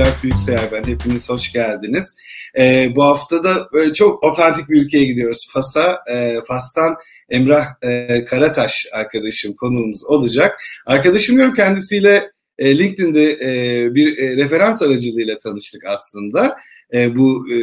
Bülent 0.00 0.22
Büyükseyer 0.22 0.60
ben. 0.72 0.84
Hepiniz 0.84 1.28
hoş 1.28 1.52
geldiniz. 1.52 2.16
Ee, 2.58 2.88
bu 2.94 3.04
hafta 3.04 3.44
da 3.44 3.68
böyle 3.72 3.94
çok 3.94 4.24
otantik 4.24 4.68
bir 4.68 4.82
ülkeye 4.82 5.04
gidiyoruz. 5.04 5.50
Fas'a. 5.52 6.02
E, 6.12 6.36
Fas'tan 6.48 6.96
Emrah 7.30 7.66
e, 7.82 8.24
Karataş 8.24 8.86
arkadaşım 8.92 9.56
konuğumuz 9.56 10.04
olacak. 10.04 10.62
Arkadaşım 10.86 11.36
diyorum 11.36 11.54
kendisiyle 11.54 12.30
e, 12.58 12.78
LinkedIn'de 12.78 13.32
e, 13.32 13.94
bir 13.94 14.18
e, 14.18 14.36
referans 14.36 14.82
aracılığıyla 14.82 15.38
tanıştık 15.38 15.84
aslında. 15.86 16.56
E, 16.94 17.16
bu 17.16 17.46
e, 17.52 17.56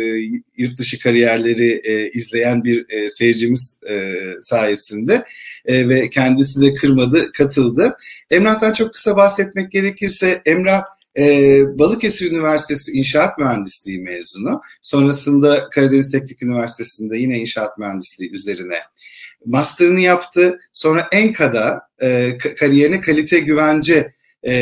yurt 0.57 0.77
dışı 0.79 0.99
kariyerleri 0.99 1.81
e, 1.83 2.09
izleyen 2.09 2.63
bir 2.63 2.85
e, 2.89 3.09
seyircimiz 3.09 3.81
e, 3.89 4.13
sayesinde 4.41 5.23
e, 5.65 5.89
ve 5.89 6.09
kendisi 6.09 6.61
de 6.61 6.73
kırmadı, 6.73 7.31
katıldı. 7.31 7.97
Emrah'tan 8.31 8.73
çok 8.73 8.93
kısa 8.93 9.17
bahsetmek 9.17 9.71
gerekirse 9.71 10.41
Emrah 10.45 10.83
e, 11.17 11.61
Balıkesir 11.79 12.31
Üniversitesi 12.31 12.91
İnşaat 12.91 13.37
Mühendisliği 13.37 13.99
mezunu. 13.99 14.61
Sonrasında 14.81 15.69
Karadeniz 15.69 16.11
Teknik 16.11 16.43
Üniversitesi'nde 16.43 17.17
yine 17.17 17.39
inşaat 17.39 17.77
mühendisliği 17.77 18.31
üzerine 18.31 18.77
master'ını 19.45 19.99
yaptı. 19.99 20.59
Sonra 20.73 21.07
ENKA'da 21.11 21.81
e, 22.01 22.37
kariyerine 22.37 23.01
kalite 23.01 23.39
güvence 23.39 24.13
e, 24.43 24.53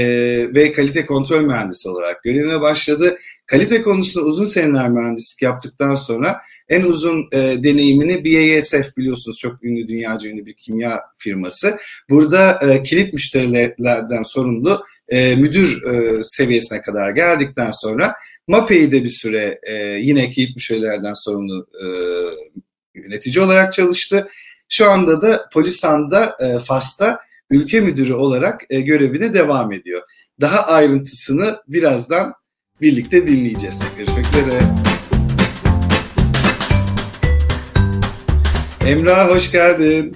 ve 0.55 0.71
kalite 0.71 1.05
kontrol 1.05 1.41
mühendisi 1.41 1.89
olarak 1.89 2.23
görevine 2.23 2.61
başladı. 2.61 3.17
Kalite 3.45 3.81
konusunda 3.81 4.25
uzun 4.25 4.45
seneler 4.45 4.89
mühendislik 4.89 5.41
yaptıktan 5.41 5.95
sonra 5.95 6.41
en 6.69 6.81
uzun 6.81 7.27
e, 7.31 7.37
deneyimini 7.63 8.25
BASF 8.25 8.97
biliyorsunuz 8.97 9.37
çok 9.37 9.63
ünlü 9.63 9.87
dünyaca 9.87 10.29
ünlü 10.29 10.45
bir 10.45 10.53
kimya 10.53 11.01
firması. 11.17 11.77
Burada 12.09 12.59
e, 12.61 12.83
kilit 12.83 13.13
müşterilerden 13.13 14.23
sorumlu 14.23 14.83
e, 15.09 15.35
müdür 15.35 15.83
e, 15.83 16.23
seviyesine 16.23 16.81
kadar 16.81 17.09
geldikten 17.09 17.71
sonra 17.71 18.15
MAPE'yi 18.47 18.91
de 18.91 19.03
bir 19.03 19.09
süre 19.09 19.59
e, 19.63 19.73
yine 19.83 20.29
kilit 20.29 20.55
müşterilerden 20.55 21.13
sorumlu 21.13 21.67
e, 21.81 21.85
yönetici 22.95 23.43
olarak 23.45 23.73
çalıştı. 23.73 24.27
Şu 24.69 24.89
anda 24.89 25.21
da 25.21 25.49
Polisan'da 25.53 26.35
e, 26.39 26.59
FAS'ta 26.59 27.19
ülke 27.49 27.81
müdürü 27.81 28.13
olarak 28.13 28.61
e, 28.69 28.81
görevine 28.81 29.33
devam 29.33 29.71
ediyor. 29.71 30.01
Daha 30.41 30.65
ayrıntısını 30.65 31.57
birazdan 31.67 32.33
birlikte 32.81 33.27
dinleyeceğiz. 33.27 33.81
Görüşmek 33.97 34.25
üzere. 34.25 34.61
Emrah 38.87 39.29
hoş 39.29 39.51
geldin. 39.51 40.15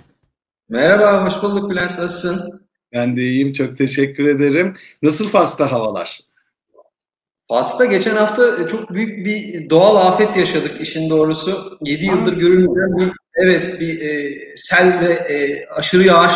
Merhaba, 0.69 1.25
hoş 1.25 1.43
bulduk 1.43 1.69
Bülent. 1.69 1.99
Nasılsın? 1.99 2.58
Ben 2.93 3.17
de 3.17 3.21
iyiyim, 3.21 3.51
çok 3.51 3.77
teşekkür 3.77 4.25
ederim. 4.25 4.75
Nasıl 5.01 5.29
Fas'ta 5.29 5.71
havalar? 5.71 6.19
Fas'ta 7.47 7.85
geçen 7.85 8.15
hafta 8.15 8.67
çok 8.67 8.93
büyük 8.93 9.25
bir 9.25 9.69
doğal 9.69 9.95
afet 9.95 10.37
yaşadık 10.37 10.81
işin 10.81 11.09
doğrusu. 11.09 11.77
7 11.81 12.05
yıldır 12.05 12.33
görülmeyen 12.33 12.97
bir 12.97 13.11
evet 13.35 13.79
bir 13.79 14.01
e, 14.01 14.35
sel 14.55 15.01
ve 15.01 15.13
e, 15.13 15.65
aşırı 15.65 16.03
yağış 16.03 16.33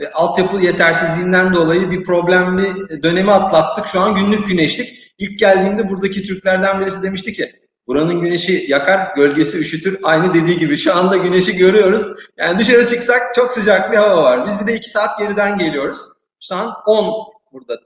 e, 0.00 0.06
altyapı 0.06 0.56
yetersizliğinden 0.56 1.54
dolayı 1.54 1.90
bir 1.90 2.04
problemli 2.04 2.66
dönemi 3.02 3.32
atlattık. 3.32 3.86
Şu 3.86 4.00
an 4.00 4.14
günlük 4.14 4.46
güneşlik. 4.48 5.14
İlk 5.18 5.38
geldiğimde 5.38 5.88
buradaki 5.88 6.22
Türklerden 6.22 6.80
birisi 6.80 7.02
demişti 7.02 7.32
ki 7.32 7.52
buranın 7.86 8.20
güneşi 8.20 8.64
yakar, 8.68 9.14
gölgesi 9.16 9.58
üşütür. 9.58 9.98
Aynı 10.02 10.34
dediği 10.34 10.58
gibi 10.58 10.76
şu 10.76 10.96
anda 10.96 11.16
güneşi 11.16 11.56
görüyoruz. 11.56 12.06
Yani 12.36 12.58
dışarı 12.58 12.86
çıksak 12.86 13.22
çok 13.34 13.52
sıcak 13.52 13.92
bir 13.92 13.96
hava 13.96 14.22
var. 14.22 14.46
Biz 14.46 14.60
bir 14.60 14.66
de 14.66 14.76
iki 14.76 14.90
saat 14.90 15.18
geriden 15.18 15.58
geliyoruz. 15.58 15.98
Şu 16.40 16.54
an 16.54 16.74
10 16.86 17.14
burada. 17.52 17.80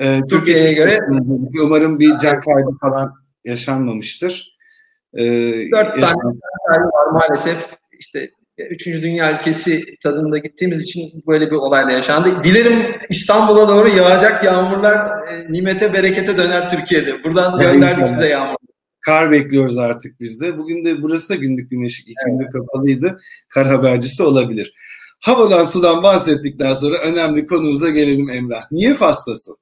Ee, 0.00 0.20
Türkiye'ye 0.30 0.72
göre 0.72 0.98
umarım 1.62 1.98
bir 1.98 2.18
can 2.18 2.40
kaybı 2.40 2.78
falan 2.80 3.14
yaşanmamıştır. 3.44 4.56
Ee, 5.14 5.24
Dört 5.72 5.96
yaşan... 5.96 6.40
tane 6.66 6.84
var 6.84 7.06
maalesef. 7.06 7.56
İşte 7.92 8.30
Üçüncü 8.70 9.02
Dünya 9.02 9.32
ülkesi 9.32 9.96
tadında 10.02 10.38
gittiğimiz 10.38 10.82
için 10.82 11.22
böyle 11.26 11.50
bir 11.50 11.56
olayla 11.56 11.92
yaşandı. 11.92 12.44
Dilerim 12.44 12.96
İstanbul'a 13.08 13.68
doğru 13.68 13.88
yağacak 13.88 14.44
yağmurlar 14.44 14.96
e, 14.96 15.52
nimete 15.52 15.94
berekete 15.94 16.38
döner 16.38 16.68
Türkiye'de. 16.68 17.24
Buradan 17.24 17.58
gönderdik 17.58 18.08
size 18.08 18.28
yağmur. 18.28 18.56
Kar 19.00 19.30
bekliyoruz 19.30 19.78
artık 19.78 20.20
biz 20.20 20.40
de. 20.40 20.58
Bugün 20.58 20.84
de 20.84 21.02
burası 21.02 21.28
da 21.28 21.34
günlük 21.34 21.70
güneşlik. 21.70 22.08
İki 22.08 22.14
evet. 22.40 22.52
kapalıydı. 22.52 23.20
Kar 23.48 23.66
habercisi 23.66 24.22
olabilir. 24.22 24.74
Havadan 25.20 25.64
sudan 25.64 26.02
bahsettikten 26.02 26.74
sonra 26.74 26.98
önemli 26.98 27.46
konumuza 27.46 27.90
gelelim 27.90 28.30
Emrah. 28.30 28.66
Niye 28.70 28.94
fastasın? 28.94 29.56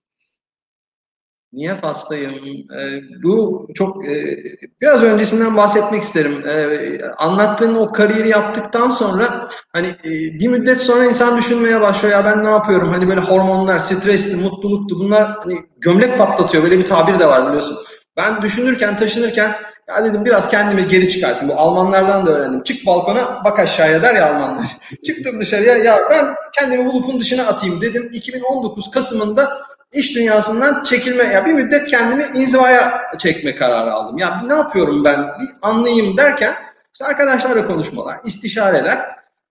Niye 1.53 1.75
fastayım? 1.75 2.33
E, 2.81 3.03
bu 3.23 3.69
çok 3.75 4.09
e, 4.09 4.39
biraz 4.81 5.03
öncesinden 5.03 5.57
bahsetmek 5.57 6.03
isterim. 6.03 6.49
E, 6.49 7.01
anlattığın 7.19 7.75
o 7.75 7.93
kariyeri 7.93 8.29
yaptıktan 8.29 8.91
sonra 8.91 9.49
hani 9.73 9.87
e, 9.87 10.11
bir 10.11 10.49
müddet 10.49 10.79
sonra 10.79 11.05
insan 11.05 11.39
düşünmeye 11.39 11.81
başlıyor 11.81 12.15
ya 12.15 12.25
ben 12.25 12.45
ne 12.45 12.49
yapıyorum? 12.49 12.91
Hani 12.91 13.09
böyle 13.09 13.21
hormonlar, 13.21 13.79
stresli, 13.79 14.37
mutluluktu 14.37 14.99
bunlar 14.99 15.39
hani 15.39 15.55
gömlek 15.79 16.19
patlatıyor. 16.19 16.63
Böyle 16.63 16.79
bir 16.79 16.85
tabir 16.85 17.19
de 17.19 17.27
var 17.27 17.47
biliyorsun. 17.47 17.79
Ben 18.19 18.43
düşünürken, 18.43 18.97
taşınırken 18.97 19.57
ya 19.89 20.05
dedim 20.05 20.25
biraz 20.25 20.49
kendimi 20.49 20.89
geri 20.89 21.09
çıkartayım. 21.09 21.49
Bu 21.49 21.61
Almanlardan 21.61 22.27
da 22.27 22.31
öğrendim. 22.31 22.63
Çık 22.63 22.87
balkona 22.87 23.43
bak 23.45 23.59
aşağıya 23.59 24.03
der 24.03 24.15
ya 24.15 24.35
Almanlar. 24.35 24.67
Çıktım 25.07 25.41
dışarıya 25.41 25.77
ya 25.77 25.99
ben 26.11 26.35
kendimi 26.53 26.87
bulupun 26.87 27.21
dışına 27.21 27.47
atayım 27.47 27.81
dedim. 27.81 28.11
2019 28.13 28.91
Kasım'ında 28.91 29.59
iş 29.93 30.15
dünyasından 30.15 30.83
çekilme, 30.83 31.25
ya 31.25 31.47
bir 31.47 31.53
müddet 31.53 31.87
kendimi 31.89 32.25
inzivaya 32.35 33.03
çekme 33.19 33.55
kararı 33.55 33.93
aldım. 33.93 34.19
Ya 34.19 34.43
ne 34.47 34.55
yapıyorum 34.55 35.05
ben 35.05 35.19
bir 35.21 35.49
anlayayım 35.63 36.17
derken 36.17 36.55
işte 36.95 37.05
arkadaşlarla 37.05 37.65
konuşmalar, 37.65 38.19
istişareler. 38.25 38.99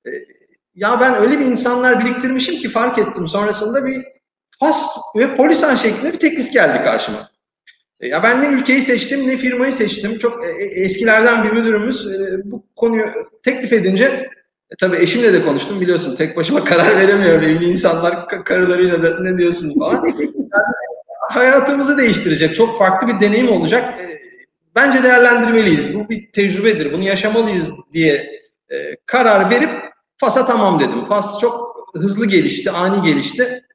E, 0.06 0.10
ya 0.76 1.00
ben 1.00 1.16
öyle 1.16 1.40
bir 1.40 1.46
insanlar 1.46 2.06
biriktirmişim 2.06 2.56
ki 2.56 2.70
fark 2.70 3.00
ettim 3.00 3.28
sonrasında 3.28 3.86
bir 3.86 3.96
FAS 4.60 4.98
ve 5.16 5.36
Polisan 5.36 5.76
şeklinde 5.76 6.14
bir 6.14 6.20
teklif 6.20 6.54
geldi 6.54 6.84
karşıma. 6.84 7.30
E, 8.00 8.08
ya 8.08 8.24
ben 8.24 8.42
ne 8.42 8.48
ülkeyi 8.48 8.82
seçtim 8.82 9.28
ne 9.28 9.38
firmayı 9.38 9.74
seçtim. 9.74 10.18
Çok 10.18 10.44
e, 10.46 10.48
eskilerden 10.64 11.44
bir 11.44 11.52
müdürümüz 11.52 12.08
bu 12.44 12.64
konuyu 12.76 13.06
teklif 13.44 13.74
edince 13.74 14.06
e, 14.72 14.76
tabii 14.80 14.98
eşimle 14.98 15.34
de 15.34 15.46
konuştum 15.46 15.82
biliyorsun 15.82 16.16
tek 16.16 16.38
başıma 16.38 16.64
karar 16.64 16.96
veremiyorum 16.98 17.44
evli 17.44 17.66
insanlar 17.66 18.28
karılarıyla 18.28 19.04
da 19.04 19.20
ne 19.20 19.38
diyorsun 19.38 19.80
falan. 19.80 20.04
Yani, 21.30 21.40
hayatımızı 21.40 21.98
değiştirecek 21.98 22.56
çok 22.56 22.78
farklı 22.78 23.08
bir 23.08 23.20
deneyim 23.20 23.50
olacak. 23.50 23.94
E, 24.02 24.18
bence 24.76 25.04
değerlendirmeliyiz. 25.04 25.96
Bu 25.96 26.10
bir 26.10 26.32
tecrübedir. 26.32 26.94
Bunu 26.94 27.04
yaşamalıyız 27.04 27.72
diye 27.94 28.32
e, 28.70 28.96
karar 29.06 29.50
verip 29.50 29.70
Fas'a 30.18 30.46
tamam 30.46 30.80
dedim. 30.80 31.06
Fas 31.06 31.40
çok 31.40 31.78
hızlı 31.96 32.26
gelişti, 32.26 32.72
ani 32.72 33.02
gelişti. 33.02 33.67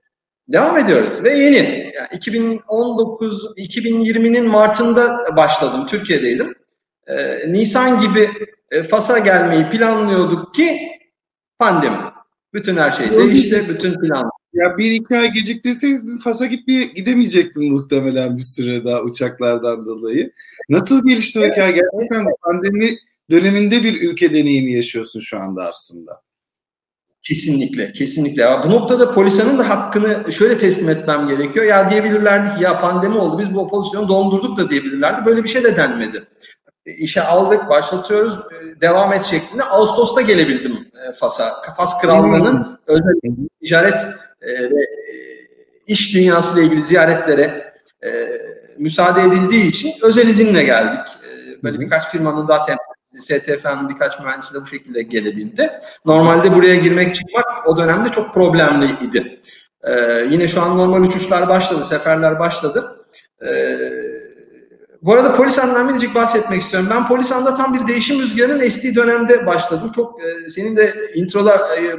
Devam 0.48 0.78
ediyoruz 0.78 1.24
ve 1.24 1.30
yeni. 1.32 1.92
Yani 1.96 2.08
2019 2.12 3.44
2020'nin 3.56 4.48
Mart'ında 4.48 5.36
başladım. 5.36 5.86
Türkiye'deydim. 5.86 6.54
Ee, 7.06 7.52
Nisan 7.52 8.00
gibi 8.00 8.30
e, 8.70 8.82
Fas'a 8.82 9.18
gelmeyi 9.18 9.68
planlıyorduk 9.68 10.54
ki 10.54 10.80
pandemi. 11.58 11.98
Bütün 12.54 12.76
her 12.76 12.90
şey 12.90 13.10
değişti, 13.10 13.64
bütün 13.68 14.00
plan. 14.00 14.30
Ya 14.52 14.78
bir 14.78 14.90
iki 14.90 15.16
ay 15.16 15.32
geciktirseydin 15.32 16.18
Fas'a 16.18 16.46
gitmeye 16.46 16.84
gidemeyecektin 16.84 17.72
muhtemelen 17.72 18.36
bir 18.36 18.42
süre 18.42 18.84
daha 18.84 19.02
uçaklardan 19.02 19.86
dolayı. 19.86 20.32
Nasıl 20.68 21.06
gelişti 21.06 21.40
o 21.40 21.42
hikaye? 21.42 21.72
Gerçekten 21.72 22.26
pandemi 22.42 22.90
döneminde 23.30 23.82
bir 23.82 24.10
ülke 24.10 24.32
deneyimi 24.32 24.72
yaşıyorsun 24.72 25.20
şu 25.20 25.38
anda 25.38 25.64
aslında. 25.64 26.22
Kesinlikle, 27.22 27.92
kesinlikle. 27.92 28.62
Bu 28.64 28.70
noktada 28.70 29.14
polisanın 29.14 29.58
da 29.58 29.70
hakkını 29.70 30.32
şöyle 30.32 30.58
teslim 30.58 30.90
etmem 30.90 31.28
gerekiyor. 31.28 31.66
Ya 31.66 31.90
diyebilirlerdi 31.90 32.56
ki 32.56 32.64
ya 32.64 32.78
pandemi 32.78 33.18
oldu 33.18 33.38
biz 33.38 33.54
bu 33.54 33.68
pozisyonu 33.68 34.08
dondurduk 34.08 34.58
da 34.58 34.70
diyebilirlerdi. 34.70 35.26
Böyle 35.26 35.44
bir 35.44 35.48
şey 35.48 35.64
de 35.64 35.76
denmedi 35.76 36.26
işe 36.86 37.22
aldık, 37.22 37.68
başlatıyoruz, 37.68 38.34
e, 38.34 38.80
devam 38.80 39.12
et 39.12 39.24
şeklinde. 39.24 39.62
Ağustos'ta 39.62 40.20
gelebildim 40.20 40.72
e, 40.72 41.12
Fas'a. 41.12 41.62
Fas 41.76 42.00
Krallığı'nın 42.00 42.78
özel 42.86 43.14
ticaret 43.64 44.06
e, 44.40 44.70
ve 44.70 44.86
iş 45.86 46.14
dünyası 46.14 46.58
ile 46.58 46.66
ilgili 46.66 46.82
ziyaretlere 46.82 47.72
müsaade 48.78 49.22
edildiği 49.22 49.66
için 49.66 49.92
özel 50.02 50.28
izinle 50.28 50.62
geldik. 50.62 51.00
Böyle 51.62 51.80
birkaç 51.80 52.08
firmanın 52.08 52.48
daha 52.48 52.62
STF'nin 53.14 53.88
birkaç 53.88 54.20
mühendisi 54.20 54.54
de 54.54 54.60
bu 54.60 54.66
şekilde 54.66 55.02
gelebildi. 55.02 55.70
Normalde 56.06 56.54
buraya 56.54 56.74
girmek 56.74 57.14
çıkmak 57.14 57.68
o 57.68 57.78
dönemde 57.78 58.08
çok 58.08 58.34
problemliydi. 58.34 59.40
Ee, 59.84 60.26
yine 60.30 60.48
şu 60.48 60.62
an 60.62 60.78
normal 60.78 61.02
uçuşlar 61.02 61.48
başladı, 61.48 61.84
seferler 61.84 62.38
başladı. 62.38 63.06
Ee, 63.46 63.78
bu 65.02 65.14
arada 65.14 65.34
Polisan'dan 65.34 65.86
minicik 65.86 66.14
bahsetmek 66.14 66.62
istiyorum. 66.62 66.88
Ben 66.92 67.06
Polisan'da 67.06 67.54
tam 67.54 67.74
bir 67.74 67.88
değişim 67.88 68.20
rüzgarının 68.20 68.60
estiği 68.60 68.94
dönemde 68.94 69.46
başladım. 69.46 69.90
Çok 69.94 70.20
e, 70.22 70.48
senin 70.48 70.76
de 70.76 70.94
introda 71.14 71.56
e, 71.56 71.96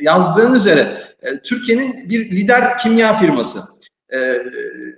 yazdığın 0.00 0.54
üzere 0.54 1.02
e, 1.22 1.38
Türkiye'nin 1.38 2.10
bir 2.10 2.30
lider 2.30 2.78
kimya 2.78 3.18
firması. 3.18 3.75
E, 4.14 4.42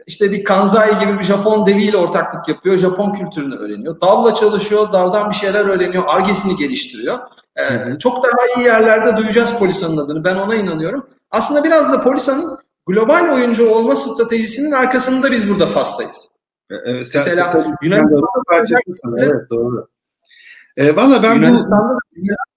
işte 0.06 0.32
bir 0.32 0.44
Kanzai 0.44 0.98
gibi 1.00 1.18
bir 1.18 1.24
Japon 1.24 1.66
deviyle 1.66 1.96
ortaklık 1.96 2.48
yapıyor. 2.48 2.76
Japon 2.76 3.12
kültürünü 3.12 3.56
öğreniyor. 3.56 4.00
Davla 4.00 4.34
çalışıyor. 4.34 4.92
Davdan 4.92 5.30
bir 5.30 5.34
şeyler 5.34 5.64
öğreniyor. 5.64 6.04
Argesini 6.06 6.56
geliştiriyor. 6.56 7.18
E, 7.56 7.98
çok 7.98 8.24
daha 8.24 8.46
iyi 8.56 8.66
yerlerde 8.66 9.16
duyacağız 9.16 9.58
Polisa'nın 9.58 9.96
adını. 9.96 10.24
Ben 10.24 10.36
ona 10.36 10.54
inanıyorum. 10.54 11.06
Aslında 11.30 11.64
biraz 11.64 11.92
da 11.92 12.00
Polisa'nın 12.00 12.58
global 12.86 13.34
oyuncu 13.34 13.70
olma 13.70 13.96
stratejisinin 13.96 14.72
arkasında 14.72 15.32
biz 15.32 15.50
burada 15.50 15.66
Fas'tayız. 15.66 16.38
Evet, 16.70 17.08
sen, 17.08 17.22
Mesela 17.26 17.76
Yunanistan'da. 17.82 19.20
Evet 19.20 19.50
doğru. 19.50 19.88
E, 20.76 20.96
Valla 20.96 21.22
ben 21.22 21.42
bu 21.42 21.68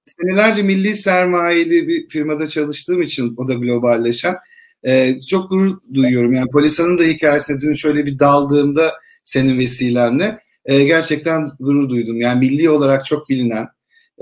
senelerce 0.06 0.64
milli 0.64 0.94
sermayeli 0.96 1.88
bir 1.88 2.10
firmada 2.10 2.48
çalıştığım 2.48 3.02
için 3.02 3.34
o 3.38 3.48
da 3.48 3.54
globalleşen 3.54 4.36
e, 4.84 5.22
çok 5.22 5.50
gurur 5.50 5.78
duyuyorum. 5.94 6.34
Yani 6.34 6.50
Polisa'nın 6.52 6.98
da 6.98 7.04
hikayesine 7.04 7.62
dün 7.62 7.74
şöyle 7.74 8.06
bir 8.06 8.20
daldığımda 8.20 8.94
senin 9.24 9.60
vesilenle 9.60 10.40
e, 10.66 10.84
gerçekten 10.84 11.52
gurur 11.60 11.90
duydum. 11.90 12.22
Yani 12.22 12.40
milli 12.40 12.70
olarak 12.70 13.06
çok 13.06 13.30
bilinen 13.30 13.68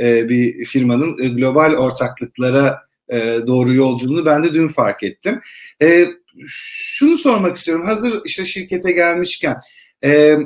e, 0.02 0.30
bir 0.30 0.66
firmanın 0.66 1.24
e, 1.24 1.28
global 1.28 1.74
ortaklıklara 1.74 2.80
e, 3.10 3.38
doğru 3.48 3.74
yolculuğunu 3.74 4.26
ben 4.26 4.44
de 4.44 4.54
dün 4.54 4.68
fark 4.68 5.04
ettim. 5.04 5.42
E, 5.82 6.08
şunu 6.48 7.18
sormak 7.18 7.56
istiyorum. 7.56 7.86
Hazır 7.86 8.22
işte 8.26 8.46
şirkete 8.46 8.92
gelmişken 8.92 9.56
e, 10.04 10.38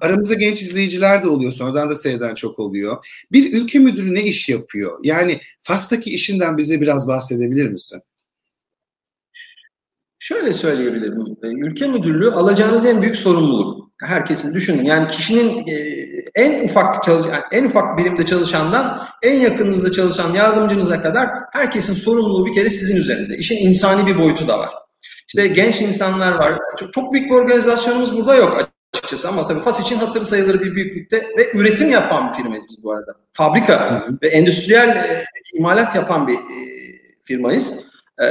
aramızda 0.00 0.34
genç 0.34 0.62
izleyiciler 0.62 1.22
de 1.22 1.28
oluyor. 1.28 1.52
Sonradan 1.52 1.90
da 1.90 1.96
seyreden 1.96 2.34
çok 2.34 2.58
oluyor. 2.58 3.06
Bir 3.32 3.54
ülke 3.54 3.78
müdürü 3.78 4.14
ne 4.14 4.22
iş 4.22 4.48
yapıyor? 4.48 5.00
Yani 5.02 5.40
Fas'taki 5.62 6.10
işinden 6.10 6.58
bize 6.58 6.80
biraz 6.80 7.08
bahsedebilir 7.08 7.68
misin? 7.68 8.00
Şöyle 10.22 10.52
söyleyebilirim. 10.52 11.36
E, 11.42 11.46
ülke 11.46 11.86
müdürlüğü 11.86 12.30
alacağınız 12.30 12.84
en 12.84 13.02
büyük 13.02 13.16
sorumluluk. 13.16 13.90
Herkesin 14.02 14.54
düşünün. 14.54 14.84
Yani 14.84 15.06
kişinin 15.06 15.66
e, 15.66 15.74
en 16.34 16.64
ufak 16.64 17.02
çalış 17.02 17.26
en 17.52 17.64
ufak 17.64 17.98
birimde 17.98 18.26
çalışandan 18.26 19.08
en 19.22 19.40
yakınınızda 19.40 19.92
çalışan 19.92 20.34
yardımcınıza 20.34 21.00
kadar 21.00 21.28
herkesin 21.52 21.94
sorumluluğu 21.94 22.46
bir 22.46 22.52
kere 22.52 22.70
sizin 22.70 22.96
üzerinizde. 22.96 23.36
İşin 23.36 23.66
insani 23.66 24.06
bir 24.06 24.18
boyutu 24.18 24.48
da 24.48 24.58
var. 24.58 24.70
İşte 25.28 25.46
genç 25.46 25.80
insanlar 25.80 26.32
var. 26.32 26.58
Çok, 26.78 26.92
çok 26.92 27.12
büyük 27.12 27.30
bir 27.30 27.34
organizasyonumuz 27.34 28.16
burada 28.16 28.34
yok 28.34 28.68
açıkçası 28.94 29.28
ama 29.28 29.46
tabii 29.46 29.60
FAS 29.60 29.80
için 29.80 29.96
hatırı 29.96 30.24
sayılır 30.24 30.60
bir 30.60 30.74
büyüklükte 30.74 31.16
ve 31.38 31.52
üretim 31.54 31.90
yapan 31.90 32.28
bir 32.28 32.34
firmayız 32.34 32.64
biz 32.70 32.84
bu 32.84 32.92
arada. 32.92 33.14
Fabrika 33.32 34.06
ve 34.22 34.28
endüstriyel 34.28 34.88
e, 34.88 35.24
imalat 35.54 35.94
yapan 35.94 36.28
bir 36.28 36.34
e, 36.34 36.38
firmayız. 37.24 37.91
E, 38.22 38.26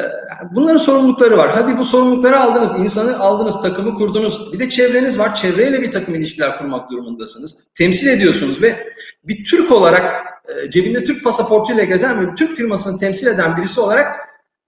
bunların 0.51 0.77
sorumlulukları 0.77 1.37
var. 1.37 1.51
Hadi 1.53 1.77
bu 1.77 1.85
sorumlulukları 1.85 2.39
aldınız, 2.39 2.79
insanı 2.79 3.19
aldınız, 3.19 3.61
takımı 3.61 3.93
kurdunuz. 3.93 4.53
Bir 4.53 4.59
de 4.59 4.69
çevreniz 4.69 5.19
var. 5.19 5.35
Çevreyle 5.35 5.81
bir 5.81 5.91
takım 5.91 6.15
ilişkiler 6.15 6.57
kurmak 6.57 6.91
durumundasınız. 6.91 7.67
Temsil 7.77 8.07
ediyorsunuz 8.07 8.61
ve 8.61 8.87
bir 9.23 9.45
Türk 9.45 9.71
olarak 9.71 10.15
e, 10.47 10.69
cebinde 10.69 11.03
Türk 11.03 11.23
pasaportuyla 11.23 11.83
gezen 11.83 12.27
ve 12.27 12.35
Türk 12.35 12.55
firmasını 12.55 12.99
temsil 12.99 13.27
eden 13.27 13.57
birisi 13.57 13.81
olarak 13.81 14.15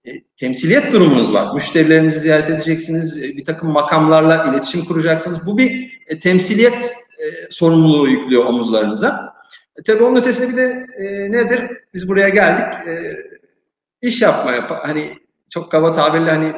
e, 0.04 0.10
temsiliyet 0.36 0.92
durumunuz 0.92 1.34
var. 1.34 1.54
Müşterilerinizi 1.54 2.20
ziyaret 2.20 2.50
edeceksiniz, 2.50 3.18
e, 3.18 3.22
bir 3.22 3.44
takım 3.44 3.68
makamlarla 3.68 4.50
iletişim 4.50 4.84
kuracaksınız. 4.84 5.46
Bu 5.46 5.58
bir 5.58 6.00
temsiliyet 6.20 6.94
sorumluluğu 7.50 8.08
yüklüyor 8.08 8.44
omuzlarınıza. 8.44 9.34
Tabii 9.86 10.04
onun 10.04 10.16
ötesinde 10.16 10.48
bir 10.48 10.56
de 10.56 10.86
nedir? 11.32 11.60
Biz 11.94 12.08
buraya 12.08 12.28
geldik, 12.28 12.64
iş 14.04 14.22
yapmaya, 14.22 14.70
hani 14.82 15.18
çok 15.50 15.70
kaba 15.70 15.92
tabirle 15.92 16.30
hani 16.30 16.52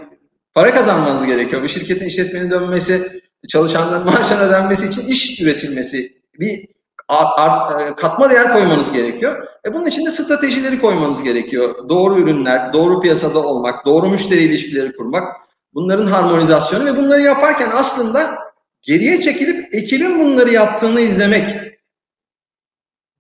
para 0.55 0.75
kazanmanız 0.75 1.27
gerekiyor. 1.27 1.63
Bir 1.63 1.69
şirketin 1.69 2.07
işletmenin 2.07 2.51
dönmesi, 2.51 3.23
çalışanların 3.49 4.05
maaşlarına 4.13 4.45
ödenmesi 4.45 4.87
için 4.87 5.07
iş 5.07 5.41
üretilmesi, 5.41 6.23
bir 6.41 6.69
e, 7.11 7.95
katma 7.97 8.31
değer 8.31 8.53
koymanız 8.53 8.93
gerekiyor. 8.93 9.47
E 9.67 9.75
bunun 9.75 9.87
için 9.87 10.07
de 10.07 10.11
stratejileri 10.11 10.81
koymanız 10.81 11.23
gerekiyor. 11.23 11.89
Doğru 11.89 12.21
ürünler, 12.21 12.73
doğru 12.73 13.01
piyasada 13.01 13.39
olmak, 13.39 13.87
doğru 13.87 14.09
müşteri 14.09 14.43
ilişkileri 14.43 14.93
kurmak, 14.93 15.37
bunların 15.75 16.07
harmonizasyonu 16.07 16.85
ve 16.85 16.97
bunları 16.97 17.21
yaparken 17.21 17.71
aslında 17.75 18.39
geriye 18.83 19.21
çekilip 19.21 19.75
ekibin 19.75 20.19
bunları 20.19 20.53
yaptığını 20.53 21.01
izlemek, 21.01 21.77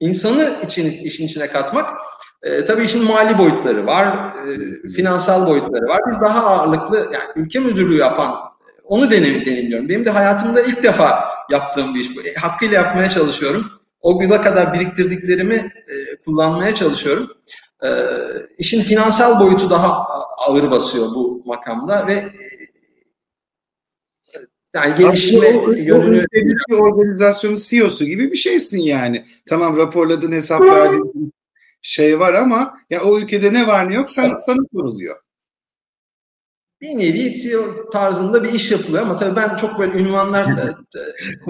insanı 0.00 0.56
için, 0.64 0.90
işin 0.90 1.26
içine 1.26 1.48
katmak. 1.48 1.90
E, 2.42 2.64
tabii 2.64 2.84
işin 2.84 3.04
mali 3.04 3.38
boyutları 3.38 3.86
var, 3.86 4.34
e, 4.48 4.88
finansal 4.88 5.46
boyutları 5.46 5.86
var. 5.86 6.00
Biz 6.10 6.20
daha 6.20 6.46
ağırlıklı, 6.46 6.96
yani 7.12 7.24
ülke 7.36 7.58
müdürlüğü 7.58 7.96
yapan, 7.96 8.34
onu 8.84 9.10
denem, 9.10 9.46
deneyimliyorum. 9.46 9.88
Benim 9.88 10.04
de 10.04 10.10
hayatımda 10.10 10.60
ilk 10.62 10.82
defa 10.82 11.24
yaptığım 11.50 11.94
bir 11.94 12.00
iş 12.00 12.16
bu. 12.16 12.20
E, 12.22 12.34
hakkıyla 12.34 12.74
yapmaya 12.74 13.08
çalışıyorum 13.08 13.70
o 14.00 14.18
güne 14.18 14.40
kadar 14.40 14.74
biriktirdiklerimi 14.74 15.54
e, 15.54 16.16
kullanmaya 16.24 16.74
çalışıyorum. 16.74 17.30
E, 17.84 17.88
işin 18.58 18.82
finansal 18.82 19.40
boyutu 19.40 19.70
daha 19.70 20.04
ağır 20.38 20.70
basıyor 20.70 21.06
bu 21.06 21.42
makamda 21.46 22.06
ve 22.06 22.12
e, 22.12 22.32
yani 24.74 24.94
gelişme 24.94 25.58
o, 25.58 25.72
yönünü... 25.72 26.26
Bir 26.32 26.74
organizasyonun 26.74 27.58
CEO'su 27.60 28.04
gibi 28.04 28.32
bir 28.32 28.36
şeysin 28.36 28.78
yani. 28.78 29.24
Tamam 29.48 29.76
raporladın, 29.76 30.32
hesap 30.32 30.62
verdin 30.62 31.32
şey 31.82 32.20
var 32.20 32.34
ama 32.34 32.78
ya 32.90 33.02
o 33.02 33.18
ülkede 33.18 33.52
ne 33.52 33.66
var 33.66 33.90
ne 33.90 33.94
yok 33.94 34.10
sana, 34.10 34.38
sana 34.38 34.62
soruluyor. 34.72 35.16
Bir 36.80 36.98
nevi 36.98 37.32
CEO 37.32 37.90
tarzında 37.90 38.44
bir 38.44 38.52
iş 38.52 38.70
yapılıyor 38.70 39.02
ama 39.02 39.16
tabii 39.16 39.36
ben 39.36 39.56
çok 39.56 39.78
böyle 39.78 39.98
ünvanlar 39.98 40.44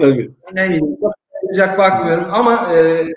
tabii. 0.01 0.31
ne 0.53 0.65
bileyim 0.65 0.97
sıcak 1.49 1.77
bakmıyorum 1.77 2.27
ama 2.31 2.69
e, 2.73 3.07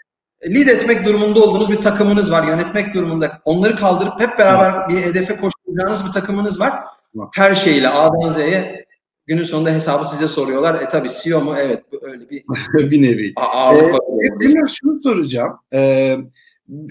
lead 0.54 0.66
etmek 0.66 1.06
durumunda 1.06 1.40
olduğunuz 1.40 1.70
bir 1.70 1.80
takımınız 1.80 2.32
var, 2.32 2.48
yönetmek 2.48 2.94
durumunda. 2.94 3.40
Onları 3.44 3.76
kaldırıp 3.76 4.20
hep 4.20 4.38
beraber 4.38 4.88
bir 4.88 4.96
hedefe 4.96 5.36
koşturacağınız 5.36 6.06
bir 6.06 6.12
takımınız 6.12 6.60
var. 6.60 6.72
Her 7.34 7.54
şeyle 7.54 7.88
A'dan 7.88 8.28
Z'ye 8.28 8.86
günün 9.26 9.42
sonunda 9.42 9.70
hesabı 9.70 10.04
size 10.04 10.28
soruyorlar. 10.28 10.80
E 10.80 10.88
tabi 10.88 11.08
CEO 11.22 11.40
mu? 11.40 11.54
Evet 11.58 11.84
öyle 12.02 12.30
bir 12.30 12.44
bir 12.90 13.02
nevi. 13.02 13.32
Ağırlık 13.36 13.94
ee, 13.94 14.40
biraz 14.40 14.70
şunu 14.70 15.02
soracağım. 15.02 15.58
Ee, 15.74 16.16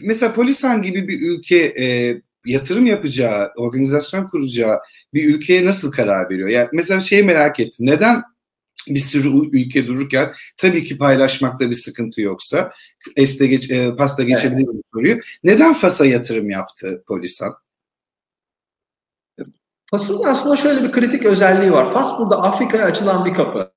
mesela 0.02 0.34
Polisan 0.34 0.82
gibi 0.82 1.08
bir 1.08 1.32
ülke 1.32 1.58
e, 1.58 2.18
yatırım 2.46 2.86
yapacağı, 2.86 3.52
organizasyon 3.58 4.28
kuracağı 4.28 4.80
bir 5.14 5.36
ülkeye 5.36 5.66
nasıl 5.66 5.92
karar 5.92 6.30
veriyor? 6.30 6.50
Yani 6.50 6.70
mesela 6.74 7.02
şeyi 7.02 7.24
merak 7.24 7.60
ettim. 7.60 7.86
Neden 7.86 8.24
bir 8.88 9.00
sürü 9.00 9.58
ülke 9.58 9.88
dururken 9.88 10.34
tabii 10.58 10.84
ki 10.84 10.98
paylaşmakta 10.98 11.70
bir 11.70 11.76
sıkıntı 11.76 12.22
yoksa 12.22 12.72
este 13.16 13.48
geç, 13.48 13.72
e, 13.72 13.96
pasta 13.96 14.24
geçebilir 14.24 14.68
evet. 14.74 14.84
soruyu. 14.94 15.20
Neden 15.44 15.74
Fas'a 15.74 16.06
yatırım 16.06 16.50
yaptı 16.50 17.04
Polisan? 17.08 17.54
Fas'ın 19.92 20.24
aslında 20.24 20.56
şöyle 20.56 20.84
bir 20.84 20.92
kritik 20.92 21.26
özelliği 21.26 21.72
var. 21.72 21.94
Fas 21.94 22.20
burada 22.20 22.44
Afrika'ya 22.44 22.86
açılan 22.86 23.26
bir 23.26 23.34
kapı. 23.34 23.72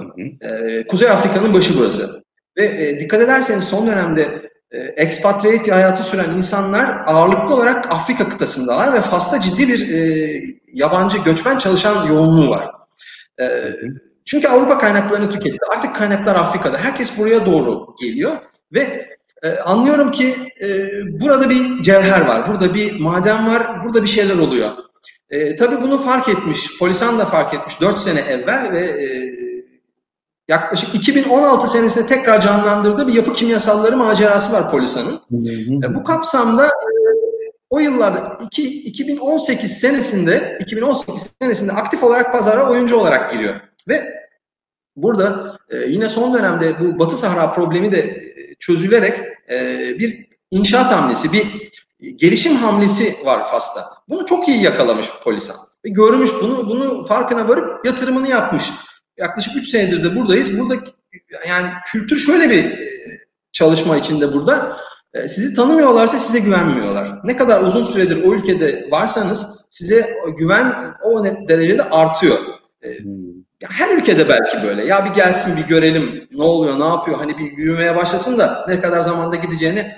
Hı 0.00 0.06
hı. 0.06 0.48
Ee, 0.48 0.86
Kuzey 0.86 1.08
Afrika'nın 1.08 1.54
başı 1.54 1.78
burası. 1.78 2.22
Ve 2.56 2.64
e, 2.64 3.00
dikkat 3.00 3.20
ederseniz 3.20 3.64
son 3.64 3.86
dönemde 3.86 4.51
expatriate 4.78 5.72
hayatı 5.72 6.02
süren 6.02 6.30
insanlar 6.30 7.02
ağırlıklı 7.06 7.54
olarak 7.54 7.92
Afrika 7.92 8.28
kıtasındalar 8.28 8.92
ve 8.92 9.00
Fas'ta 9.00 9.40
ciddi 9.40 9.68
bir 9.68 9.92
e, 9.92 10.42
yabancı 10.72 11.18
göçmen 11.18 11.58
çalışan 11.58 12.06
yoğunluğu 12.06 12.50
var. 12.50 12.70
E, 13.40 13.76
çünkü 14.24 14.48
Avrupa 14.48 14.78
kaynaklarını 14.78 15.30
tüketti. 15.30 15.58
Artık 15.76 15.96
kaynaklar 15.96 16.36
Afrika'da. 16.36 16.78
Herkes 16.78 17.18
buraya 17.18 17.46
doğru 17.46 17.94
geliyor 18.00 18.32
ve 18.72 19.08
e, 19.42 19.58
anlıyorum 19.58 20.10
ki 20.10 20.34
e, 20.60 20.88
burada 21.20 21.50
bir 21.50 21.82
cevher 21.82 22.20
var, 22.20 22.48
burada 22.48 22.74
bir 22.74 23.00
maden 23.00 23.46
var, 23.46 23.84
burada 23.84 24.02
bir 24.02 24.08
şeyler 24.08 24.38
oluyor. 24.38 24.70
E, 25.30 25.56
tabii 25.56 25.82
bunu 25.82 25.98
fark 25.98 26.28
etmiş, 26.28 26.78
Polisan 26.78 27.18
da 27.18 27.24
fark 27.24 27.54
etmiş 27.54 27.80
4 27.80 27.98
sene 27.98 28.20
evvel 28.20 28.72
ve 28.72 28.80
e, 28.80 29.41
yaklaşık 30.52 30.94
2016 30.94 31.66
senesinde 31.66 32.06
tekrar 32.06 32.40
canlandırdığı 32.40 33.08
bir 33.08 33.14
yapı 33.14 33.32
kimyasalları 33.32 33.96
macerası 33.96 34.52
var 34.52 34.70
Polisan'ın. 34.70 35.20
E, 35.82 35.94
bu 35.94 36.04
kapsamda 36.04 36.66
e, 36.66 36.92
o 37.70 37.78
yıllarda 37.78 38.38
iki, 38.40 38.82
2018 38.82 39.72
senesinde 39.78 40.58
2018 40.60 41.30
senesinde 41.42 41.72
aktif 41.72 42.02
olarak 42.02 42.32
pazara 42.32 42.70
oyuncu 42.70 42.96
olarak 42.96 43.32
giriyor. 43.32 43.54
Ve 43.88 44.14
burada 44.96 45.56
e, 45.70 45.76
yine 45.76 46.08
son 46.08 46.34
dönemde 46.34 46.80
bu 46.80 46.98
Batı 46.98 47.16
Sahra 47.16 47.52
problemi 47.52 47.92
de 47.92 47.98
e, 47.98 48.54
çözülerek 48.54 49.20
e, 49.50 49.78
bir 49.98 50.26
inşaat 50.50 50.90
hamlesi, 50.90 51.32
bir 51.32 51.46
gelişim 52.16 52.56
hamlesi 52.56 53.16
var 53.24 53.46
Fas'ta. 53.46 53.84
Bunu 54.08 54.26
çok 54.26 54.48
iyi 54.48 54.62
yakalamış 54.62 55.06
Polisan. 55.24 55.56
Ve 55.84 55.88
görmüş 55.88 56.30
bunu, 56.42 56.68
bunu 56.68 57.06
farkına 57.06 57.48
varıp 57.48 57.86
yatırımını 57.86 58.28
yapmış. 58.28 58.70
Yaklaşık 59.22 59.56
3 59.56 59.68
senedir 59.68 60.04
de 60.04 60.16
buradayız. 60.16 60.58
Burada 60.58 60.74
yani 61.48 61.66
kültür 61.86 62.16
şöyle 62.16 62.50
bir 62.50 62.64
e, 62.64 62.88
çalışma 63.52 63.96
içinde 63.96 64.32
burada. 64.32 64.76
E, 65.14 65.28
sizi 65.28 65.54
tanımıyorlarsa 65.54 66.18
size 66.18 66.38
güvenmiyorlar. 66.38 67.18
Ne 67.24 67.36
kadar 67.36 67.62
uzun 67.62 67.82
süredir 67.82 68.22
o 68.22 68.34
ülkede 68.34 68.88
varsanız 68.90 69.66
size 69.70 70.14
güven 70.38 70.94
o 71.04 71.24
derecede 71.24 71.82
artıyor. 71.82 72.38
E, 72.82 72.98
hmm. 72.98 73.12
Her 73.68 73.96
ülkede 73.96 74.28
belki 74.28 74.62
böyle. 74.62 74.86
Ya 74.86 75.04
bir 75.04 75.10
gelsin 75.10 75.56
bir 75.56 75.68
görelim 75.68 76.28
ne 76.32 76.42
oluyor, 76.42 76.80
ne 76.80 76.84
yapıyor. 76.84 77.18
Hani 77.18 77.38
bir 77.38 77.56
büyümeye 77.56 77.96
başlasın 77.96 78.38
da 78.38 78.64
ne 78.68 78.80
kadar 78.80 79.02
zamanda 79.02 79.36
gideceğini 79.36 79.92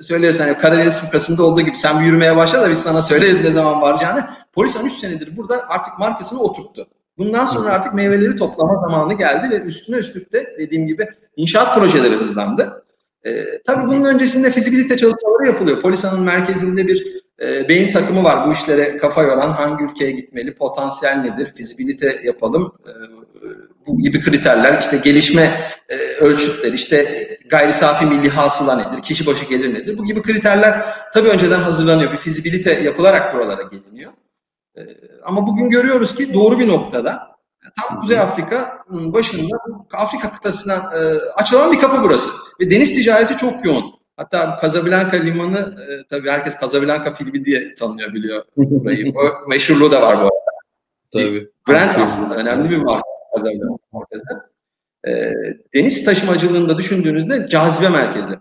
söyleriz. 0.00 0.40
Hani 0.40 0.58
Karadeniz 0.58 1.00
fıkrasında 1.00 1.42
olduğu 1.42 1.60
gibi 1.60 1.76
sen 1.76 2.00
bir 2.00 2.06
yürümeye 2.06 2.36
başla 2.36 2.62
da 2.62 2.70
biz 2.70 2.82
sana 2.82 3.02
söyleriz 3.02 3.44
ne 3.44 3.50
zaman 3.50 3.82
varacağını. 3.82 4.30
Polis 4.52 4.76
13 4.76 4.92
senedir 4.92 5.36
burada 5.36 5.68
artık 5.68 5.98
markasını 5.98 6.40
oturttu. 6.40 6.88
Bundan 7.20 7.46
sonra 7.46 7.70
artık 7.70 7.94
meyveleri 7.94 8.36
toplama 8.36 8.80
zamanı 8.80 9.14
geldi 9.14 9.50
ve 9.50 9.60
üstüne 9.60 9.96
üstlük 9.96 10.32
de 10.32 10.56
dediğim 10.58 10.86
gibi 10.86 11.08
inşaat 11.36 11.74
projeleri 11.74 12.14
hızlandı. 12.14 12.84
E, 13.26 13.62
tabii 13.66 13.86
bunun 13.86 14.04
öncesinde 14.04 14.50
fizibilite 14.50 14.96
çalışmaları 14.96 15.46
yapılıyor. 15.46 15.80
Polisanın 15.80 16.20
merkezinde 16.20 16.86
bir 16.86 17.22
e, 17.42 17.68
beyin 17.68 17.90
takımı 17.90 18.24
var 18.24 18.46
bu 18.46 18.52
işlere 18.52 18.96
kafa 18.96 19.22
yoran 19.22 19.50
hangi 19.50 19.84
ülkeye 19.84 20.10
gitmeli, 20.10 20.54
potansiyel 20.54 21.16
nedir, 21.16 21.52
fizibilite 21.54 22.20
yapalım. 22.24 22.72
E, 22.86 22.92
bu 23.86 23.98
gibi 23.98 24.20
kriterler 24.20 24.78
işte 24.78 24.96
gelişme 24.96 25.50
e, 25.88 25.96
ölçütleri, 25.96 26.74
işte 26.74 27.28
gayri 27.50 27.72
safi 27.72 28.04
milli 28.04 28.28
hasıla 28.28 28.76
nedir, 28.76 29.02
kişi 29.02 29.26
başı 29.26 29.44
gelir 29.44 29.74
nedir? 29.74 29.98
Bu 29.98 30.04
gibi 30.04 30.22
kriterler 30.22 30.84
tabii 31.14 31.28
önceden 31.28 31.60
hazırlanıyor. 31.60 32.12
Bir 32.12 32.16
fizibilite 32.16 32.80
yapılarak 32.80 33.34
buralara 33.34 33.62
geliniyor. 33.62 34.12
E, 34.76 34.80
ama 35.24 35.46
bugün 35.46 35.70
görüyoruz 35.70 36.14
ki 36.14 36.34
doğru 36.34 36.58
bir 36.58 36.68
noktada 36.68 37.30
tam 37.80 38.00
Kuzey 38.00 38.18
Afrika'nın 38.18 39.12
başında 39.12 39.56
Afrika 39.92 40.32
kıtasına 40.32 40.74
e, 40.74 41.18
açılan 41.36 41.72
bir 41.72 41.78
kapı 41.78 42.02
burası. 42.02 42.30
Ve 42.60 42.70
deniz 42.70 42.94
ticareti 42.94 43.36
çok 43.36 43.64
yoğun. 43.64 43.84
Hatta 44.16 44.58
Casablanca 44.62 45.18
limanı 45.18 45.58
e, 45.58 46.06
tabii 46.08 46.30
herkes 46.30 46.60
Casablanca 46.60 47.12
filmi 47.12 47.44
diye 47.44 47.74
tanıyor 47.74 48.14
biliyor 48.14 48.44
burayı. 48.56 49.12
O 49.16 49.48
meşhurluğu 49.48 49.90
da 49.90 50.02
var 50.02 50.16
bu 50.16 50.20
arada. 50.20 50.50
Tabii. 51.12 51.50
Brand 51.68 52.02
aslında 52.02 52.36
önemli 52.36 52.70
bir 52.70 52.76
marka 52.76 53.08
Casablanca 53.36 53.66
markası. 53.92 54.24
E, 55.06 55.32
deniz 55.74 56.04
taşımacılığında 56.04 56.78
düşündüğünüzde 56.78 57.48
cazibe 57.48 57.88
merkezi. 57.88 58.34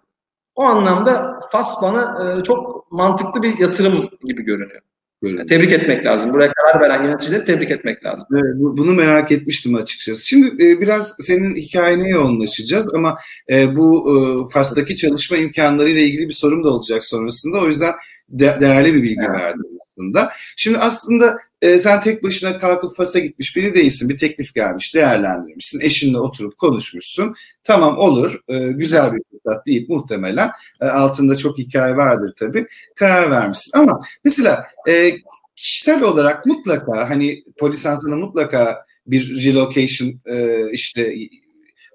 O 0.56 0.64
anlamda 0.64 1.40
Fas 1.52 1.82
bana 1.82 2.32
e, 2.40 2.44
çok 2.44 2.92
mantıklı 2.92 3.44
bir 3.44 3.60
yatırım 3.60 4.10
gibi 4.24 4.44
görünüyor. 4.44 4.82
Böyle. 5.24 5.46
Tebrik 5.46 5.72
etmek 5.72 6.06
lazım. 6.06 6.34
Buraya 6.34 6.54
karar 6.54 6.82
veren 6.82 7.04
yöneticileri 7.04 7.46
tebrik 7.46 7.72
etmek 7.72 8.06
lazım. 8.06 8.28
Evet, 8.34 8.54
bunu 8.58 8.94
merak 8.94 9.32
etmiştim 9.32 9.76
açıkçası. 9.76 10.28
Şimdi 10.28 10.66
e, 10.66 10.82
biraz 10.82 11.16
senin 11.20 11.56
hikayene 11.56 12.10
yoğunlaşacağız 12.10 12.94
ama 12.94 13.18
e, 13.52 13.76
bu 13.76 14.10
e, 14.10 14.16
FAS'taki 14.54 14.96
çalışma 14.96 15.38
imkanları 15.38 15.90
ile 15.90 16.04
ilgili 16.04 16.28
bir 16.28 16.34
sorum 16.34 16.64
da 16.64 16.70
olacak 16.70 17.06
sonrasında. 17.06 17.58
O 17.58 17.68
yüzden 17.68 17.94
de, 18.30 18.58
değerli 18.62 18.94
bir 18.94 19.04
bilgi 19.04 19.26
evet. 19.28 19.40
verdin 19.40 19.80
aslında. 19.82 20.32
Şimdi 20.58 20.78
aslında 20.78 21.38
e, 21.62 21.80
sen 21.80 22.02
tek 22.02 22.24
başına 22.24 22.58
kalkıp 22.58 22.96
FAS'a 22.96 23.20
gitmiş 23.20 23.56
biri 23.56 23.76
değilsin. 23.76 24.10
Bir 24.10 24.18
teklif 24.18 24.56
gelmiş, 24.56 24.96
değerlendirmişsin. 24.96 25.82
Eşinle 25.82 26.20
oturup 26.20 26.58
konuşmuşsun. 26.58 27.36
Tamam 27.64 27.98
olur, 27.98 28.42
e, 28.48 28.58
güzel 28.58 29.14
bir 29.14 29.22
fırsat 29.32 29.66
deyip 29.66 29.90
muhtemelen 29.90 30.52
e, 30.82 30.86
altında 30.86 31.36
çok 31.36 31.58
hikaye 31.58 31.96
vardır 31.96 32.34
tabii. 32.40 32.68
Karar 32.96 33.32
vermişsin. 33.32 33.80
Ama 33.80 34.02
mesela 34.24 34.66
e, 34.90 35.12
kişisel 35.56 36.02
olarak 36.02 36.46
mutlaka 36.46 37.10
hani 37.10 37.44
polis 37.58 37.80
sana 37.80 38.16
mutlaka 38.16 38.86
bir 39.08 39.46
relocation 39.46 40.20
e, 40.26 40.66
işte 40.72 41.16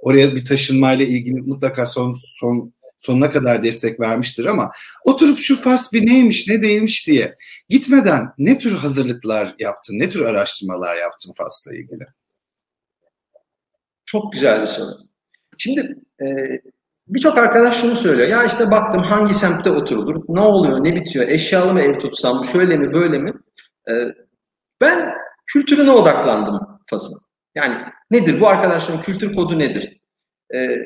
oraya 0.02 0.35
bir 0.35 0.44
taşınmayla 0.44 1.04
ilgili 1.04 1.40
mutlaka 1.40 1.87
son 1.87 2.14
son 2.18 2.73
sonuna 3.04 3.30
kadar 3.30 3.62
destek 3.62 4.00
vermiştir 4.00 4.44
ama 4.44 4.73
oturup 5.04 5.38
şu 5.38 5.62
fas 5.62 5.92
bir 5.92 6.06
neymiş 6.06 6.49
ne 6.49 6.62
değilmiş 6.62 7.06
diye 7.06 7.37
gitmeden 7.68 8.28
ne 8.38 8.58
tür 8.58 8.73
hazırlıklar 8.73 9.54
yaptın, 9.58 9.99
ne 9.99 10.08
tür 10.08 10.25
araştırmalar 10.25 10.96
yaptın 10.96 11.32
Fas'la 11.37 11.75
ilgili? 11.75 12.06
Çok 14.04 14.32
güzel 14.32 14.62
bir 14.62 14.66
soru. 14.66 14.90
Şimdi 15.58 15.80
e, 16.20 16.26
birçok 17.08 17.38
arkadaş 17.38 17.80
şunu 17.80 17.96
söylüyor. 17.96 18.28
Ya 18.28 18.44
işte 18.44 18.70
baktım 18.70 19.02
hangi 19.02 19.34
semtte 19.34 19.70
oturulur, 19.70 20.25
ne 20.28 20.40
oluyor, 20.40 20.84
ne 20.84 20.94
bitiyor, 20.94 21.28
eşyalı 21.28 21.73
mı 21.73 21.80
ev 21.80 21.99
tutsam, 21.99 22.44
şöyle 22.44 22.76
mi, 22.76 22.92
böyle 22.92 23.18
mi? 23.18 23.32
E, 23.90 23.92
ben 24.80 25.14
kültürüne 25.46 25.90
odaklandım 25.90 26.61
Fas'ın. 26.90 27.18
Yani 27.54 27.76
nedir 28.11 28.40
bu 28.40 28.49
arkadaşların 28.49 29.02
kültür 29.02 29.32
kodu 29.32 29.58
nedir? 29.58 30.00
E, 30.54 30.78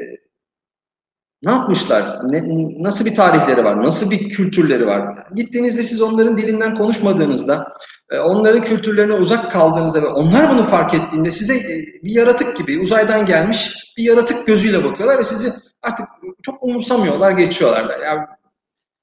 ne 1.42 1.50
yapmışlar? 1.50 2.32
Ne, 2.32 2.42
nasıl 2.82 3.04
bir 3.04 3.14
tarihleri 3.14 3.64
var? 3.64 3.82
Nasıl 3.84 4.10
bir 4.10 4.28
kültürleri 4.28 4.86
var? 4.86 5.18
Gittiğinizde 5.34 5.82
siz 5.82 6.02
onların 6.02 6.36
dilinden 6.36 6.74
konuşmadığınızda, 6.74 7.72
e, 8.10 8.18
onların 8.18 8.62
kültürlerine 8.62 9.12
uzak 9.12 9.52
kaldığınızda 9.52 10.02
ve 10.02 10.06
onlar 10.06 10.50
bunu 10.50 10.62
fark 10.62 10.94
ettiğinde 10.94 11.30
size 11.30 11.54
e, 11.54 11.84
bir 12.04 12.10
yaratık 12.10 12.56
gibi 12.56 12.80
uzaydan 12.80 13.26
gelmiş 13.26 13.74
bir 13.98 14.02
yaratık 14.02 14.46
gözüyle 14.46 14.84
bakıyorlar 14.84 15.18
ve 15.18 15.24
sizi 15.24 15.52
artık 15.82 16.06
çok 16.42 16.62
umursamıyorlar, 16.62 17.32
geçiyorlar. 17.32 18.00
Yani 18.04 18.20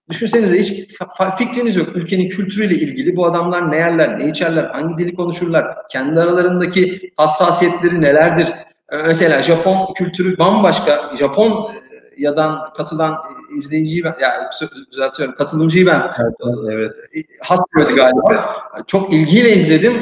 düşünsenize 0.09 0.59
hiç 0.59 0.97
fikriniz 1.37 1.75
yok 1.75 1.87
ülkenin 1.95 2.29
kültürüyle 2.29 2.75
ilgili. 2.75 3.15
Bu 3.15 3.25
adamlar 3.25 3.71
ne 3.71 3.77
yerler, 3.77 4.19
ne 4.19 4.29
içerler, 4.29 4.63
hangi 4.63 4.97
dili 4.97 5.15
konuşurlar, 5.15 5.77
kendi 5.91 6.21
aralarındaki 6.21 7.11
hassasiyetleri 7.17 8.01
nelerdir? 8.01 8.47
E, 8.91 8.97
mesela 8.97 9.41
Japon 9.41 9.93
kültürü 9.93 10.37
bambaşka. 10.37 11.15
Japon 11.15 11.71
yadan 12.17 12.73
katılan 12.73 13.17
izleyiciyi 13.57 14.03
ben, 14.03 14.15
yani 14.21 14.47
düzeltiyorum, 14.91 15.35
katılımcıyı 15.35 15.85
ben 15.85 16.01
evet, 16.19 16.61
evet. 16.71 17.25
hasbıyordu 17.41 17.95
galiba. 17.95 18.55
Çok 18.87 19.13
ilgiyle 19.13 19.55
izledim. 19.55 19.93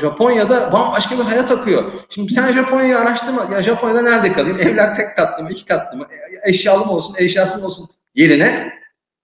Japonya'da 0.00 0.72
bambaşka 0.72 1.18
bir 1.18 1.22
hayat 1.22 1.52
akıyor. 1.52 1.84
Şimdi 2.08 2.32
sen 2.32 2.52
Japonya'yı 2.52 2.98
araştırma. 2.98 3.48
Ya 3.52 3.62
Japonya'da 3.62 4.02
nerede 4.02 4.32
kalayım? 4.32 4.58
Evler 4.60 4.94
tek 4.94 5.16
katlı 5.16 5.44
mı, 5.44 5.50
iki 5.50 5.66
katlı 5.66 5.98
mı? 5.98 6.06
E, 6.44 6.50
eşyalı 6.50 6.86
mı 6.86 6.92
olsun, 6.92 7.14
eşyası 7.18 7.58
mı 7.58 7.66
olsun? 7.66 7.88
Yerine 8.14 8.72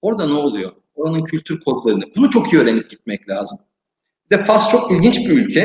orada 0.02 0.26
ne 0.26 0.35
oluyor? 0.35 0.73
Oranın 0.94 1.25
kültür 1.25 1.61
kodlarını. 1.61 2.04
Bunu 2.16 2.30
çok 2.30 2.52
iyi 2.52 2.62
öğrenip 2.62 2.90
gitmek 2.90 3.28
lazım. 3.28 3.58
Bir 4.30 4.38
de 4.38 4.44
Fas 4.44 4.70
çok 4.70 4.92
ilginç 4.92 5.18
bir 5.18 5.47
ülke. 5.47 5.61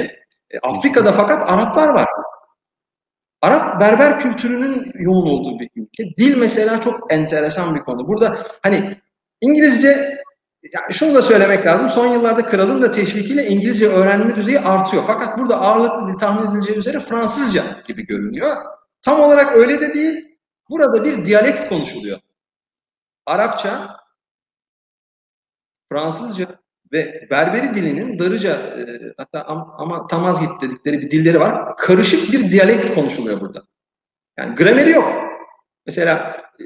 E, 0.52 0.60
Afrika'da 0.64 1.12
fakat 1.12 1.52
Araplar 1.52 1.88
var. 1.88 2.08
Arap 3.44 3.82
berber 3.82 4.20
kültürünün 4.20 4.92
yoğun 4.94 5.30
olduğu 5.30 5.60
bir 5.60 5.70
ülke. 5.76 6.04
Dil 6.18 6.38
mesela 6.38 6.82
çok 6.82 7.14
enteresan 7.14 7.76
bir 7.76 7.80
konu. 7.80 8.08
Burada 8.08 8.48
hani 8.62 9.02
İngilizce 9.42 9.88
yani 10.74 10.94
şunu 10.94 11.16
da 11.16 11.22
söylemek 11.22 11.66
lazım. 11.66 11.90
Son 11.90 12.08
yıllarda 12.08 12.46
kralın 12.46 12.82
da 12.82 12.92
teşvikiyle 12.92 13.48
İngilizce 13.48 13.88
öğrenme 13.88 14.36
düzeyi 14.36 14.60
artıyor. 14.60 15.04
Fakat 15.08 15.38
burada 15.38 15.62
ağırlıklı 15.62 16.18
tahmin 16.18 16.52
edileceği 16.52 16.78
üzere 16.78 17.00
Fransızca 17.00 17.64
gibi 17.88 18.06
görünüyor. 18.06 18.56
Tam 19.02 19.20
olarak 19.20 19.56
öyle 19.56 19.82
de 19.82 19.94
değil. 19.94 20.38
Burada 20.70 21.04
bir 21.04 21.26
diyalekt 21.26 21.70
konuşuluyor. 21.70 22.20
Arapça, 23.26 23.98
Fransızca 25.92 26.63
ve 26.94 27.28
Berberi 27.32 27.76
dilinin 27.76 28.20
Darıca 28.20 28.52
e, 28.54 29.14
hatta 29.18 29.42
am, 29.42 29.76
ama 29.78 30.08
Tamazgit 30.08 30.62
dedikleri 30.62 31.02
bir 31.02 31.12
dilleri 31.12 31.40
var. 31.40 31.78
Karışık 31.78 32.32
bir 32.32 32.52
diyalekt 32.52 32.96
konuşuluyor 32.96 33.42
burada. 33.42 33.64
Yani 34.38 34.56
grameri 34.56 34.90
yok. 34.90 35.14
Mesela 35.86 36.42
e, 36.60 36.64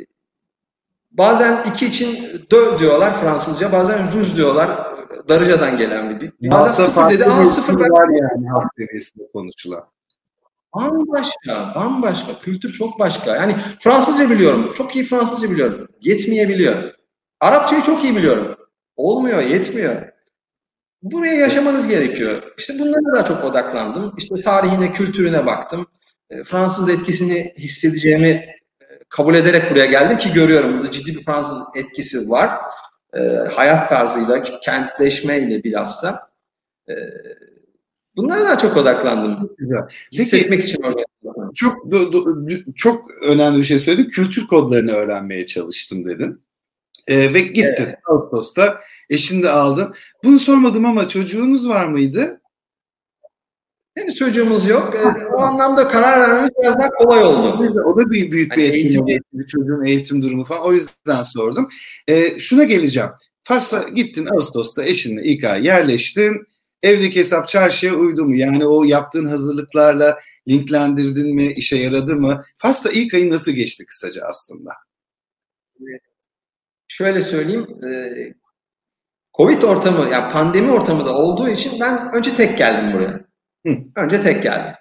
bazen 1.12 1.58
iki 1.74 1.86
için 1.86 2.18
dö 2.52 2.80
diyorlar 2.80 3.20
Fransızca, 3.20 3.72
bazen 3.72 4.12
ruz 4.12 4.38
diyorlar. 4.38 4.88
Darıca'dan 5.30 5.78
gelen 5.78 6.10
bir 6.10 6.20
dil. 6.20 6.52
Bazen 6.52 6.84
sıfır 6.84 7.10
dedi. 7.10 7.26
Aa 7.26 7.46
sıfır 7.46 7.80
var 7.80 8.10
yani 8.10 8.50
halk 8.50 8.68
seviyesinde 8.78 9.24
konuşulan. 9.34 9.84
Bambaşka, 10.76 11.72
bambaşka. 11.76 12.40
Kültür 12.42 12.74
çok 12.74 13.00
başka. 13.00 13.36
Yani 13.36 13.56
Fransızca 13.80 14.30
biliyorum. 14.30 14.74
Çok 14.74 14.96
iyi 14.96 15.06
Fransızca 15.06 15.52
biliyorum. 15.52 15.88
Yetmeyebiliyor. 16.02 16.94
Arapçayı 17.40 17.82
çok 17.82 18.04
iyi 18.04 18.16
biliyorum. 18.16 18.58
Olmuyor, 18.96 19.42
yetmiyor. 19.42 20.17
Buraya 21.02 21.34
yaşamanız 21.34 21.88
gerekiyor. 21.88 22.44
İşte 22.58 22.80
bunlara 22.80 23.14
daha 23.16 23.26
çok 23.26 23.44
odaklandım. 23.44 24.14
İşte 24.18 24.42
tarihine, 24.42 24.92
kültürüne 24.92 25.46
baktım. 25.46 25.88
E, 26.30 26.44
Fransız 26.44 26.90
etkisini 26.90 27.54
hissedeceğimi 27.58 28.28
e, 28.28 28.56
kabul 29.10 29.36
ederek 29.36 29.72
buraya 29.72 29.86
geldim 29.86 30.18
ki 30.18 30.34
görüyorum 30.34 30.74
burada 30.74 30.92
ciddi 30.92 31.16
bir 31.16 31.24
Fransız 31.24 31.64
etkisi 31.76 32.30
var. 32.30 32.50
E, 33.14 33.20
hayat 33.30 33.90
tarzıyla, 33.90 34.42
kentleşmeyle 34.42 35.64
bilhassa. 35.64 36.20
E, 36.90 36.94
bunlara 38.16 38.46
daha 38.46 38.58
çok 38.58 38.78
odaklandım. 38.78 39.56
Güzel. 39.58 39.82
Hissetmek 40.12 40.60
Peki, 40.60 40.72
için 40.72 40.84
oraya 40.84 41.06
çok 41.56 41.92
do, 41.92 42.14
do, 42.14 42.26
çok 42.76 43.12
önemli 43.24 43.60
bir 43.60 43.64
şey 43.64 43.80
söyledin. 43.80 44.10
Kültür 44.10 44.48
kodlarını 44.48 44.92
öğrenmeye 44.92 45.46
çalıştım 45.46 46.06
dedin. 46.06 46.42
E, 47.08 47.34
ve 47.34 47.42
gittin 47.42 47.84
evet. 47.84 47.96
Ağustos'ta 48.06 48.82
eşini 49.10 49.44
de 49.44 49.50
aldın. 49.50 49.94
Bunu 50.24 50.40
sormadım 50.40 50.86
ama 50.86 51.08
çocuğunuz 51.08 51.70
var 51.70 51.88
mıydı? 51.88 52.42
Henüz 53.98 54.16
çocuğumuz 54.16 54.68
yok. 54.70 54.96
E, 54.96 55.26
o 55.36 55.40
anlamda 55.40 55.88
karar 55.88 56.20
vermemiz 56.20 56.52
biraz 56.62 56.80
daha 56.80 56.90
kolay 56.90 57.24
oldu. 57.24 57.84
O 57.86 57.98
da 57.98 58.12
bir 58.12 58.32
büyük 58.32 58.52
bir 58.52 58.70
hani 58.70 58.78
etkin 58.78 59.08
eğitim, 59.08 59.26
bir 59.34 59.48
çocuğun 59.48 59.86
eğitim 59.86 60.22
durumu 60.22 60.46
falan. 60.46 60.62
O 60.62 60.74
yüzden 60.74 61.22
sordum. 61.22 61.70
E, 62.08 62.40
şuna 62.40 62.64
geleceğim. 62.64 63.10
Fas'a 63.44 63.90
gittin 63.90 64.28
Ağustos'ta 64.32 64.84
eşinle 64.84 65.24
ilk 65.24 65.44
ay 65.44 65.66
yerleştin. 65.66 66.48
Evdeki 66.84 67.20
hesap 67.20 67.48
çarşıya 67.48 67.94
uydu 67.94 68.26
mu? 68.26 68.36
Yani 68.36 68.66
o 68.66 68.84
yaptığın 68.84 69.26
hazırlıklarla 69.26 70.20
linklendirdin 70.48 71.36
mi? 71.36 71.46
işe 71.46 71.78
yaradı 71.78 72.16
mı? 72.16 72.44
Fas'ta 72.58 72.90
ilk 72.92 73.14
ayın 73.14 73.32
nasıl 73.32 73.52
geçti 73.52 73.86
kısaca 73.86 74.26
aslında? 74.26 74.72
Şöyle 76.98 77.22
söyleyeyim. 77.22 77.68
E, 77.84 77.92
Covid 79.38 79.62
ortamı, 79.62 80.10
yani 80.12 80.32
pandemi 80.32 80.72
ortamı 80.72 81.06
da 81.06 81.16
olduğu 81.16 81.50
için 81.50 81.80
ben 81.80 82.14
önce 82.14 82.36
tek 82.36 82.58
geldim 82.58 82.94
buraya. 82.94 83.20
Hı. 83.68 83.74
Önce 83.96 84.22
tek 84.22 84.44
geldim. 84.44 84.74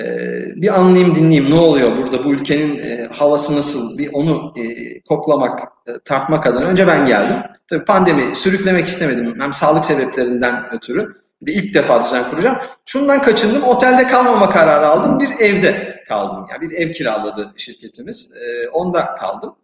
Ee, 0.00 0.44
bir 0.56 0.80
anlayayım 0.80 1.14
dinleyeyim 1.14 1.50
ne 1.50 1.54
oluyor 1.54 1.96
burada 1.96 2.24
bu 2.24 2.32
ülkenin 2.32 2.78
e, 2.78 3.08
havası 3.12 3.56
nasıl 3.56 3.98
bir 3.98 4.10
onu 4.12 4.54
e, 4.56 4.62
koklamak 5.02 5.60
e, 5.86 5.92
tartmak 6.04 6.46
adına 6.46 6.64
önce 6.64 6.86
ben 6.86 7.06
geldim. 7.06 7.36
Tabii 7.68 7.84
pandemi 7.84 8.36
sürüklemek 8.36 8.86
istemedim 8.86 9.40
hem 9.40 9.52
sağlık 9.52 9.84
sebeplerinden 9.84 10.74
ötürü. 10.74 11.22
Bir 11.42 11.46
de 11.46 11.52
ilk 11.52 11.74
defa 11.74 12.04
düzen 12.04 12.30
kuracağım. 12.30 12.56
Şundan 12.84 13.22
kaçındım 13.22 13.62
otelde 13.62 14.08
kalmama 14.08 14.50
kararı 14.50 14.86
aldım 14.86 15.20
bir 15.20 15.44
evde 15.44 16.02
kaldım. 16.08 16.46
Yani 16.50 16.70
bir 16.70 16.76
ev 16.76 16.92
kiraladı 16.92 17.52
şirketimiz 17.56 18.36
e, 18.36 18.68
onda 18.68 19.14
kaldım. 19.14 19.54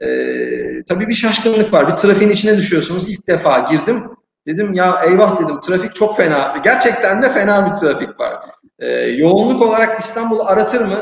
E, 0.00 0.08
tabii 0.88 1.08
bir 1.08 1.14
şaşkınlık 1.14 1.72
var 1.72 1.88
bir 1.88 1.96
trafiğin 1.96 2.30
içine 2.30 2.56
düşüyorsunuz 2.56 3.08
ilk 3.08 3.28
defa 3.28 3.58
girdim. 3.58 4.04
Dedim 4.46 4.74
ya 4.74 5.00
eyvah 5.04 5.40
dedim 5.40 5.60
trafik 5.60 5.94
çok 5.94 6.16
fena. 6.16 6.56
Gerçekten 6.64 7.22
de 7.22 7.30
fena 7.30 7.70
bir 7.70 7.76
trafik 7.76 8.20
var. 8.20 8.34
E, 8.78 8.88
yoğunluk 8.98 9.62
olarak 9.62 10.00
İstanbul'u 10.00 10.42
aratır 10.42 10.80
mı? 10.80 10.96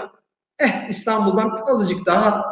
Eh 0.59 0.89
İstanbul'dan 0.89 1.59
azıcık 1.73 2.07
daha 2.07 2.45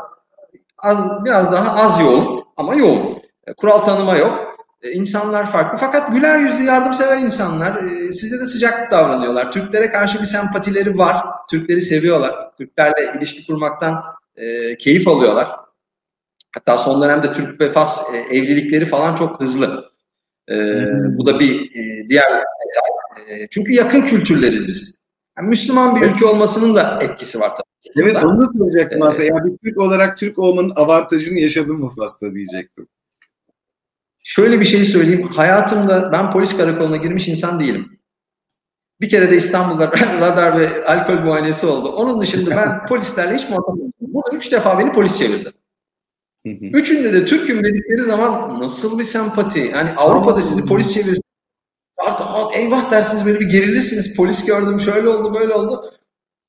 az 0.78 1.24
biraz 1.24 1.52
daha 1.52 1.84
az 1.84 2.00
yoğun 2.00 2.44
ama 2.56 2.74
yoğun. 2.74 3.22
E, 3.46 3.52
kural 3.52 3.78
tanıma 3.78 4.16
yok. 4.16 4.38
E, 4.82 4.90
insanlar 4.90 5.50
farklı 5.52 5.78
fakat 5.78 6.12
güler 6.12 6.38
yüzlü 6.38 6.64
yardımsever 6.64 7.18
insanlar. 7.18 7.82
E, 7.82 8.12
size 8.12 8.40
de 8.40 8.46
sıcak 8.46 8.90
davranıyorlar. 8.90 9.52
Türklere 9.52 9.90
karşı 9.90 10.20
bir 10.20 10.26
sempatileri 10.26 10.98
var. 10.98 11.26
Türkleri 11.50 11.80
seviyorlar. 11.80 12.50
Türklerle 12.58 13.12
ilişki 13.18 13.46
kurmaktan 13.46 14.04
e, 14.36 14.76
keyif 14.76 15.08
alıyorlar. 15.08 15.61
Hatta 16.54 16.78
son 16.78 17.02
dönemde 17.02 17.32
Türk 17.32 17.60
ve 17.60 17.70
Fas 17.70 18.14
e, 18.14 18.36
evlilikleri 18.36 18.86
falan 18.86 19.14
çok 19.14 19.40
hızlı. 19.40 19.92
E, 20.48 20.54
hmm. 20.54 21.16
Bu 21.16 21.26
da 21.26 21.40
bir 21.40 21.60
e, 21.60 22.08
diğer 22.08 22.30
detay. 22.32 23.42
E, 23.42 23.48
çünkü 23.50 23.72
yakın 23.72 24.00
kültürleriz 24.00 24.68
biz. 24.68 25.04
Yani 25.38 25.48
Müslüman 25.48 25.96
bir 25.96 26.06
ülke 26.06 26.26
olmasının 26.26 26.74
da 26.74 26.98
etkisi 27.02 27.40
var 27.40 27.50
tabii. 27.50 27.72
Evet 27.96 28.14
ben, 28.14 28.26
onu 28.26 28.42
da 28.42 28.46
soracaktım 28.58 29.02
ee, 29.02 29.04
aslında. 29.04 29.24
Yani 29.24 29.52
bir 29.52 29.58
Türk 29.68 29.80
olarak 29.80 30.16
Türk 30.16 30.38
olmanın 30.38 30.72
avantajını 30.76 31.38
yaşadın 31.38 31.76
mı 31.76 31.90
Fas'ta 31.96 32.34
diyecektim. 32.34 32.88
Şöyle 34.22 34.60
bir 34.60 34.64
şey 34.64 34.84
söyleyeyim. 34.84 35.28
Hayatımda 35.28 36.12
ben 36.12 36.30
polis 36.30 36.56
karakoluna 36.56 36.96
girmiş 36.96 37.28
insan 37.28 37.60
değilim. 37.60 37.98
Bir 39.00 39.08
kere 39.08 39.30
de 39.30 39.36
İstanbul'da 39.36 39.90
radar 40.20 40.60
ve 40.60 40.84
alkol 40.86 41.14
muayenesi 41.14 41.66
oldu. 41.66 41.88
Onun 41.88 42.20
dışında 42.20 42.50
ben 42.50 42.86
polislerle 42.88 43.34
hiç 43.34 43.48
muhatap 43.48 43.68
olmadım. 43.68 43.92
Burada 44.00 44.36
üç 44.36 44.52
defa 44.52 44.78
beni 44.78 44.92
polis 44.92 45.18
çevirdi. 45.18 45.52
Üçünde 46.44 47.12
de 47.12 47.24
Türk'üm 47.24 47.64
dedikleri 47.64 48.00
zaman 48.00 48.60
nasıl 48.60 48.98
bir 48.98 49.04
sempati. 49.04 49.58
Yani 49.58 49.90
Avrupa'da 49.96 50.42
sizi 50.42 50.68
polis 50.68 50.94
çevirse 50.94 51.22
artık 51.98 52.26
eyvah 52.56 52.90
dersiniz 52.90 53.26
böyle 53.26 53.40
bir 53.40 53.50
gerilirsiniz. 53.50 54.16
Polis 54.16 54.46
gördüm 54.46 54.80
şöyle 54.80 55.08
oldu 55.08 55.34
böyle 55.34 55.54
oldu. 55.54 55.94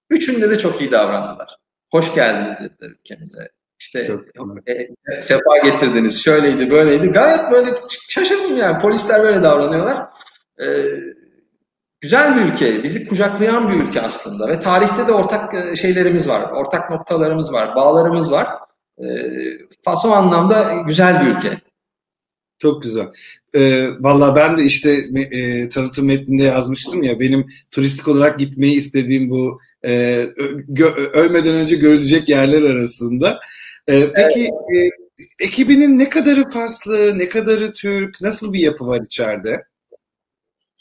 Üçünde 0.09 0.49
de 0.49 0.57
çok 0.57 0.81
iyi 0.81 0.91
davrandılar. 0.91 1.57
Hoş 1.91 2.15
geldiniz 2.15 2.59
dediler 2.59 2.89
ülkemize. 2.99 3.49
İşte 3.79 4.19
e, 4.65 4.73
e, 4.73 5.21
sefa 5.21 5.57
getirdiniz, 5.63 6.21
şöyleydi, 6.23 6.71
böyleydi. 6.71 7.07
Gayet 7.07 7.51
böyle 7.51 7.69
şaşırdım 8.09 8.57
yani. 8.57 8.81
Polisler 8.81 9.23
böyle 9.23 9.43
davranıyorlar. 9.43 10.07
Ee, 10.61 10.65
güzel 12.01 12.35
bir 12.35 12.51
ülke, 12.51 12.83
bizi 12.83 13.07
kucaklayan 13.07 13.69
bir 13.69 13.83
ülke 13.83 14.01
aslında 14.01 14.47
ve 14.47 14.59
tarihte 14.59 15.07
de 15.07 15.11
ortak 15.11 15.53
e, 15.53 15.75
şeylerimiz 15.75 16.29
var, 16.29 16.51
ortak 16.51 16.89
noktalarımız 16.89 17.53
var, 17.53 17.75
bağlarımız 17.75 18.31
var. 18.31 18.47
Ee, 19.03 19.57
Faso 19.85 20.09
anlamda 20.11 20.83
güzel 20.87 21.25
bir 21.25 21.35
ülke. 21.35 21.61
Çok 22.59 22.83
güzel. 22.83 23.07
E, 23.55 23.87
Valla 23.99 24.35
ben 24.35 24.57
de 24.57 24.63
işte 24.63 24.91
e, 25.31 25.69
tanıtım 25.69 26.05
metninde 26.05 26.43
yazmıştım 26.43 27.03
ya 27.03 27.19
benim 27.19 27.47
turistik 27.71 28.07
olarak 28.07 28.39
gitmeyi 28.39 28.75
istediğim 28.75 29.29
bu 29.29 29.59
e, 29.85 30.25
gö, 30.67 30.85
ölmeden 30.93 31.55
önce 31.55 31.75
görülecek 31.75 32.29
yerler 32.29 32.61
arasında. 32.61 33.39
E, 33.87 34.11
peki 34.13 34.43
e, 34.45 34.89
ekibinin 35.39 35.99
ne 35.99 36.09
kadarı 36.09 36.49
Faslı, 36.49 37.19
ne 37.19 37.29
kadarı 37.29 37.73
Türk, 37.73 38.21
nasıl 38.21 38.53
bir 38.53 38.59
yapı 38.59 38.87
var 38.87 39.01
içeride? 39.01 39.63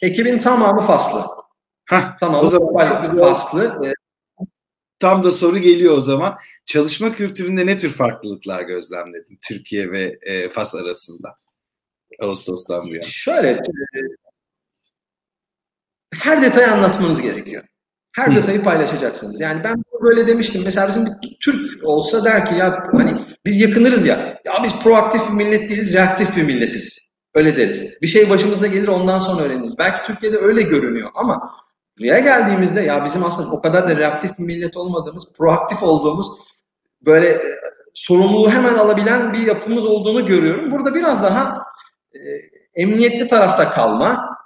Ekibin 0.02 0.38
tamamı 0.38 0.80
Faslı. 0.80 1.24
Heh, 1.84 2.18
tamamı 2.20 2.42
o 2.42 2.46
zaman 2.46 3.02
Faslı. 3.18 3.86
E, 3.86 3.92
Tam 5.02 5.24
da 5.24 5.32
soru 5.32 5.58
geliyor 5.58 5.96
o 5.96 6.00
zaman. 6.00 6.38
Çalışma 6.66 7.12
kültüründe 7.12 7.66
ne 7.66 7.78
tür 7.78 7.88
farklılıklar 7.88 8.62
gözlemledin 8.62 9.38
Türkiye 9.48 9.90
ve 9.90 10.18
e, 10.22 10.48
Fas 10.48 10.74
arasında? 10.74 11.34
Ağustos'tan 12.20 12.84
bu 12.84 12.94
yana? 12.94 13.06
Şöyle, 13.06 13.48
e, 13.48 13.60
her 16.14 16.42
detayı 16.42 16.72
anlatmanız 16.72 17.20
gerekiyor. 17.20 17.64
Her 18.16 18.28
Hı. 18.28 18.34
detayı 18.34 18.62
paylaşacaksınız. 18.62 19.40
Yani 19.40 19.64
ben 19.64 19.74
böyle 20.02 20.26
demiştim. 20.26 20.62
Mesela 20.64 20.88
bizim 20.88 21.06
bir 21.06 21.36
Türk 21.40 21.84
olsa 21.84 22.24
der 22.24 22.46
ki 22.46 22.54
ya 22.54 22.82
hani 22.92 23.24
biz 23.46 23.60
yakınırız 23.60 24.06
ya. 24.06 24.40
Ya 24.44 24.52
biz 24.64 24.82
proaktif 24.82 25.28
bir 25.28 25.34
millet 25.34 25.70
değiliz, 25.70 25.92
reaktif 25.92 26.36
bir 26.36 26.42
milletiz. 26.42 27.08
Öyle 27.34 27.56
deriz. 27.56 28.02
Bir 28.02 28.06
şey 28.06 28.30
başımıza 28.30 28.66
gelir 28.66 28.88
ondan 28.88 29.18
sonra 29.18 29.42
öğreniriz. 29.42 29.78
Belki 29.78 30.06
Türkiye'de 30.06 30.38
öyle 30.38 30.62
görünüyor 30.62 31.10
ama 31.14 31.50
buraya 31.98 32.18
geldiğimizde 32.18 32.80
ya 32.80 33.04
bizim 33.04 33.24
aslında 33.24 33.50
o 33.50 33.62
kadar 33.62 33.88
da 33.88 33.96
reaktif 33.96 34.38
bir 34.38 34.44
millet 34.44 34.76
olmadığımız, 34.76 35.32
proaktif 35.38 35.82
olduğumuz 35.82 36.26
böyle 37.06 37.28
e, 37.28 37.40
sorumluluğu 37.94 38.50
hemen 38.50 38.74
alabilen 38.74 39.32
bir 39.32 39.46
yapımız 39.46 39.84
olduğunu 39.84 40.26
görüyorum. 40.26 40.70
Burada 40.70 40.94
biraz 40.94 41.22
daha 41.22 41.62
e, 42.14 42.18
emniyetli 42.74 43.28
tarafta 43.28 43.70
kalma, 43.70 44.38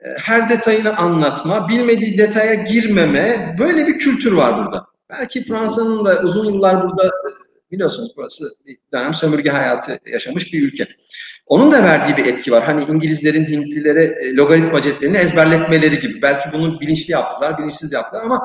e, 0.00 0.08
her 0.18 0.48
detayını 0.48 0.96
anlatma, 0.96 1.68
bilmediği 1.68 2.18
detaya 2.18 2.54
girmeme, 2.54 3.56
böyle 3.58 3.86
bir 3.86 3.98
kültür 3.98 4.32
var 4.32 4.64
burada. 4.64 4.86
Belki 5.10 5.44
Fransa'nın 5.44 6.04
da 6.04 6.20
uzun 6.22 6.44
yıllar 6.44 6.82
burada 6.82 7.10
biliyorsunuz 7.70 8.12
burası 8.16 8.44
bir 8.66 8.78
dönem 8.92 9.14
sömürge 9.14 9.50
hayatı 9.50 9.98
yaşamış 10.06 10.52
bir 10.52 10.62
ülke. 10.62 10.88
Onun 11.46 11.72
da 11.72 11.84
verdiği 11.84 12.16
bir 12.16 12.26
etki 12.26 12.52
var. 12.52 12.64
Hani 12.64 12.84
İngilizlerin 12.84 13.44
Hintlilere 13.44 14.04
e, 14.04 14.34
logaritma 14.34 14.82
cetvelini 14.82 15.16
ezberletmeleri 15.16 15.98
gibi. 15.98 16.22
Belki 16.22 16.52
bunu 16.52 16.80
bilinçli 16.80 17.12
yaptılar, 17.12 17.58
bilinçsiz 17.58 17.92
yaptılar 17.92 18.22
ama 18.22 18.40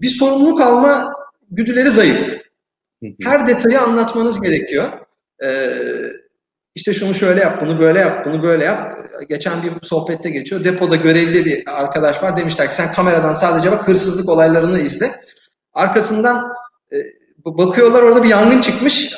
bir 0.00 0.08
sorumluluk 0.08 0.60
alma 0.60 1.14
güdüleri 1.50 1.90
zayıf. 1.90 2.42
Her 3.22 3.46
detayı 3.46 3.80
anlatmanız 3.80 4.40
gerekiyor. 4.40 4.92
Ee, 5.44 5.70
işte 6.74 6.92
şunu 6.92 7.14
şöyle 7.14 7.40
yap, 7.40 7.60
bunu 7.60 7.80
böyle 7.80 7.98
yap, 7.98 8.26
bunu 8.26 8.42
böyle 8.42 8.64
yap. 8.64 8.98
Geçen 9.28 9.62
bir 9.62 9.72
sohbette 9.82 10.30
geçiyor. 10.30 10.64
Depoda 10.64 10.96
görevli 10.96 11.44
bir 11.44 11.80
arkadaş 11.80 12.22
var. 12.22 12.36
Demişler 12.36 12.68
ki 12.68 12.74
sen 12.74 12.92
kameradan 12.92 13.32
sadece 13.32 13.70
bak 13.70 13.88
hırsızlık 13.88 14.28
olaylarını 14.28 14.80
izle. 14.80 15.10
Arkasından 15.72 16.52
e, 16.92 16.96
bakıyorlar 17.44 18.02
orada 18.02 18.22
bir 18.22 18.28
yangın 18.28 18.60
çıkmış. 18.60 19.14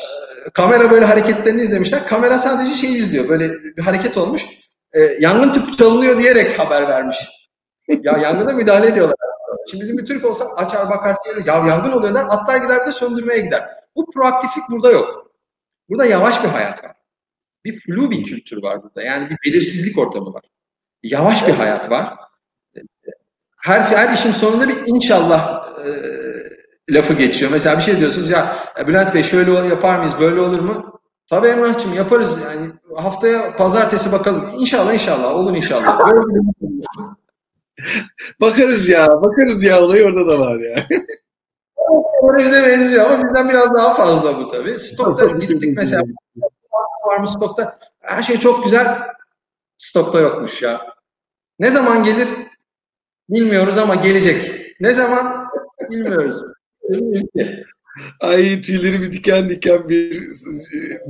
Kamera 0.53 0.91
böyle 0.91 1.05
hareketlerini 1.05 1.63
izlemişler. 1.63 2.07
Kamera 2.07 2.39
sadece 2.39 2.77
şey 2.77 2.95
izliyor. 2.95 3.29
Böyle 3.29 3.53
bir 3.53 3.83
hareket 3.83 4.17
olmuş. 4.17 4.47
E, 4.93 5.01
yangın 5.01 5.53
tüpü 5.53 5.77
çalınıyor 5.77 6.19
diyerek 6.19 6.59
haber 6.59 6.89
vermiş. 6.89 7.17
ya 7.89 8.19
yangına 8.19 8.53
müdahale 8.53 8.87
ediyorlar. 8.87 9.17
Şimdi 9.71 9.83
bizim 9.83 9.99
bir 9.99 10.05
Türk 10.05 10.25
olsa 10.25 10.45
açar 10.57 10.91
bakar 10.91 11.17
diyor. 11.25 11.47
Ya 11.47 11.55
yangın 11.55 11.93
oluyor 11.93 12.15
der. 12.15 12.25
Atlar 12.29 12.57
gider 12.57 12.87
de 12.87 12.93
söndürmeye 12.93 13.41
gider. 13.41 13.69
Bu 13.97 14.11
proaktiflik 14.11 14.65
burada 14.71 14.91
yok. 14.91 15.31
Burada 15.89 16.05
yavaş 16.05 16.45
bir 16.45 16.49
hayat 16.49 16.85
var 16.85 16.95
bir 17.65 17.81
flu 17.81 18.11
bir 18.11 18.25
kültür 18.25 18.63
var 18.63 18.83
burada. 18.83 19.03
Yani 19.03 19.31
bir 19.31 19.37
belirsizlik 19.47 19.99
ortamı 19.99 20.35
var. 20.35 20.43
Yavaş 21.03 21.49
bir 21.49 21.53
hayat 21.53 21.91
var. 21.91 22.17
Her, 23.57 23.81
her 23.81 24.15
işin 24.15 24.33
sonunda 24.33 24.69
bir 24.69 24.87
inşallah 24.87 25.69
e, 25.87 25.91
lafı 26.91 27.13
geçiyor. 27.13 27.51
Mesela 27.51 27.77
bir 27.77 27.83
şey 27.83 28.01
diyorsunuz 28.01 28.31
ya 28.31 28.57
Bülent 28.87 29.15
Bey 29.15 29.23
şöyle 29.23 29.53
yapar 29.53 29.99
mıyız, 29.99 30.15
böyle 30.21 30.41
olur 30.41 30.61
mu? 30.61 31.01
Tabii 31.31 31.47
Emrah'cığım 31.47 31.95
yaparız 31.95 32.39
yani 32.43 32.73
haftaya 32.97 33.57
pazartesi 33.57 34.13
bakalım. 34.13 34.51
İnşallah 34.59 34.95
inşallah 34.95 35.35
olur 35.35 35.57
inşallah. 35.57 35.99
bakarız 38.41 38.89
ya 38.89 39.09
bakarız 39.09 39.65
ya 39.65 39.83
olay 39.83 40.05
orada 40.05 40.29
da 40.29 40.39
var 40.39 40.61
ya. 40.61 40.85
Oraya 42.23 42.45
bize 42.45 42.63
benziyor 42.63 43.11
ama 43.11 43.25
bizden 43.25 43.49
biraz 43.49 43.75
daha 43.75 43.95
fazla 43.95 44.39
bu 44.39 44.49
tabii. 44.49 44.79
Stokta 44.79 45.27
gittik 45.27 45.77
mesela 45.77 46.03
var 47.07 47.19
mı 47.19 47.29
stokta? 47.29 47.79
Her 48.01 48.23
şey 48.23 48.39
çok 48.39 48.65
güzel. 48.65 48.99
Stokta 49.79 50.21
yokmuş 50.21 50.63
ya. 50.63 50.87
Ne 51.59 51.71
zaman 51.71 52.03
gelir? 52.03 52.29
Bilmiyoruz 53.29 53.79
ama 53.79 53.95
gelecek. 53.95 54.55
Ne 54.81 54.93
zaman? 54.93 55.51
Bilmiyoruz. 55.91 56.43
Ay 58.21 58.61
tüylerimi 58.61 59.13
diken 59.13 59.51
diken 59.51 59.89
bir 59.89 60.23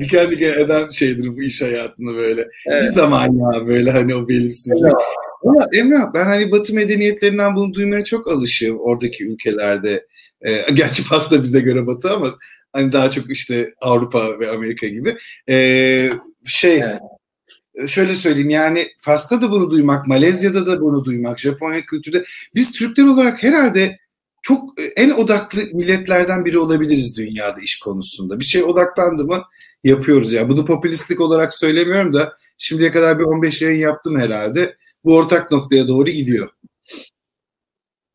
diken 0.01 0.31
diken 0.31 0.59
eden 0.59 0.91
şeydir 0.91 1.37
bu 1.37 1.43
iş 1.43 1.63
hayatında 1.63 2.15
böyle. 2.15 2.49
Evet. 2.67 2.83
Bir 2.83 2.89
zaman 2.89 3.29
ya 3.33 3.67
böyle 3.67 3.91
hani 3.91 4.15
o 4.15 4.29
belirsizlik. 4.29 4.85
Evet. 4.85 4.95
Ama 5.45 5.67
Emrah 5.75 6.15
ben 6.15 6.25
hani 6.25 6.51
Batı 6.51 6.75
medeniyetlerinden 6.75 7.57
bunu 7.57 7.75
duymaya 7.75 8.05
çok 8.05 8.29
alışığım 8.29 8.81
oradaki 8.81 9.27
ülkelerde. 9.27 10.07
Ee, 10.47 10.73
gerçi 10.73 11.03
Fas 11.03 11.31
da 11.31 11.43
bize 11.43 11.61
göre 11.61 11.87
Batı 11.87 12.11
ama 12.11 12.35
hani 12.73 12.93
daha 12.93 13.11
çok 13.11 13.31
işte 13.31 13.75
Avrupa 13.81 14.41
ve 14.41 14.51
Amerika 14.51 14.87
gibi. 14.87 15.17
Ee, 15.49 16.11
şey 16.47 16.77
evet 16.77 17.01
şöyle 17.87 18.15
söyleyeyim 18.15 18.51
yani 18.51 18.89
Fas'ta 18.99 19.43
da 19.43 19.51
bunu 19.51 19.71
duymak, 19.71 20.07
Malezya'da 20.07 20.67
da 20.67 20.81
bunu 20.81 21.05
duymak, 21.05 21.39
Japonya 21.39 21.81
kültürde 21.81 22.25
biz 22.55 22.73
Türkler 22.73 23.05
olarak 23.05 23.43
herhalde 23.43 23.99
çok 24.45 24.81
e, 24.81 24.83
en 24.83 25.11
odaklı 25.11 25.61
milletlerden 25.73 26.45
biri 26.45 26.59
olabiliriz 26.59 27.17
dünyada 27.17 27.61
iş 27.61 27.79
konusunda. 27.79 28.41
Bir 28.41 28.45
şey 28.45 28.63
odaklandı 28.63 29.25
mı 29.25 29.43
yapıyoruz 29.85 30.33
ya. 30.33 30.41
Yani. 30.41 30.51
Bunu 30.51 30.65
popülistlik 30.65 31.21
olarak 31.21 31.55
söylemiyorum 31.55 32.15
da 32.15 32.37
şimdiye 32.59 32.91
kadar 32.93 33.19
bir 33.19 33.25
15 33.25 33.63
yayın 33.63 33.81
yaptım 33.81 34.21
herhalde. 34.21 34.77
Bu 35.05 35.15
ortak 35.15 35.51
noktaya 35.51 35.89
doğru 35.89 36.11
gidiyor. 36.11 36.49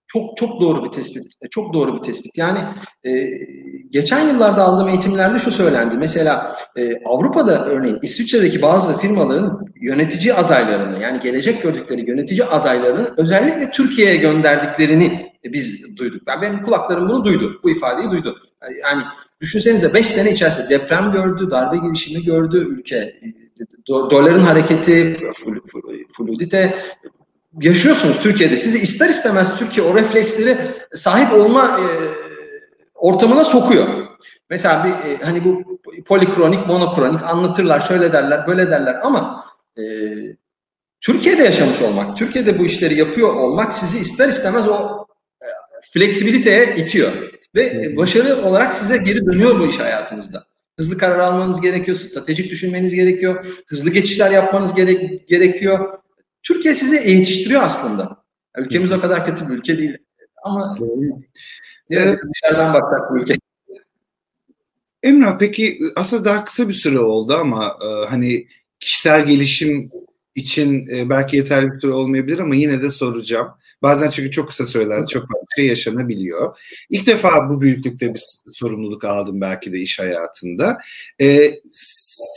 Çok 0.08 0.38
çok 0.38 0.62
doğru 0.62 0.86
bir 0.86 0.90
tespit. 0.90 1.24
E, 1.42 1.48
çok 1.50 1.74
doğru 1.74 1.98
bir 1.98 2.02
tespit. 2.02 2.38
Yani 2.38 2.60
e, 3.04 3.30
geçen 3.90 4.28
yıllarda 4.28 4.64
aldığım 4.64 4.88
eğitimlerde 4.88 5.40
şu 5.40 5.52
söylendi. 5.52 5.98
Mesela 5.98 6.56
e, 6.76 7.06
Avrupa'da 7.06 7.66
örneğin 7.66 8.00
İsviçre'deki 8.02 8.62
bazı 8.62 8.98
firmaların 8.98 9.66
yönetici 9.82 10.34
adaylarını 10.34 11.00
yani 11.04 11.20
gelecek 11.20 11.64
gördükleri 11.64 12.10
yönetici 12.10 12.44
adaylarını 12.44 13.14
özellikle 13.18 13.72
Türkiye'ye 13.72 14.16
gönderdiklerini 14.16 15.29
biz 15.44 15.98
duyduk. 15.98 16.22
Yani 16.28 16.42
benim 16.42 16.62
kulaklarım 16.62 17.10
bunu 17.10 17.26
duydu. 17.26 17.60
Bu 17.64 17.70
ifadeyi 17.70 18.12
duydu. 18.12 18.40
Yani 18.82 19.04
düşünsenize 19.42 19.94
5 19.94 20.08
sene 20.08 20.32
içerisinde 20.32 20.70
deprem 20.70 21.12
gördü, 21.12 21.52
darbe 21.52 21.78
gelişimi 21.78 22.24
gördü 22.24 22.58
ülke. 22.58 23.22
Do 23.88 24.10
doların 24.10 24.40
hareketi, 24.40 25.18
fluidite, 26.18 26.76
yaşıyorsunuz 27.62 28.20
Türkiye'de. 28.20 28.58
Sizi 28.58 28.80
ister 28.80 29.10
istemez 29.10 29.60
Türkiye 29.60 29.86
o 29.86 29.96
refleksleri 29.96 30.58
sahip 30.94 31.34
olma 31.34 31.80
e, 31.80 31.86
ortamına 32.96 33.44
sokuyor. 33.44 33.88
Mesela 34.50 34.84
bir 34.86 35.10
e, 35.10 35.18
hani 35.24 35.44
bu 35.44 35.80
polikronik, 36.06 36.68
monokronik 36.68 37.24
anlatırlar, 37.24 37.80
şöyle 37.80 38.14
derler, 38.14 38.48
böyle 38.48 38.72
derler 38.72 39.00
ama 39.04 39.46
e, 39.78 39.84
Türkiye'de 41.02 41.44
yaşamış 41.44 41.82
olmak, 41.82 42.18
Türkiye'de 42.18 42.60
bu 42.60 42.66
işleri 42.66 43.00
yapıyor 43.00 43.36
olmak 43.36 43.74
sizi 43.74 44.00
ister 44.00 44.28
istemez 44.28 44.68
o 44.68 44.76
e, 44.76 45.09
fleksibiliteye 45.94 46.76
itiyor. 46.76 47.12
Ve 47.56 47.98
başarı 47.98 48.46
olarak 48.46 48.76
size 48.76 48.98
geri 48.98 49.26
dönüyor 49.26 49.60
bu 49.60 49.68
iş 49.68 49.80
hayatınızda. 49.80 50.44
Hızlı 50.78 50.98
karar 50.98 51.20
almanız 51.20 51.62
gerekiyor, 51.62 51.98
stratejik 51.98 52.52
düşünmeniz 52.52 52.96
gerekiyor, 52.96 53.46
hızlı 53.68 53.90
geçişler 53.90 54.32
yapmanız 54.32 54.76
gerek, 54.76 55.28
gerekiyor. 55.28 56.00
Türkiye 56.44 56.76
sizi 56.76 56.96
yetiştiriyor 56.96 57.64
aslında. 57.64 58.24
Ülkemiz 58.58 58.92
o 58.92 59.02
kadar 59.02 59.26
kötü 59.26 59.50
bir 59.50 59.54
ülke 59.54 59.78
değil. 59.78 59.98
Ama 60.44 60.78
evet. 61.90 62.20
dışarıdan 62.34 62.74
baksak 62.74 63.12
bu 63.12 63.20
ülke. 63.20 63.36
Emrah 65.04 65.38
peki 65.40 65.80
aslında 65.96 66.26
daha 66.26 66.46
kısa 66.46 66.68
bir 66.68 66.74
süre 66.74 67.00
oldu 67.00 67.34
ama 67.34 67.78
e, 67.86 68.06
hani 68.10 68.48
kişisel 68.80 69.26
gelişim 69.26 69.92
için 70.36 70.88
e, 70.96 71.10
belki 71.10 71.38
yeterli 71.38 71.72
bir 71.72 71.80
süre 71.80 71.92
olmayabilir 71.92 72.40
ama 72.40 72.56
yine 72.56 72.82
de 72.82 72.90
soracağım. 72.90 73.48
Bazen 73.82 74.10
çünkü 74.10 74.32
çok 74.32 74.48
kısa 74.48 74.66
sürelerde 74.66 75.06
çok 75.06 75.22
fazla 75.22 75.46
şey 75.56 75.66
yaşanabiliyor. 75.66 76.58
İlk 76.90 77.08
defa 77.08 77.50
bu 77.50 77.62
büyüklükte 77.62 78.14
bir 78.14 78.24
sorumluluk 78.54 79.04
aldım 79.04 79.42
belki 79.42 79.74
de 79.74 79.80
iş 79.80 80.00
hayatında. 80.00 80.78
E, 81.22 81.52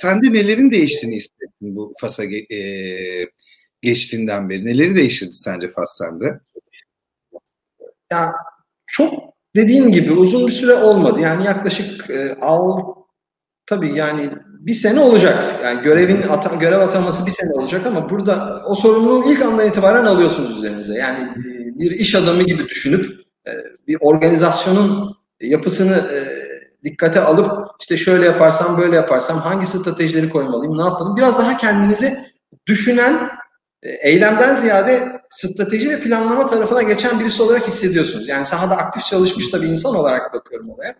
sende 0.00 0.32
nelerin 0.32 0.70
değiştiğini 0.70 1.16
hissettin 1.16 1.76
bu 1.76 1.94
FAS'a 2.00 2.24
e, 2.24 2.58
geçtiğinden 3.82 4.50
beri? 4.50 4.64
Neleri 4.64 4.96
değiştirdi 4.96 5.32
sence 5.32 5.68
Fas 5.68 5.98
sende? 5.98 6.40
Ya 8.12 8.32
çok 8.86 9.34
dediğim 9.56 9.92
gibi 9.92 10.12
uzun 10.12 10.46
bir 10.46 10.52
süre 10.52 10.74
olmadı. 10.74 11.20
Yani 11.20 11.44
yaklaşık 11.44 12.10
e, 12.10 12.36
al 12.40 12.94
tabii 13.66 13.98
yani 13.98 14.30
bir 14.66 14.74
sene 14.74 15.00
olacak. 15.00 15.60
Yani 15.64 15.82
görevin 15.82 16.22
ata, 16.22 16.54
görev 16.54 16.80
ataması 16.80 17.26
bir 17.26 17.30
sene 17.30 17.52
olacak 17.52 17.86
ama 17.86 18.10
burada 18.10 18.62
o 18.66 18.74
sorumluluğu 18.74 19.32
ilk 19.32 19.42
andan 19.42 19.68
itibaren 19.68 20.04
alıyorsunuz 20.04 20.58
üzerinize. 20.58 20.94
Yani 20.94 21.20
e, 21.22 21.78
bir 21.78 21.90
iş 21.90 22.14
adamı 22.14 22.42
gibi 22.42 22.68
düşünüp 22.68 23.10
e, 23.46 23.50
bir 23.88 23.96
organizasyonun 24.00 25.16
yapısını 25.40 25.96
e, 25.96 26.18
dikkate 26.84 27.20
alıp 27.20 27.70
işte 27.80 27.96
şöyle 27.96 28.26
yaparsam 28.26 28.78
böyle 28.78 28.96
yaparsam 28.96 29.38
hangi 29.38 29.66
stratejileri 29.66 30.28
koymalıyım 30.28 30.78
ne 30.78 30.82
yapalım 30.82 31.16
biraz 31.16 31.38
daha 31.38 31.56
kendinizi 31.56 32.18
düşünen 32.66 33.30
eylemden 33.82 34.54
ziyade 34.54 35.20
strateji 35.30 35.90
ve 35.90 36.00
planlama 36.00 36.46
tarafına 36.46 36.82
geçen 36.82 37.20
birisi 37.20 37.42
olarak 37.42 37.66
hissediyorsunuz. 37.66 38.28
Yani 38.28 38.44
sahada 38.44 38.76
aktif 38.76 39.04
çalışmış 39.04 39.52
da 39.52 39.62
bir 39.62 39.68
insan 39.68 39.96
olarak 39.96 40.32
bakıyorum 40.32 40.70
olaya. 40.70 40.94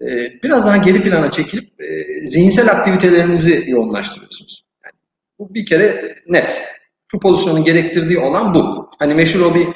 E, 0.00 0.42
biraz 0.42 0.66
daha 0.66 0.76
geri 0.76 1.02
plana 1.02 1.30
çekilip 1.30 1.80
e, 1.80 2.26
zihinsel 2.26 2.70
aktivitelerinizi 2.70 3.70
yoğunlaştırıyorsunuz. 3.70 4.66
Yani 4.84 4.94
bu 5.38 5.54
bir 5.54 5.66
kere 5.66 6.16
net. 6.28 6.62
Şu 7.10 7.18
pozisyonun 7.18 7.64
gerektirdiği 7.64 8.18
olan 8.18 8.54
bu. 8.54 8.90
Hani 8.98 9.14
meşhur 9.14 9.40
o 9.40 9.54
bir 9.54 9.66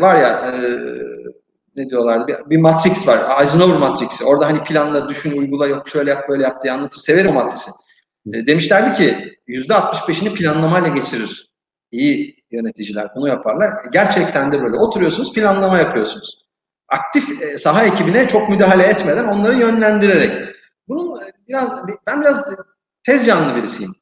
var 0.00 0.20
ya 0.20 0.54
ne 1.76 1.90
diyorlardı 1.90 2.26
bir, 2.26 2.50
bir 2.50 2.56
matrix 2.56 3.08
var. 3.08 3.42
Eisenhower 3.42 3.78
matriksi. 3.78 4.24
Orada 4.24 4.46
hani 4.46 4.62
planla, 4.62 5.08
düşün, 5.08 5.38
uygula, 5.38 5.66
yok 5.66 5.88
şöyle 5.88 6.10
yap, 6.10 6.28
böyle 6.28 6.42
yap 6.42 6.62
diye 6.62 6.72
anlatır. 6.72 7.00
Severim 7.00 7.30
o 7.30 7.32
matrisi. 7.32 7.70
E, 8.34 8.46
demişlerdi 8.46 8.96
ki 8.96 9.38
%65'ini 9.48 10.34
planlamayla 10.34 10.88
geçirir. 10.88 11.50
İyi 11.90 12.44
yöneticiler 12.50 13.08
bunu 13.16 13.28
yaparlar. 13.28 13.72
Gerçekten 13.92 14.52
de 14.52 14.62
böyle 14.62 14.76
oturuyorsunuz 14.76 15.32
planlama 15.32 15.78
yapıyorsunuz. 15.78 16.43
Aktif 16.88 17.42
e, 17.42 17.58
saha 17.58 17.84
ekibine 17.84 18.28
çok 18.28 18.48
müdahale 18.48 18.82
etmeden 18.82 19.24
onları 19.24 19.54
yönlendirerek. 19.54 20.56
Bunun 20.88 21.20
e, 21.20 21.32
biraz 21.48 21.72
ben 22.06 22.20
biraz 22.20 22.48
tez 23.02 23.26
canlı 23.26 23.56
birisiyim. 23.56 23.92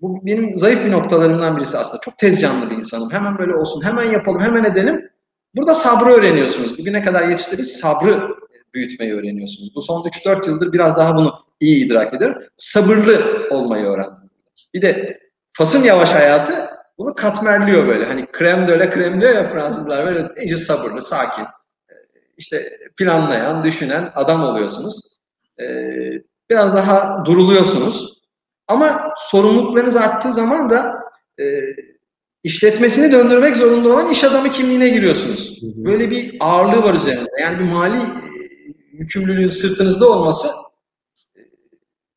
Bu 0.00 0.26
benim 0.26 0.56
zayıf 0.56 0.84
bir 0.84 0.92
noktalarımdan 0.92 1.56
birisi 1.56 1.78
aslında. 1.78 2.00
Çok 2.00 2.18
tez 2.18 2.40
canlı 2.40 2.70
bir 2.70 2.76
insanım. 2.76 3.10
Hemen 3.10 3.38
böyle 3.38 3.54
olsun, 3.54 3.84
hemen 3.84 4.04
yapalım, 4.04 4.40
hemen 4.40 4.64
edelim. 4.64 5.10
Burada 5.54 5.74
sabrı 5.74 6.10
öğreniyorsunuz. 6.10 6.78
Bugüne 6.78 7.02
kadar 7.02 7.28
yetiştirdiğiniz 7.28 7.76
sabrı 7.76 8.28
büyütmeyi 8.74 9.14
öğreniyorsunuz. 9.14 9.74
Bu 9.74 9.82
son 9.82 10.02
3-4 10.02 10.48
yıldır 10.48 10.72
biraz 10.72 10.96
daha 10.96 11.16
bunu 11.16 11.34
iyi 11.60 11.86
idrak 11.86 12.14
ederim. 12.14 12.34
Sabırlı 12.56 13.20
olmayı 13.50 13.84
öğrendim. 13.84 14.30
Bir 14.74 14.82
de 14.82 15.20
Fas'ın 15.52 15.82
yavaş 15.82 16.14
hayatı 16.14 16.70
bunu 16.98 17.14
katmerliyor 17.14 17.88
böyle. 17.88 18.06
Hani 18.06 18.26
krem 18.32 18.66
de 18.66 18.72
öyle 18.72 18.90
krem 18.90 19.20
diyor 19.20 19.34
ya 19.34 19.48
Fransızlar 19.48 20.06
böyle 20.06 20.28
iyice 20.40 20.58
sabırlı, 20.58 21.02
sakin. 21.02 21.44
İşte 22.36 22.78
planlayan, 22.96 23.62
düşünen 23.62 24.12
adam 24.14 24.44
oluyorsunuz. 24.44 25.18
Ee, 25.60 25.64
biraz 26.50 26.74
daha 26.74 27.24
duruluyorsunuz. 27.24 28.22
Ama 28.68 29.14
sorumluluklarınız 29.16 29.96
arttığı 29.96 30.32
zaman 30.32 30.70
da 30.70 30.94
e, 31.40 31.44
işletmesini 32.44 33.12
döndürmek 33.12 33.56
zorunda 33.56 33.88
olan 33.88 34.10
iş 34.10 34.24
adamı 34.24 34.50
kimliğine 34.50 34.88
giriyorsunuz. 34.88 35.60
Böyle 35.62 36.10
bir 36.10 36.36
ağırlığı 36.40 36.82
var 36.82 36.94
üzerinizde. 36.94 37.40
Yani 37.40 37.58
bir 37.58 37.64
mali 37.64 37.98
yükümlülüğün 38.92 39.48
sırtınızda 39.48 40.10
olması 40.10 40.48
e, 41.36 41.40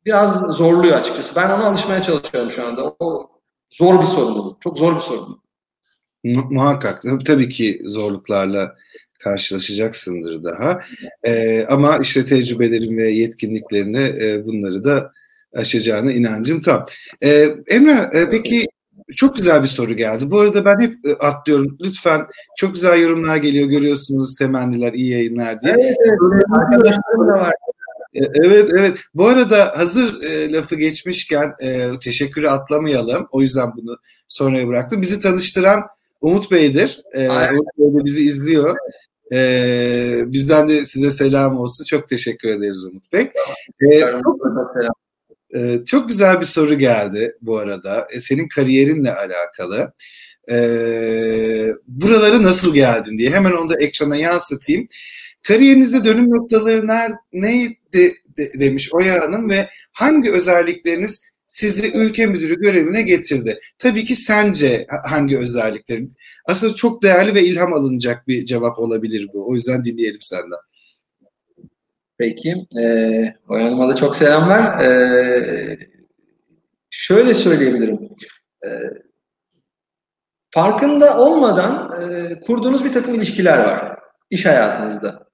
biraz 0.06 0.42
zorluyor 0.42 0.98
açıkçası. 0.98 1.36
Ben 1.36 1.50
ona 1.50 1.66
alışmaya 1.66 2.02
çalışıyorum 2.02 2.52
şu 2.52 2.68
anda. 2.68 2.96
O 3.00 3.30
zor 3.70 4.02
bir 4.02 4.08
sorumluluk. 4.08 4.62
Çok 4.62 4.78
zor 4.78 4.96
bir 4.96 5.02
sorumluluk. 5.02 5.46
Muhakkak. 6.24 7.04
Tabii 7.26 7.50
ki 7.50 7.82
zorluklarla 7.86 8.76
karşılaşacaksındır 9.20 10.44
daha. 10.44 10.80
Ee, 11.24 11.66
ama 11.70 11.98
işte 11.98 12.26
tecrübelerin 12.26 12.98
ve 12.98 13.12
yetkinliklerine 13.12 14.04
e, 14.22 14.46
bunları 14.46 14.84
da 14.84 15.12
aşacağına 15.56 16.12
inancım 16.12 16.62
tam. 16.62 16.86
Ee, 17.24 17.48
Emrah 17.68 18.16
e, 18.16 18.30
peki 18.32 18.66
çok 19.16 19.36
güzel 19.36 19.62
bir 19.62 19.68
soru 19.68 19.94
geldi. 19.94 20.32
Bu 20.32 20.40
arada 20.40 20.66
ben 20.66 20.80
hep 20.80 20.96
e, 21.06 21.14
atlıyorum. 21.14 21.78
Lütfen 21.82 22.26
çok 22.58 22.76
güzel 22.76 23.02
yorumlar 23.02 23.36
geliyor. 23.38 23.68
Görüyorsunuz 23.70 24.36
temenniler, 24.36 24.94
iyi 24.94 25.12
yayınlar 25.12 25.62
diye. 25.62 25.74
Evet, 25.74 25.98
evet. 26.06 26.44
Arkadaşlarım 26.58 27.28
da 27.28 27.42
var. 27.42 27.54
E, 28.14 28.20
evet 28.34 28.70
evet. 28.78 28.98
Bu 29.14 29.28
arada 29.28 29.78
hazır 29.78 30.24
e, 30.24 30.54
lafı 30.54 30.76
geçmişken 30.76 31.54
e, 31.62 31.90
teşekkürü 32.04 32.48
atlamayalım. 32.48 33.28
O 33.32 33.42
yüzden 33.42 33.72
bunu 33.78 33.98
sonraya 34.28 34.68
bıraktım. 34.68 35.02
Bizi 35.02 35.20
tanıştıran 35.20 35.82
Umut 36.22 36.52
Bey'dir. 36.52 37.02
E, 37.14 37.30
Umut 37.30 37.68
Bey 37.80 37.94
de 37.94 38.06
bizi 38.06 38.26
izliyor. 38.26 38.78
E, 39.34 40.24
bizden 40.26 40.70
de 40.70 40.86
size 40.86 41.12
selam 41.12 41.58
olsun. 41.58 41.86
Çok 41.86 42.08
teşekkür 42.08 42.50
ederiz 42.50 42.86
Umut 42.86 43.14
Bey. 43.14 43.32
E, 43.92 44.00
çok, 44.00 44.46
ee, 45.56 45.80
çok 45.86 46.10
güzel 46.10 46.40
bir 46.40 46.46
soru 46.46 46.74
geldi 46.74 47.38
bu 47.42 47.58
arada. 47.58 48.08
E, 48.12 48.20
senin 48.22 48.48
kariyerinle 48.48 49.14
alakalı. 49.14 49.94
Ee, 50.52 51.68
buraları 51.88 52.44
nasıl 52.44 52.74
geldin 52.74 53.18
diye. 53.18 53.30
Hemen 53.30 53.52
onu 53.52 53.70
da 53.70 53.76
ekrana 53.80 54.16
yansıtayım. 54.16 54.88
Kariyerinizde 55.44 56.04
dönüm 56.06 56.30
noktaları 56.30 56.88
ner, 56.88 57.12
neydi 57.34 57.78
de, 57.94 58.14
demiş 58.60 58.90
Oya 58.94 59.22
Hanım 59.22 59.50
ve 59.50 59.70
hangi 59.92 60.32
özellikleriniz 60.32 61.22
sizi 61.56 61.92
ülke 61.98 62.26
müdürü 62.26 62.60
görevine 62.60 63.02
getirdi? 63.02 63.60
Tabii 63.78 64.06
ki 64.06 64.16
sence 64.16 64.88
hangi 65.10 65.38
özelliklerin? 65.38 66.16
Aslında 66.46 66.76
çok 66.76 67.04
değerli 67.04 67.34
ve 67.34 67.44
ilham 67.44 67.74
alınacak 67.74 68.28
bir 68.28 68.46
cevap 68.46 68.80
olabilir 68.80 69.30
bu. 69.34 69.50
O 69.50 69.54
yüzden 69.54 69.86
dinleyelim 69.86 70.22
senden. 70.22 70.60
Peki. 72.18 72.66
Ee, 72.80 73.36
Oya 73.48 73.66
Hanım'a 73.66 73.90
da 73.90 73.96
çok 73.96 74.16
selamlar. 74.16 74.82
Ee, 74.82 75.78
şöyle 76.90 77.34
söyleyebilirim. 77.34 78.10
Ee, 78.66 78.70
farkında 80.52 81.20
olmadan 81.20 82.02
e, 82.02 82.40
kurduğunuz 82.40 82.86
bir 82.86 82.94
takım 82.94 83.16
ilişkiler 83.16 83.58
var 83.58 84.00
iş 84.30 84.46
hayatınızda. 84.46 85.30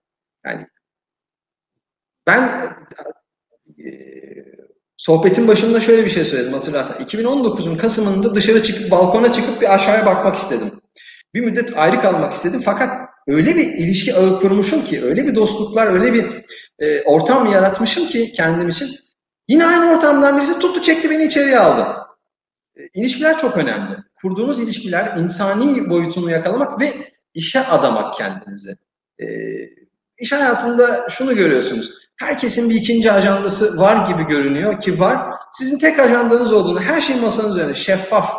Yani 0.46 0.68
ben 2.28 2.42
e, 2.44 2.70
sohbetin 5.02 5.48
başında 5.48 5.82
şöyle 5.82 6.06
bir 6.06 6.10
şey 6.10 6.26
söyledim 6.26 6.54
hatırlarsan. 6.54 6.98
2019'un 7.06 7.78
Kasım'ında 7.78 8.36
dışarı 8.36 8.64
çıkıp 8.64 8.92
balkona 8.92 9.34
çıkıp 9.34 9.62
bir 9.62 9.76
aşağıya 9.76 10.06
bakmak 10.06 10.36
istedim. 10.36 10.72
Bir 11.34 11.42
müddet 11.42 11.78
ayrı 11.78 12.02
kalmak 12.02 12.34
istedim 12.34 12.62
fakat 12.66 13.10
öyle 13.28 13.56
bir 13.56 13.66
ilişki 13.66 14.16
ağı 14.16 14.40
kurmuşum 14.40 14.86
ki, 14.86 15.04
öyle 15.04 15.28
bir 15.28 15.36
dostluklar, 15.36 15.88
öyle 15.88 16.14
bir 16.14 16.26
e, 16.80 17.02
ortam 17.02 17.52
yaratmışım 17.52 18.08
ki 18.08 18.32
kendim 18.32 18.70
için. 18.70 18.96
Yine 19.48 19.66
aynı 19.66 19.92
ortamdan 19.92 20.38
birisi 20.38 20.60
tuttu 20.60 20.82
çekti 20.82 21.10
beni 21.10 21.24
içeriye 21.24 21.60
aldı. 21.60 21.98
E, 22.76 22.82
ilişkiler 22.94 23.38
çok 23.38 23.58
önemli. 23.58 23.98
Kurduğunuz 24.16 24.60
ilişkiler 24.60 25.18
insani 25.18 25.90
boyutunu 25.90 26.32
yakalamak 26.32 26.82
ve 26.82 26.94
işe 27.34 27.68
adamak 27.68 28.14
kendinizi. 28.14 28.78
E, 29.20 29.26
iş 30.18 30.32
hayatında 30.32 31.10
şunu 31.10 31.36
görüyorsunuz. 31.36 32.01
Herkesin 32.22 32.70
bir 32.70 32.76
ikinci 32.76 33.12
ajandası 33.12 33.78
var 33.78 34.08
gibi 34.08 34.28
görünüyor 34.28 34.82
ki 34.82 35.00
var. 35.00 35.34
Sizin 35.52 35.78
tek 35.80 36.00
ajandanız 36.00 36.54
olduğunu, 36.54 36.82
her 36.82 37.02
şey 37.02 37.16
masanın 37.16 37.52
üzerinde 37.52 37.74
şeffaf 37.74 38.34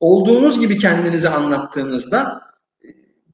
olduğunuz 0.00 0.60
gibi 0.60 0.78
kendinizi 0.78 1.28
anlattığınızda 1.28 2.40
e, 2.84 2.88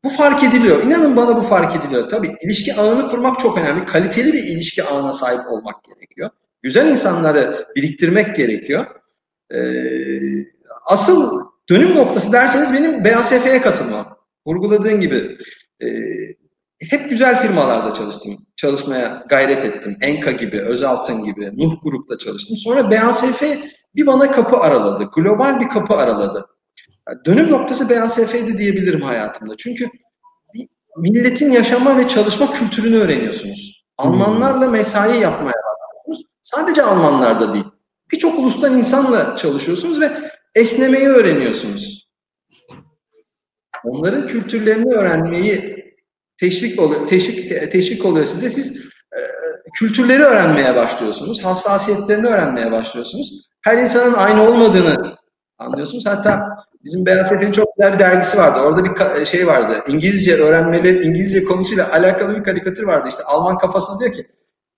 bu 0.05 0.09
fark 0.09 0.45
ediliyor. 0.45 0.83
İnanın 0.83 1.17
bana 1.17 1.37
bu 1.37 1.43
fark 1.43 1.77
ediliyor. 1.77 2.09
Tabii 2.09 2.37
ilişki 2.43 2.75
ağını 2.75 3.09
kurmak 3.09 3.39
çok 3.39 3.59
önemli. 3.59 3.85
Kaliteli 3.85 4.33
bir 4.33 4.43
ilişki 4.43 4.85
ağına 4.85 5.13
sahip 5.13 5.41
olmak 5.51 5.85
gerekiyor. 5.85 6.31
Güzel 6.63 6.89
insanları 6.91 7.67
biriktirmek 7.77 8.37
gerekiyor. 8.37 8.87
Ee, 9.55 9.61
asıl 10.87 11.47
dönüm 11.71 11.97
noktası 11.97 12.33
derseniz 12.33 12.73
benim 12.73 13.05
BASF'ye 13.05 13.63
katılmam. 13.63 14.19
Vurguladığın 14.47 15.01
gibi 15.01 15.37
e, 15.83 15.87
hep 16.91 17.11
güzel 17.11 17.43
firmalarda 17.43 17.95
çalıştım. 17.95 18.37
Çalışmaya 18.57 19.25
gayret 19.29 19.65
ettim. 19.65 19.97
Enka 20.01 20.31
gibi, 20.31 20.61
Özaltın 20.61 21.25
gibi, 21.25 21.51
Nuh 21.57 21.75
Grup'ta 21.83 22.19
çalıştım. 22.19 22.57
Sonra 22.57 22.91
BASF 22.91 23.43
bir 23.95 24.07
bana 24.07 24.31
kapı 24.31 24.57
araladı. 24.57 25.11
Global 25.17 25.61
bir 25.61 25.69
kapı 25.69 25.95
araladı. 25.95 26.47
Dönüm 27.27 27.51
noktası 27.51 27.91
BASF'ydi 27.91 28.59
diyebilirim 28.59 29.03
hayatımda. 29.03 29.57
Çünkü 29.59 29.89
milletin 30.97 31.53
yaşama 31.53 31.99
ve 31.99 32.09
çalışma 32.09 32.53
kültürünü 32.53 32.97
öğreniyorsunuz. 32.97 33.85
Almanlarla 33.99 34.69
mesai 34.69 35.21
yapmaya 35.21 35.55
başlıyorsunuz. 35.55 36.27
Sadece 36.43 36.83
Almanlarda 36.83 37.53
değil. 37.53 37.65
Birçok 38.13 38.39
ulustan 38.39 38.79
insanla 38.79 39.37
çalışıyorsunuz 39.37 40.01
ve 40.01 40.11
esnemeyi 40.55 41.09
öğreniyorsunuz. 41.09 42.09
Onların 43.85 44.27
kültürlerini 44.27 44.95
öğrenmeyi 44.95 45.72
teşvik 46.43 46.81
oluyor, 46.81 47.07
teşvik, 47.07 47.73
teşvik 47.73 48.05
oluyor 48.05 48.27
size. 48.27 48.51
Siz 48.51 48.77
e, 49.17 49.21
kültürleri 49.79 50.23
öğrenmeye 50.23 50.77
başlıyorsunuz. 50.77 51.45
Hassasiyetlerini 51.45 52.27
öğrenmeye 52.27 52.73
başlıyorsunuz. 52.73 53.49
Her 53.65 53.79
insanın 53.79 54.15
aynı 54.15 54.49
olmadığını 54.49 55.17
anlıyorsunuz. 55.59 56.07
Hatta 56.07 56.49
bizim 56.85 57.07
Beyaz 57.07 57.33
Efe'nin 57.33 57.53
çok 57.53 57.67
güzel 57.77 57.95
bir 57.95 57.99
dergisi 57.99 58.39
vardı. 58.39 58.61
Orada 58.61 58.85
bir 58.85 59.25
şey 59.25 59.47
vardı. 59.47 59.75
İngilizce 59.89 60.35
öğrenmeleri, 60.35 61.03
İngilizce 61.03 61.45
konusuyla 61.45 61.93
alakalı 61.93 62.37
bir 62.37 62.45
karikatür 62.45 62.83
vardı. 62.83 63.09
İşte 63.09 63.23
Alman 63.23 63.59
kafasında 63.59 64.01
diyor 64.01 64.13
ki 64.13 64.27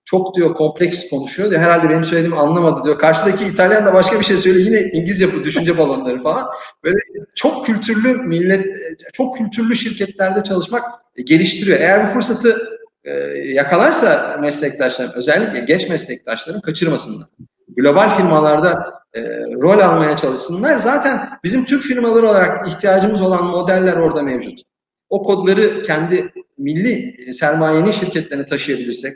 çok 0.05 0.35
diyor 0.35 0.53
kompleks 0.53 1.09
konuşuyor 1.09 1.49
diyor. 1.49 1.61
Herhalde 1.61 1.89
benim 1.89 2.03
söylediğimi 2.03 2.39
anlamadı 2.39 2.83
diyor. 2.83 2.99
Karşıdaki 2.99 3.45
İtalyan 3.45 3.85
da 3.85 3.93
başka 3.93 4.19
bir 4.19 4.25
şey 4.25 4.37
söylüyor. 4.37 4.65
Yine 4.65 4.79
İngilizce 4.79 5.33
bu 5.33 5.43
düşünce 5.43 5.77
balonları 5.77 6.23
falan. 6.23 6.47
Böyle 6.83 6.97
çok 7.35 7.65
kültürlü 7.65 8.13
millet, 8.13 8.65
çok 9.13 9.37
kültürlü 9.37 9.75
şirketlerde 9.75 10.43
çalışmak 10.43 10.83
geliştiriyor. 11.25 11.79
Eğer 11.79 12.07
bu 12.07 12.13
fırsatı 12.13 12.69
e, 13.03 13.11
yakalarsa 13.37 14.37
meslektaşlarım, 14.41 15.11
özellikle 15.15 15.59
genç 15.59 15.89
meslektaşlarım 15.89 16.61
kaçırmasınlar. 16.61 17.27
Global 17.67 18.17
firmalarda 18.17 18.93
e, 19.13 19.21
rol 19.61 19.79
almaya 19.79 20.17
çalışsınlar. 20.17 20.79
Zaten 20.79 21.29
bizim 21.43 21.65
Türk 21.65 21.83
firmaları 21.83 22.29
olarak 22.29 22.67
ihtiyacımız 22.67 23.21
olan 23.21 23.45
modeller 23.45 23.93
orada 23.93 24.23
mevcut. 24.23 24.61
O 25.09 25.23
kodları 25.23 25.81
kendi 25.81 26.33
milli 26.57 27.33
sermayenin 27.33 27.91
şirketlerine 27.91 28.45
taşıyabilirsek, 28.45 29.13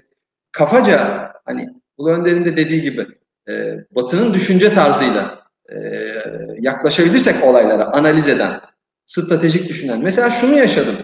kafaca 0.52 1.32
hani 1.46 1.70
Ulu 1.98 2.10
Önder'in 2.10 2.46
de 2.46 2.58
dediği 2.58 2.82
gibi 2.82 3.08
e, 3.50 3.76
Batı'nın 3.92 4.34
düşünce 4.34 4.74
tarzıyla 4.74 5.40
e, 5.70 5.78
yaklaşabilirsek 6.60 7.44
olaylara 7.44 7.86
analiz 7.86 8.28
eden, 8.28 8.62
stratejik 9.06 9.70
düşünen. 9.70 10.00
Mesela 10.04 10.30
şunu 10.30 10.56
yaşadım. 10.56 10.96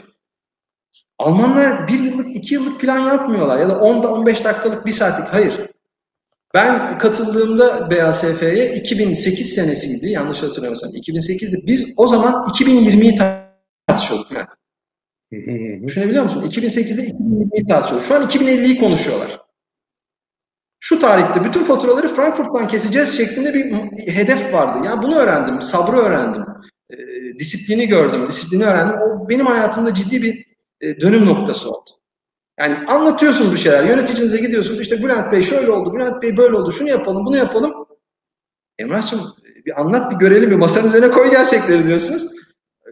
Almanlar 1.20 1.88
bir 1.88 2.00
yıllık, 2.00 2.36
iki 2.36 2.54
yıllık 2.54 2.82
plan 2.82 3.00
yapmıyorlar 3.00 3.60
ya 3.60 3.70
da 3.70 3.74
10'da 3.74 4.14
15 4.14 4.44
dakikalık, 4.44 4.86
bir 4.86 4.92
saatlik. 4.92 5.28
Hayır. 5.28 5.70
Ben 6.54 6.98
katıldığımda 6.98 7.92
BASF'ye 7.92 8.76
2008 8.76 9.54
senesiydi. 9.54 10.10
Yanlış 10.10 10.44
hatırlamıyorsam 10.44 10.90
2008'de. 10.90 11.68
Biz 11.68 11.94
o 11.98 12.08
zaman 12.08 12.34
2020'yi 12.34 13.16
tartışıyorduk 13.88 14.32
Bülent. 14.32 14.50
Düşünebiliyor 15.84 16.24
musun? 16.24 16.44
2008'de 16.50 17.02
2020'yi 17.02 17.66
tartışıyorduk. 17.66 18.08
Şu 18.08 18.16
an 18.16 18.24
2050'yi 18.24 18.80
konuşuyorlar. 18.80 19.46
Şu 20.80 21.00
tarihte 21.00 21.44
bütün 21.44 21.64
faturaları 21.64 22.08
Frankfurt'tan 22.08 22.68
keseceğiz 22.68 23.18
şeklinde 23.18 23.54
bir 23.54 23.72
hedef 24.14 24.54
vardı. 24.54 24.86
Yani 24.86 25.04
bunu 25.04 25.16
öğrendim, 25.16 25.62
sabrı 25.62 25.98
öğrendim, 25.98 26.44
e, 26.90 26.96
disiplini 27.40 27.88
gördüm, 27.88 28.28
disiplini 28.28 28.66
öğrendim. 28.66 28.96
O 29.02 29.30
benim 29.30 29.46
hayatımda 29.46 29.94
ciddi 29.94 30.24
bir 30.24 30.46
e, 30.82 31.02
dönüm 31.02 31.26
noktası 31.26 31.70
oldu. 31.70 31.90
Yani 32.60 32.88
anlatıyorsunuz 32.88 33.54
bir 33.54 33.58
şeyler, 33.58 33.84
yöneticinize 33.84 34.38
gidiyorsunuz, 34.38 34.80
işte 34.80 35.04
Bülent 35.04 35.32
Bey 35.32 35.44
şöyle 35.44 35.72
oldu, 35.72 35.94
Bülent 35.94 36.24
Bey 36.24 36.38
böyle 36.38 36.56
oldu, 36.56 36.72
şunu 36.72 36.90
yapalım, 36.90 37.26
bunu 37.26 37.38
yapalım. 37.38 37.74
Emrah'cığım 38.80 39.22
bir 39.66 39.82
anlat, 39.82 40.12
bir 40.12 40.16
görelim, 40.16 40.52
bir 40.52 40.56
masanın 40.56 40.88
üzerine 40.88 41.10
koy 41.10 41.32
gerçekleri 41.32 41.88
diyorsunuz. 41.88 42.35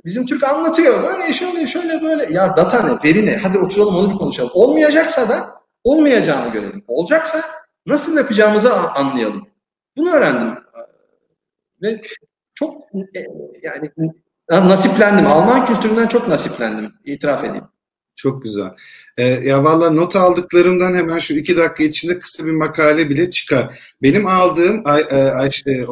Bizim 0.06 0.26
Türk 0.26 0.44
anlatıyor, 0.44 1.04
böyle 1.04 1.34
şöyle 1.34 1.68
şöyle 1.68 2.02
böyle. 2.02 2.34
Ya 2.34 2.58
data 2.58 2.84
ne, 2.84 3.10
veri 3.10 3.26
ne, 3.26 3.38
hadi 3.38 3.58
oturalım 3.58 3.96
onu 3.96 4.12
bir 4.12 4.16
konuşalım. 4.16 4.52
Olmayacaksa 4.54 5.30
da 5.30 5.62
olmayacağını 5.84 6.54
görelim. 6.54 6.84
Olacaksa 6.88 7.42
nasıl 7.86 8.18
yapacağımızı 8.18 8.74
anlayalım. 8.74 9.48
Bunu 9.98 10.12
öğrendim. 10.12 10.63
Ve 11.82 12.02
çok 12.54 12.82
e, 13.16 13.26
yani 13.63 13.89
nasiplendim. 14.50 15.28
Alman 15.28 15.66
kültüründen 15.66 16.08
çok 16.08 16.28
nasiplendim. 16.28 16.94
İtiraf 17.06 17.44
edeyim. 17.44 17.66
Çok 18.16 18.44
güzel. 18.44 18.70
Ee, 19.18 19.24
ya 19.26 19.63
valla 19.63 19.89
not 19.89 20.16
aldıklarımdan 20.16 20.94
hemen 20.94 21.20
şu 21.20 21.34
iki 21.34 21.58
dakika 21.58 21.84
içinde 21.84 22.20
kısa 22.20 22.46
bir 22.46 22.52
makale 22.52 23.10
bile 23.10 23.32
çıkar. 23.32 23.80
Benim 24.02 24.28
aldığım 24.28 24.82
Ay, 24.86 25.02
e, 25.10 25.16
Ay, 25.16 25.50
Ay, 25.68 25.76
e, 25.76 25.86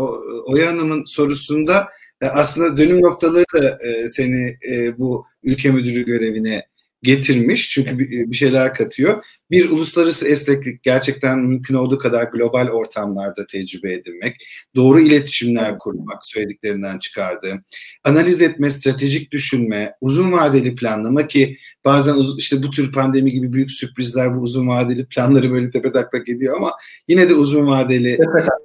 Oya 0.46 0.68
Hanım'ın 0.68 1.04
sorusunda 1.04 1.90
aslında 2.30 2.78
dönüm 2.78 3.02
noktaları 3.02 3.46
da 3.56 3.80
e, 3.88 4.08
seni 4.08 4.58
e, 4.72 4.98
bu 4.98 5.26
ülke 5.44 5.72
müdürü 5.72 6.06
görevine 6.06 6.72
getirmiş. 7.04 7.70
Çünkü 7.70 8.00
bir 8.00 8.36
şeyler 8.36 8.74
katıyor. 8.74 9.24
Bir 9.52 9.70
uluslararası 9.70 10.28
esneklik 10.28 10.84
gerçekten 10.84 11.40
mümkün 11.40 11.76
olduğu 11.76 11.98
kadar 11.98 12.24
global 12.24 12.68
ortamlarda 12.68 13.46
tecrübe 13.46 13.94
edinmek, 13.94 14.36
doğru 14.76 15.00
iletişimler 15.00 15.78
kurmak, 15.78 16.26
söylediklerinden 16.26 17.00
çıkardığım, 17.00 17.62
analiz 18.04 18.42
etme, 18.42 18.72
stratejik 18.72 19.32
düşünme, 19.32 19.94
uzun 20.02 20.32
vadeli 20.32 20.76
planlama 20.76 21.28
ki 21.28 21.58
bazen 21.86 22.16
işte 22.38 22.64
bu 22.64 22.72
tür 22.72 22.92
pandemi 22.92 23.32
gibi 23.32 23.54
büyük 23.54 23.72
sürprizler 23.72 24.38
bu 24.38 24.42
uzun 24.42 24.68
vadeli 24.68 25.06
planları 25.06 25.52
böyle 25.52 25.72
tepe 25.72 25.92
taklak 25.92 26.30
ediyor 26.30 26.58
ama 26.58 26.72
yine 27.08 27.30
de 27.30 27.34
uzun 27.34 27.68
vadeli 27.68 28.18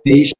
değişme 0.06 0.36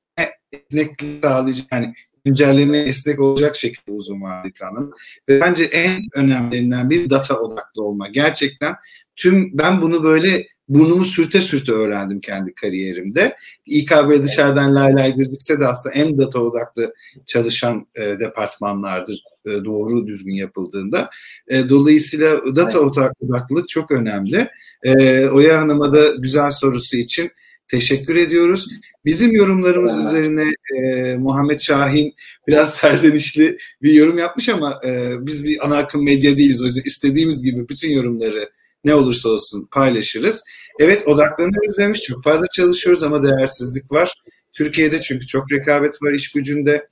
esneklik 0.53 1.25
sağlayacak 1.25 1.67
yani 1.73 1.95
güncelleme 2.27 2.79
esnek 2.79 3.21
olacak 3.21 3.57
şekilde 3.57 3.93
uzun 3.93 4.23
vadeli 4.23 4.53
planlama. 4.53 4.91
Ve 5.29 5.41
bence 5.41 5.65
en 5.65 6.03
önemlilerinden 6.15 6.91
bir 6.91 7.11
data 7.11 7.41
odaklı 7.41 7.83
olma. 7.83 8.09
Gerçekten 8.09 8.75
tüm 9.17 9.59
ben 9.59 9.83
bunu 9.83 10.05
böyle 10.05 10.47
burnumu 10.69 11.05
sürte 11.05 11.41
sürte 11.41 11.73
öğrendim 11.73 12.21
kendi 12.21 12.55
kariyerimde. 12.55 13.37
İKB 13.67 14.25
dışarıdan 14.25 14.75
lay 14.75 14.95
lay 14.95 15.17
gözükse 15.17 15.61
de 15.61 15.67
aslında 15.67 15.95
en 15.95 16.19
data 16.19 16.41
odaklı 16.41 16.95
çalışan 17.27 17.87
e, 17.97 18.21
departmanlardır 18.21 19.23
e, 19.47 19.65
doğru 19.65 20.07
düzgün 20.07 20.35
yapıldığında. 20.35 21.11
E, 21.49 21.69
dolayısıyla 21.69 22.57
data 22.57 22.81
odaklılık 23.21 23.69
çok 23.69 23.91
önemli. 23.91 24.49
E, 24.83 25.27
Oya 25.27 25.61
Hanım'a 25.61 25.95
da 25.95 26.15
güzel 26.19 26.51
sorusu 26.51 26.97
için 26.97 27.31
teşekkür 27.69 28.17
ediyoruz. 28.17 28.69
Bizim 29.05 29.33
yorumlarımız 29.33 29.95
evet. 29.95 30.07
üzerine 30.07 30.55
e, 30.77 31.17
Muhammed 31.17 31.61
Şahin 31.61 32.15
biraz 32.49 32.75
serzenişli 32.75 33.59
bir 33.83 33.95
yorum 33.95 34.19
yapmış 34.19 34.49
ama 34.49 34.81
e, 34.87 35.15
biz 35.27 35.45
bir 35.45 35.67
ana 35.67 35.77
akım 35.77 36.05
medya 36.05 36.37
değiliz. 36.37 36.63
O 36.63 36.65
yüzden 36.65 36.83
istediğimiz 36.85 37.43
gibi 37.43 37.69
bütün 37.69 37.91
yorumları 37.91 38.51
ne 38.85 38.95
olursa 38.95 39.29
olsun 39.29 39.69
paylaşırız. 39.73 40.45
Evet 40.81 41.09
odaklanıyoruz 41.09 41.79
demiş. 41.79 42.01
Çok 42.03 42.25
fazla 42.25 42.47
çalışıyoruz 42.47 43.03
ama 43.03 43.23
değersizlik 43.23 43.93
var. 43.93 44.15
Türkiye'de 44.53 45.01
çünkü 45.01 45.27
çok 45.27 45.53
rekabet 45.53 46.03
var 46.03 46.13
iş 46.13 46.33
gücünde. 46.33 46.89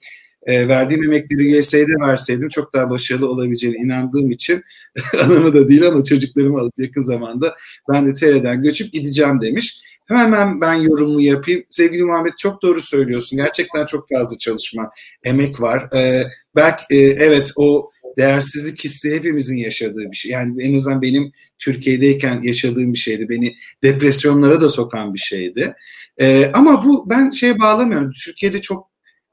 E, 0.47 0.69
verdiğim 0.69 1.05
emekleri 1.05 1.51
YS'de 1.51 2.07
verseydim 2.07 2.49
çok 2.49 2.75
daha 2.75 2.91
başarılı 2.91 3.29
olabileceğine 3.29 3.77
inandığım 3.77 4.31
için 4.31 4.63
anamı 5.25 5.55
da 5.55 5.69
değil 5.69 5.87
ama 5.87 6.05
çocuklarımı 6.05 6.59
alıp 6.59 6.75
yakın 6.79 7.03
zamanda 7.03 7.57
ben 7.93 8.07
de 8.07 8.15
TR'den 8.15 8.63
göçüp 8.63 8.93
gideceğim 8.93 9.41
demiş. 9.41 9.81
Hemen 10.05 10.61
ben 10.61 10.75
yorumumu 10.75 11.21
yapayım. 11.21 11.65
Sevgili 11.71 12.05
Muhammed 12.05 12.33
çok 12.39 12.63
doğru 12.63 12.81
söylüyorsun. 12.81 13.37
Gerçekten 13.37 13.87
çok 13.87 14.09
fazla 14.09 14.39
çalışma, 14.39 14.91
emek 15.25 15.61
var. 15.61 15.89
Ee, 15.95 16.25
belki 16.57 16.85
e, 16.91 16.97
evet 16.97 17.53
o 17.57 17.91
değersizlik 18.19 18.85
hissi 18.85 19.15
hepimizin 19.15 19.57
yaşadığı 19.57 20.11
bir 20.11 20.17
şey. 20.17 20.31
Yani 20.31 20.63
en 20.63 20.75
azından 20.75 21.03
benim 21.03 21.33
Türkiye'deyken 21.59 22.43
yaşadığım 22.43 22.93
bir 22.93 22.99
şeydi. 22.99 23.29
Beni 23.29 23.57
depresyonlara 23.83 24.61
da 24.61 24.69
sokan 24.69 25.15
bir 25.15 25.19
şeydi. 25.19 25.75
Ee, 26.21 26.51
ama 26.53 26.85
bu 26.85 27.11
ben 27.11 27.31
şeye 27.31 27.61
bağlamıyorum. 27.61 28.11
Türkiye'de 28.25 28.61
çok 28.61 28.91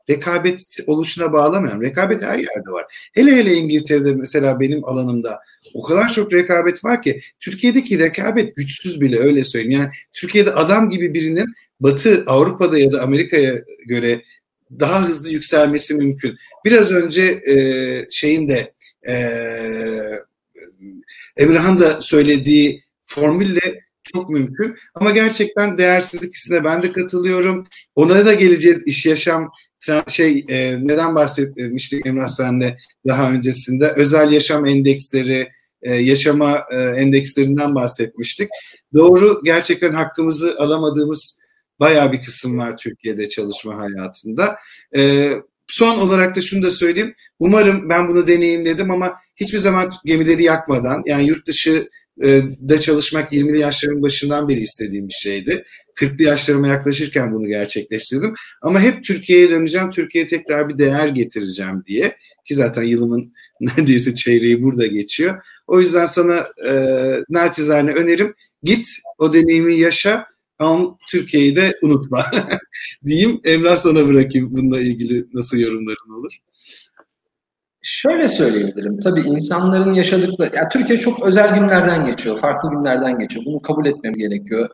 rekabet 0.09 0.77
oluşuna 0.87 1.33
bağlamıyorum. 1.33 1.81
Rekabet 1.81 2.21
her 2.21 2.37
yerde 2.37 2.69
var. 2.71 2.85
Hele 3.13 3.35
hele 3.35 3.53
İngiltere'de 3.53 4.13
mesela 4.13 4.59
benim 4.59 4.85
alanımda 4.85 5.39
o 5.73 5.83
kadar 5.83 6.13
çok 6.13 6.33
rekabet 6.33 6.83
var 6.83 7.01
ki 7.01 7.21
Türkiye'deki 7.39 7.99
rekabet 7.99 8.55
güçsüz 8.55 9.01
bile 9.01 9.19
öyle 9.19 9.43
söyleyeyim. 9.43 9.81
Yani 9.81 9.91
Türkiye'de 10.13 10.51
adam 10.51 10.89
gibi 10.89 11.13
birinin 11.13 11.53
Batı 11.79 12.23
Avrupa'da 12.27 12.79
ya 12.79 12.91
da 12.91 13.01
Amerika'ya 13.01 13.53
göre 13.85 14.21
daha 14.79 15.07
hızlı 15.07 15.29
yükselmesi 15.29 15.93
mümkün. 15.93 16.35
Biraz 16.65 16.91
önce 16.91 17.23
e, 17.23 17.55
şeyin 18.11 18.49
de 18.49 18.73
e, 19.07 19.13
Emrah'ın 21.37 21.79
da 21.79 22.01
söylediği 22.01 22.83
formülle 23.05 23.81
çok 24.03 24.29
mümkün. 24.29 24.75
Ama 24.95 25.11
gerçekten 25.11 25.77
değersizlik 25.77 26.35
hissine 26.35 26.63
ben 26.63 26.83
de 26.83 26.91
katılıyorum. 26.91 27.67
Ona 27.95 28.25
da 28.25 28.33
geleceğiz 28.33 28.83
iş 28.85 29.05
yaşam 29.05 29.51
şey 30.07 30.45
e, 30.49 30.77
neden 30.81 31.15
bahsetmiştik 31.15 32.05
Emrah 32.05 32.27
senle 32.27 32.77
daha 33.07 33.31
öncesinde 33.31 33.87
özel 33.87 34.31
yaşam 34.31 34.65
endeksleri 34.65 35.47
e, 35.83 35.95
yaşama 35.95 36.65
e, 36.71 36.75
endekslerinden 36.81 37.75
bahsetmiştik. 37.75 38.49
Doğru 38.93 39.41
gerçekten 39.43 39.91
hakkımızı 39.91 40.55
alamadığımız 40.59 41.39
bayağı 41.79 42.11
bir 42.11 42.21
kısım 42.21 42.57
var 42.57 42.77
Türkiye'de 42.77 43.29
çalışma 43.29 43.77
hayatında. 43.77 44.55
E, 44.95 45.31
son 45.67 45.97
olarak 45.97 46.35
da 46.35 46.41
şunu 46.41 46.63
da 46.63 46.71
söyleyeyim. 46.71 47.15
Umarım 47.39 47.89
ben 47.89 48.07
bunu 48.07 48.27
deneyimledim 48.27 48.91
ama 48.91 49.13
hiçbir 49.35 49.57
zaman 49.57 49.91
gemileri 50.05 50.43
yakmadan 50.43 51.03
yani 51.05 51.27
yurt 51.27 51.47
dışı 51.47 51.89
da 52.69 52.79
çalışmak 52.79 53.33
20'li 53.33 53.59
yaşlarımın 53.59 54.01
başından 54.01 54.49
beri 54.49 54.61
istediğim 54.61 55.07
bir 55.07 55.13
şeydi. 55.13 55.63
40'lı 55.95 56.23
yaşlarıma 56.23 56.67
yaklaşırken 56.67 57.33
bunu 57.33 57.47
gerçekleştirdim. 57.47 58.33
Ama 58.61 58.81
hep 58.81 59.03
Türkiye'ye 59.03 59.49
döneceğim, 59.49 59.89
Türkiye'ye 59.89 60.27
tekrar 60.27 60.69
bir 60.69 60.77
değer 60.77 61.07
getireceğim 61.07 61.83
diye. 61.85 62.17
Ki 62.45 62.55
zaten 62.55 62.83
yılımın 62.83 63.33
neredeyse 63.61 64.15
çeyreği 64.15 64.63
burada 64.63 64.87
geçiyor. 64.87 65.43
O 65.71 65.79
yüzden 65.79 66.05
sana 66.05 66.47
e, 66.67 66.73
naçizane 67.29 67.91
önerim 67.91 68.35
git 68.63 68.87
o 69.17 69.33
deneyimi 69.33 69.75
yaşa 69.75 70.25
ama 70.59 70.97
Türkiye'yi 71.09 71.55
de 71.55 71.73
unutma 71.81 72.25
diyeyim. 73.05 73.41
Emrah 73.43 73.77
sana 73.77 74.07
bırakayım 74.07 74.51
bununla 74.51 74.79
ilgili 74.79 75.25
nasıl 75.33 75.57
yorumların 75.57 76.19
olur? 76.19 76.37
Şöyle 77.81 78.27
söyleyebilirim. 78.27 78.99
Tabii 78.99 79.21
insanların 79.21 79.93
yaşadıkları, 79.93 80.55
ya 80.55 80.69
Türkiye 80.69 80.99
çok 80.99 81.25
özel 81.25 81.59
günlerden 81.59 82.05
geçiyor, 82.05 82.37
farklı 82.37 82.69
günlerden 82.69 83.19
geçiyor. 83.19 83.45
Bunu 83.45 83.61
kabul 83.61 83.85
etmem 83.85 84.13
gerekiyor. 84.13 84.69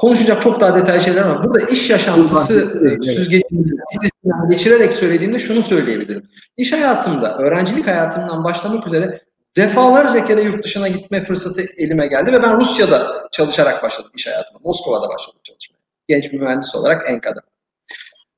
Konuşacak 0.00 0.42
çok 0.42 0.60
daha 0.60 0.74
detaylı 0.74 1.00
şeyler 1.00 1.22
var. 1.22 1.44
Burada 1.44 1.60
iş 1.60 1.90
yaşantısı 1.90 2.80
evet. 2.82 3.04
süzgecinden 3.04 4.50
geçirerek 4.50 4.94
söylediğimde 4.94 5.38
şunu 5.38 5.62
söyleyebilirim. 5.62 6.22
İş 6.56 6.72
hayatımda, 6.72 7.36
öğrencilik 7.38 7.86
hayatımdan 7.86 8.44
başlamak 8.44 8.86
üzere 8.86 9.20
defalarca 9.56 10.24
kere 10.24 10.40
yurt 10.40 10.64
dışına 10.64 10.88
gitme 10.88 11.20
fırsatı 11.24 11.62
elime 11.76 12.06
geldi 12.06 12.32
ve 12.32 12.42
ben 12.42 12.56
Rusya'da 12.56 13.28
çalışarak 13.32 13.82
başladım 13.82 14.10
iş 14.14 14.26
hayatıma. 14.26 14.60
Moskova'da 14.64 15.08
başladım 15.08 15.40
çalışmaya. 15.42 15.78
Genç 16.08 16.32
bir 16.32 16.40
mühendis 16.40 16.74
olarak 16.74 17.10
Enka'da. 17.10 17.40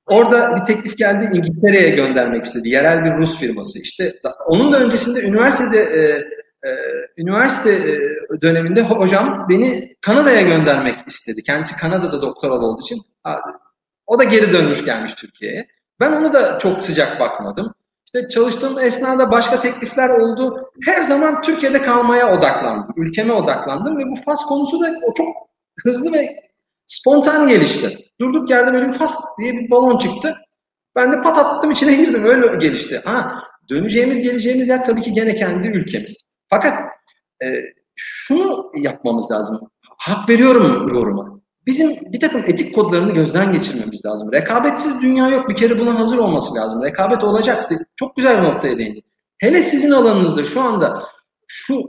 Orada 0.07 0.57
bir 0.57 0.65
teklif 0.65 0.99
geldi 0.99 1.31
İngiltere'ye 1.35 1.91
göndermek 1.91 2.45
istedi. 2.45 2.69
Yerel 2.69 3.05
bir 3.05 3.17
Rus 3.17 3.39
firması. 3.39 3.79
İşte 3.79 4.15
onun 4.47 4.73
da 4.73 4.81
öncesinde 4.81 5.23
üniversitede 5.23 5.81
e, 5.81 6.25
e, 6.65 6.71
üniversite 7.17 7.73
e, 7.73 7.99
döneminde 8.43 8.83
hocam 8.83 9.47
beni 9.49 9.89
Kanada'ya 10.01 10.43
göndermek 10.43 11.09
istedi. 11.09 11.43
Kendisi 11.43 11.77
Kanada'da 11.77 12.23
doktoral 12.23 12.63
olduğu 12.63 12.81
için. 12.81 13.01
O 14.07 14.19
da 14.19 14.25
geri 14.25 14.53
dönmüş 14.53 14.85
gelmiş 14.85 15.15
Türkiye'ye. 15.15 15.69
Ben 16.01 16.13
onu 16.13 16.33
da 16.33 16.59
çok 16.59 16.83
sıcak 16.83 17.21
bakmadım. 17.21 17.75
İşte 18.07 18.29
çalıştığım 18.29 18.79
esnada 18.79 19.31
başka 19.31 19.61
teklifler 19.61 20.09
oldu. 20.09 20.71
Her 20.85 21.03
zaman 21.03 21.43
Türkiye'de 21.43 21.83
kalmaya 21.83 22.35
odaklandım. 22.35 22.95
Ülkeme 22.97 23.33
odaklandım 23.33 23.99
ve 23.99 24.03
bu 24.07 24.17
Fas 24.17 24.45
konusu 24.45 24.81
da 24.81 24.87
o 25.11 25.15
çok 25.15 25.27
hızlı 25.85 26.13
ve 26.13 26.29
spontan 26.87 27.49
gelişti. 27.49 27.99
Durduk 28.21 28.51
yerde 28.51 28.73
böyle 28.73 28.89
bir 28.89 28.93
Fas 28.93 29.39
diye 29.39 29.53
bir 29.53 29.71
balon 29.71 29.99
çıktı. 29.99 30.37
Ben 30.97 31.13
de 31.13 31.23
pat 31.23 31.39
attım 31.39 31.71
içine 31.71 31.95
girdim. 31.95 32.25
Öyle 32.25 32.57
gelişti. 32.57 33.03
Ha, 33.05 33.33
döneceğimiz 33.69 34.21
geleceğimiz 34.21 34.69
yer 34.69 34.85
tabii 34.85 35.03
ki 35.03 35.13
gene 35.13 35.37
kendi 35.37 35.69
ülkemiz. 35.69 36.32
Fakat 36.53 36.79
e, 37.45 37.47
şunu 37.95 38.73
yapmamız 38.77 39.31
lazım. 39.31 39.61
Hak 39.99 40.29
veriyorum 40.29 40.89
yoruma. 40.89 41.41
Bizim 41.67 41.91
bir 42.13 42.21
takım 42.21 42.43
etik 42.47 42.75
kodlarını 42.75 43.15
gözden 43.15 43.53
geçirmemiz 43.53 44.05
lazım. 44.07 44.33
Rekabetsiz 44.33 45.03
dünya 45.03 45.29
yok. 45.29 45.49
Bir 45.49 45.55
kere 45.55 45.79
buna 45.79 45.99
hazır 45.99 46.19
olması 46.19 46.55
lazım. 46.55 46.83
Rekabet 46.83 47.25
olacaktı. 47.25 47.79
Çok 47.97 48.17
güzel 48.17 48.43
bir 48.43 48.49
noktaya 48.49 48.79
değindi. 48.79 49.01
Hele 49.39 49.63
sizin 49.63 49.91
alanınızda 49.91 50.45
şu 50.45 50.61
anda 50.61 51.03
şu 51.47 51.87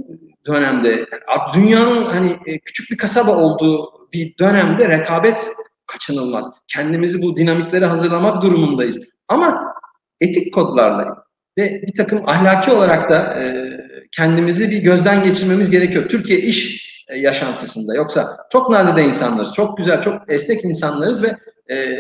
dönemde 0.47 1.05
dünyanın 1.53 2.05
hani 2.05 2.37
e, 2.45 2.59
küçük 2.59 2.91
bir 2.91 2.97
kasaba 2.97 3.37
olduğu 3.37 3.89
bir 4.13 4.37
dönemde 4.37 4.89
rekabet 4.89 5.49
kaçınılmaz. 5.87 6.51
Kendimizi 6.67 7.21
bu 7.21 7.35
dinamiklere 7.35 7.85
hazırlamak 7.85 8.41
durumundayız. 8.41 9.03
Ama 9.27 9.73
etik 10.21 10.53
kodlarla 10.53 11.23
ve 11.57 11.81
bir 11.87 11.93
takım 11.93 12.29
ahlaki 12.29 12.71
olarak 12.71 13.09
da 13.09 13.41
e, 13.41 13.73
kendimizi 14.15 14.71
bir 14.71 14.77
gözden 14.77 15.23
geçirmemiz 15.23 15.69
gerekiyor. 15.69 16.09
Türkiye 16.09 16.39
iş 16.39 16.93
e, 17.09 17.17
yaşantısında. 17.17 17.95
Yoksa 17.95 18.37
çok 18.51 18.69
nadide 18.69 19.03
insanlarız, 19.03 19.53
çok 19.53 19.77
güzel, 19.77 20.01
çok 20.01 20.31
esnek 20.31 20.65
insanlarız 20.65 21.23
ve 21.23 21.35
e, 21.73 21.97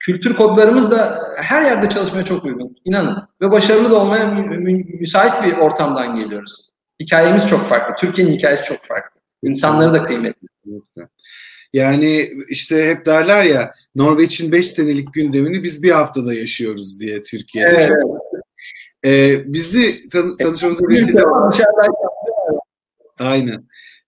kültür 0.00 0.34
kodlarımız 0.34 0.90
da 0.90 1.18
her 1.36 1.62
yerde 1.62 1.88
çalışmaya 1.88 2.24
çok 2.24 2.44
uygun. 2.44 2.76
İnanın. 2.84 3.28
Ve 3.40 3.50
başarılı 3.50 3.90
da 3.90 4.00
olmaya 4.00 4.26
mü- 4.26 4.58
mü- 4.58 4.84
müsait 5.00 5.32
bir 5.44 5.52
ortamdan 5.52 6.16
geliyoruz. 6.16 6.70
Hikayemiz 7.00 7.48
çok 7.48 7.66
farklı. 7.68 7.94
Türkiye'nin 8.06 8.32
hikayesi 8.32 8.64
çok 8.64 8.84
farklı. 8.84 9.20
İnsanları 9.42 9.92
da 9.92 10.04
kıymetli. 10.04 10.48
Yani 11.72 12.28
işte 12.48 12.88
hep 12.88 13.06
derler 13.06 13.44
ya 13.44 13.74
Norveç'in 13.94 14.52
5 14.52 14.70
senelik 14.70 15.14
gündemini 15.14 15.62
biz 15.62 15.82
bir 15.82 15.90
haftada 15.90 16.34
yaşıyoruz 16.34 17.00
diye 17.00 17.22
Türkiye'de. 17.22 17.68
Evet. 17.70 17.92
Ee, 19.06 19.52
bizi 19.52 20.08
tan- 20.08 20.36
tanışmamıza 20.36 20.86
vesile 20.88 21.20
Aynen. 23.18 23.64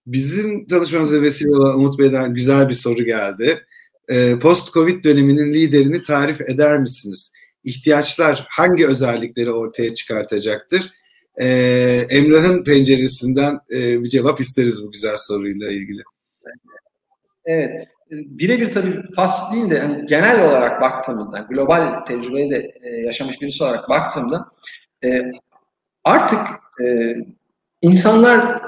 Bizim 0.07 0.67
tanışmamıza 0.67 1.21
vesile 1.21 1.55
olan 1.55 1.75
Umut 1.75 1.99
Bey'den 1.99 2.33
güzel 2.33 2.69
bir 2.69 2.73
soru 2.73 3.03
geldi. 3.03 3.65
Ee, 4.09 4.39
Post-Covid 4.39 5.03
döneminin 5.03 5.53
liderini 5.53 6.03
tarif 6.03 6.41
eder 6.41 6.79
misiniz? 6.79 7.31
İhtiyaçlar 7.63 8.45
hangi 8.49 8.87
özellikleri 8.87 9.51
ortaya 9.51 9.93
çıkartacaktır? 9.93 10.91
Ee, 11.41 12.05
Emrah'ın 12.09 12.63
penceresinden 12.63 13.59
e, 13.71 14.01
bir 14.03 14.09
cevap 14.09 14.41
isteriz 14.41 14.83
bu 14.83 14.91
güzel 14.91 15.17
soruyla 15.17 15.71
ilgili. 15.71 16.01
Evet. 17.45 17.87
Birebir 18.11 18.71
tabii 18.71 19.01
FAS 19.15 19.53
değil 19.53 19.69
de 19.69 19.79
hani 19.79 20.05
genel 20.05 20.49
olarak 20.49 20.81
baktığımızda, 20.81 21.45
global 21.49 22.05
tecrübeyi 22.05 22.51
de 22.51 22.71
e, 22.83 22.89
yaşamış 22.89 23.41
birisi 23.41 23.63
olarak 23.63 23.89
baktığımda 23.89 24.45
e, 25.03 25.21
artık 26.03 26.39
e, 26.85 27.15
insanlar 27.81 28.61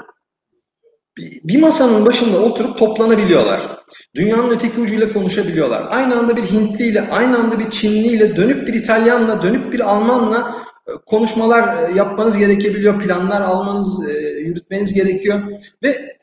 bir 1.44 1.60
masanın 1.60 2.06
başında 2.06 2.38
oturup 2.38 2.78
toplanabiliyorlar. 2.78 3.78
Dünyanın 4.14 4.50
öteki 4.50 4.80
ucuyla 4.80 5.12
konuşabiliyorlar. 5.12 5.86
Aynı 5.90 6.18
anda 6.18 6.36
bir 6.36 6.42
Hintli 6.42 6.84
ile, 6.84 7.10
aynı 7.10 7.38
anda 7.38 7.58
bir 7.58 7.70
Çinli 7.70 8.06
ile, 8.06 8.36
dönüp 8.36 8.68
bir 8.68 8.74
İtalyanla, 8.74 9.42
dönüp 9.42 9.72
bir 9.72 9.80
Almanla 9.80 10.56
e, 10.86 10.92
konuşmalar 11.06 11.88
e, 11.88 11.94
yapmanız 11.94 12.36
gerekebiliyor. 12.36 13.00
Planlar 13.00 13.40
almanız, 13.40 14.08
e, 14.08 14.12
yürütmeniz 14.40 14.94
gerekiyor. 14.94 15.42
Ve 15.82 16.18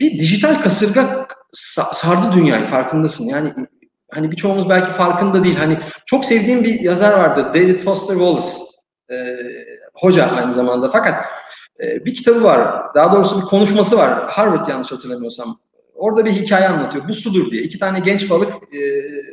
bir 0.00 0.18
dijital 0.18 0.62
kasırga 0.62 1.28
sardı 1.92 2.36
dünyayı 2.36 2.64
farkındasın. 2.64 3.24
Yani 3.24 3.52
hani 4.10 4.30
birçoğumuz 4.30 4.68
belki 4.68 4.92
farkında 4.92 5.44
değil. 5.44 5.56
Hani 5.56 5.78
çok 6.06 6.24
sevdiğim 6.24 6.64
bir 6.64 6.80
yazar 6.80 7.18
vardı. 7.18 7.50
David 7.54 7.78
Foster 7.78 8.14
Wallace. 8.14 8.73
E, 9.14 9.38
hoca 9.94 10.26
aynı 10.26 10.54
zamanda. 10.54 10.90
Fakat 10.90 11.24
e, 11.82 12.04
bir 12.04 12.14
kitabı 12.14 12.44
var. 12.44 12.94
Daha 12.94 13.12
doğrusu 13.12 13.42
bir 13.42 13.46
konuşması 13.46 13.98
var. 13.98 14.30
Harvard 14.30 14.68
yanlış 14.68 14.92
hatırlamıyorsam. 14.92 15.60
Orada 15.94 16.24
bir 16.24 16.32
hikaye 16.32 16.68
anlatıyor. 16.68 17.08
Bu 17.08 17.14
sudur 17.14 17.50
diye. 17.50 17.62
İki 17.62 17.78
tane 17.78 18.00
genç 18.00 18.30
balık 18.30 18.74
e, 18.74 18.80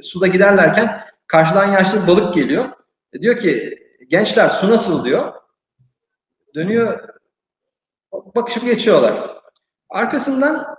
suda 0.02 0.28
giderlerken 0.28 1.02
karşıdan 1.28 1.72
yaşlı 1.72 2.04
bir 2.04 2.08
balık 2.08 2.34
geliyor. 2.34 2.66
E, 3.14 3.22
diyor 3.22 3.40
ki 3.40 3.80
gençler 4.08 4.50
su 4.50 4.70
nasıl 4.70 5.06
diyor. 5.06 5.34
Dönüyor 6.56 7.00
bakışıp 8.36 8.66
geçiyorlar. 8.66 9.14
Arkasından 9.90 10.76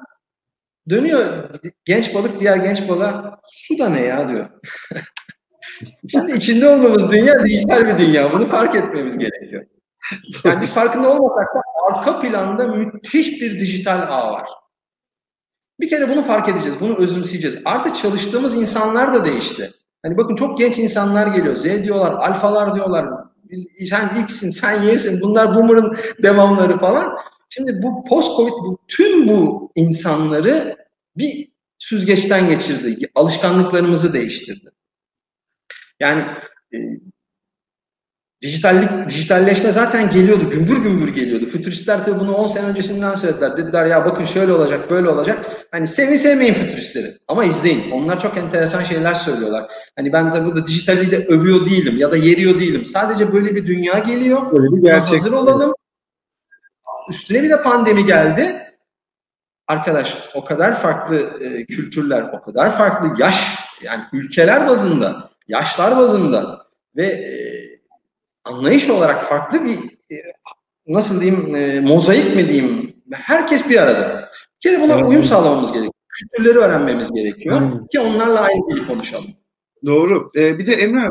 dönüyor 0.91 1.51
genç 1.85 2.15
balık 2.15 2.41
diğer 2.41 2.57
genç 2.57 2.89
balığa 2.89 3.41
su 3.47 3.79
da 3.79 3.89
ne 3.89 4.01
ya 4.01 4.29
diyor. 4.29 4.49
Şimdi 6.11 6.33
içinde 6.33 6.69
olduğumuz 6.69 7.11
dünya 7.11 7.45
dijital 7.45 7.87
bir 7.87 7.99
dünya. 8.07 8.33
Bunu 8.33 8.47
fark 8.47 8.75
etmemiz 8.75 9.19
gerekiyor. 9.19 9.65
Yani 10.45 10.61
biz 10.61 10.75
farkında 10.75 11.11
olmasak 11.11 11.55
da 11.55 11.61
arka 11.87 12.21
planda 12.21 12.67
müthiş 12.67 13.41
bir 13.41 13.61
dijital 13.61 14.07
ağ 14.09 14.33
var. 14.33 14.49
Bir 15.81 15.89
kere 15.89 16.09
bunu 16.09 16.23
fark 16.23 16.49
edeceğiz, 16.49 16.77
bunu 16.81 16.97
özümseyeceğiz. 16.97 17.59
Artık 17.65 17.97
çalıştığımız 17.97 18.55
insanlar 18.55 19.15
da 19.15 19.25
değişti. 19.25 19.71
Hani 20.03 20.17
bakın 20.17 20.35
çok 20.35 20.59
genç 20.59 20.79
insanlar 20.79 21.27
geliyor. 21.27 21.57
Z 21.57 21.65
diyorlar, 21.65 22.13
alfalar 22.13 22.75
diyorlar. 22.75 23.07
Biz 23.51 23.69
sen 23.89 24.23
X'sin, 24.23 24.51
sen 24.51 24.83
Y'sin. 24.83 25.21
Bunlar 25.21 25.55
boomer'ın 25.55 25.97
devamları 26.23 26.77
falan. 26.77 27.13
Şimdi 27.49 27.83
bu 27.83 28.05
post-covid 28.05 28.53
bu, 28.53 28.79
tüm 28.89 29.29
bu 29.29 29.73
insanları 29.75 30.77
bir 31.17 31.53
süzgeçten 31.79 32.49
geçirdi. 32.49 33.11
Alışkanlıklarımızı 33.15 34.13
değiştirdi. 34.13 34.71
Yani 36.03 36.23
e, 36.75 36.79
dijitallik, 38.43 39.09
dijitalleşme 39.09 39.73
zaten 39.73 40.11
geliyordu. 40.11 40.51
Gümbür 40.51 40.83
gümbür 40.83 41.15
geliyordu. 41.15 41.47
Fütüristler 41.47 42.05
tabii 42.05 42.21
bunu 42.21 42.35
10 42.35 42.47
sene 42.47 42.67
öncesinden 42.67 43.15
söylediler. 43.15 43.57
Dediler 43.57 43.87
ya 43.87 44.05
bakın 44.05 44.25
şöyle 44.25 44.53
olacak, 44.53 44.91
böyle 44.91 45.09
olacak. 45.09 45.67
Hani 45.71 45.87
sevin 45.87 46.17
sevmeyin 46.17 46.55
fütüristleri. 46.55 47.19
Ama 47.29 47.45
izleyin. 47.45 47.91
Onlar 47.91 48.21
çok 48.21 48.37
enteresan 48.37 48.85
şeyler 48.85 49.15
söylüyorlar. 49.15 49.73
Hani 49.97 50.13
ben 50.13 50.33
de 50.33 50.45
burada 50.45 50.67
dijitali 50.67 51.11
de 51.11 51.27
övüyor 51.27 51.67
değilim 51.67 51.99
ya 51.99 52.13
da 52.13 52.17
yeriyor 52.17 52.61
değilim. 52.61 52.85
Sadece 52.85 53.33
böyle 53.33 53.55
bir 53.55 53.67
dünya 53.67 53.99
geliyor. 53.99 54.53
Böyle 54.53 54.77
bir 54.77 54.83
gerçek. 54.83 55.13
Hazır 55.13 55.33
olalım 55.33 55.73
üstüne 57.09 57.43
bir 57.43 57.51
de 57.51 57.63
pandemi 57.63 58.07
geldi. 58.07 58.63
Arkadaş 59.69 60.29
o 60.35 60.45
kadar 60.45 60.83
farklı 60.83 61.17
e, 61.41 61.67
kültürler, 61.67 62.23
o 62.23 62.41
kadar 62.41 62.77
farklı 62.79 63.23
yaş 63.23 63.59
yani 63.83 64.05
ülkeler 64.13 64.69
bazında, 64.69 65.31
yaşlar 65.49 65.97
bazında 65.97 66.67
ve 66.97 67.07
e, 67.07 67.33
anlayış 68.45 68.91
olarak 68.91 69.25
farklı 69.25 69.65
bir 69.65 69.77
e, 70.17 70.17
nasıl 70.87 71.21
diyeyim 71.21 71.57
e, 71.57 71.81
mozaik 71.81 72.37
mi 72.37 72.49
diyeyim 72.49 72.97
herkes 73.13 73.71
bir 73.71 73.83
arada. 73.83 74.29
Bir 74.65 74.71
kere 74.71 74.83
buna 74.83 75.07
uyum 75.07 75.25
sağlamamız 75.25 75.73
gerekiyor. 75.73 75.93
Kültürleri 76.09 76.59
öğrenmemiz 76.59 77.13
gerekiyor 77.13 77.89
ki 77.89 78.01
onlarla 78.01 78.41
aynı 78.41 78.71
dili 78.71 78.87
konuşalım. 78.87 79.31
Doğru. 79.87 80.29
Ee, 80.37 80.59
bir 80.59 80.67
de 80.67 80.73
Emre 80.73 81.09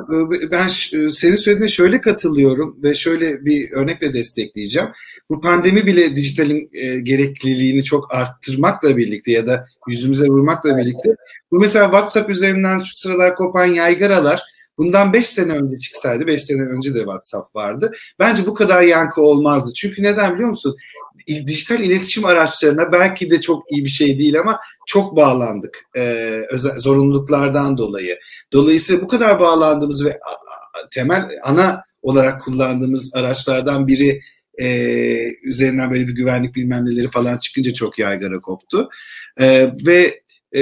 ben 0.51 0.67
senin 1.09 1.35
söylediğine 1.35 1.67
şöyle 1.67 2.01
katılıyorum 2.01 2.77
ve 2.83 2.93
şöyle 2.93 3.45
bir 3.45 3.71
örnekle 3.71 4.13
destekleyeceğim. 4.13 4.89
Bu 5.29 5.41
pandemi 5.41 5.85
bile 5.85 6.15
dijitalin 6.15 6.69
e, 6.73 6.99
gerekliliğini 6.99 7.83
çok 7.83 8.15
arttırmakla 8.15 8.97
birlikte 8.97 9.31
ya 9.31 9.47
da 9.47 9.65
yüzümüze 9.87 10.25
vurmakla 10.25 10.77
birlikte 10.77 11.15
bu 11.51 11.59
mesela 11.59 11.85
WhatsApp 11.85 12.29
üzerinden 12.29 12.79
şu 12.79 12.97
sıralar 12.97 13.35
kopan 13.35 13.65
yaygaralar 13.65 14.41
bundan 14.77 15.13
5 15.13 15.27
sene 15.27 15.53
önce 15.53 15.77
çıksaydı 15.77 16.27
5 16.27 16.43
sene 16.43 16.61
önce 16.61 16.93
de 16.93 16.99
WhatsApp 16.99 17.55
vardı. 17.55 17.91
Bence 18.19 18.45
bu 18.45 18.53
kadar 18.53 18.81
yankı 18.81 19.21
olmazdı. 19.21 19.73
Çünkü 19.73 20.03
neden 20.03 20.33
biliyor 20.33 20.49
musun? 20.49 20.75
Dijital 21.27 21.79
iletişim 21.79 22.25
araçlarına 22.25 22.91
belki 22.91 23.31
de 23.31 23.41
çok 23.41 23.71
iyi 23.71 23.85
bir 23.85 23.89
şey 23.89 24.19
değil 24.19 24.39
ama 24.39 24.59
çok 24.87 25.15
bağlandık 25.15 25.85
e, 25.95 26.01
özel, 26.49 26.77
zorunluluklardan 26.77 27.77
dolayı. 27.77 28.19
Dolayısıyla 28.53 29.01
bu 29.01 29.07
kadar 29.07 29.39
bağlandığımız 29.39 30.05
ve 30.05 30.19
temel 30.91 31.29
ana 31.43 31.83
olarak 32.01 32.41
kullandığımız 32.41 33.15
araçlardan 33.15 33.87
biri 33.87 34.21
e, 34.61 34.67
üzerinden 35.43 35.91
böyle 35.91 36.07
bir 36.07 36.15
güvenlik 36.15 36.55
bilmem 36.55 36.85
neleri 36.85 37.11
falan 37.11 37.37
çıkınca 37.37 37.73
çok 37.73 37.99
yaygara 37.99 38.41
koptu. 38.41 38.89
E, 39.39 39.73
ve 39.85 40.21
e, 40.55 40.61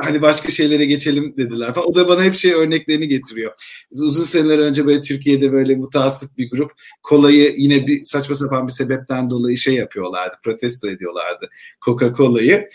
hani 0.00 0.22
başka 0.22 0.50
şeylere 0.50 0.84
geçelim 0.84 1.34
dediler 1.36 1.74
falan. 1.74 1.88
O 1.88 1.94
da 1.94 2.08
bana 2.08 2.24
hep 2.24 2.34
şey 2.34 2.52
örneklerini 2.52 3.08
getiriyor. 3.08 3.52
Uzun 3.90 4.24
seneler 4.24 4.58
önce 4.58 4.86
böyle 4.86 5.00
Türkiye'de 5.00 5.52
böyle 5.52 5.76
mutasip 5.76 6.38
bir 6.38 6.50
grup 6.50 6.72
kolayı 7.02 7.54
yine 7.56 7.86
bir 7.86 8.04
saçma 8.04 8.34
sapan 8.34 8.66
bir 8.66 8.72
sebepten 8.72 9.30
dolayı 9.30 9.56
şey 9.56 9.74
yapıyorlardı, 9.74 10.36
protesto 10.44 10.88
ediyorlardı 10.88 11.48
Coca-Cola'yı 11.84 12.68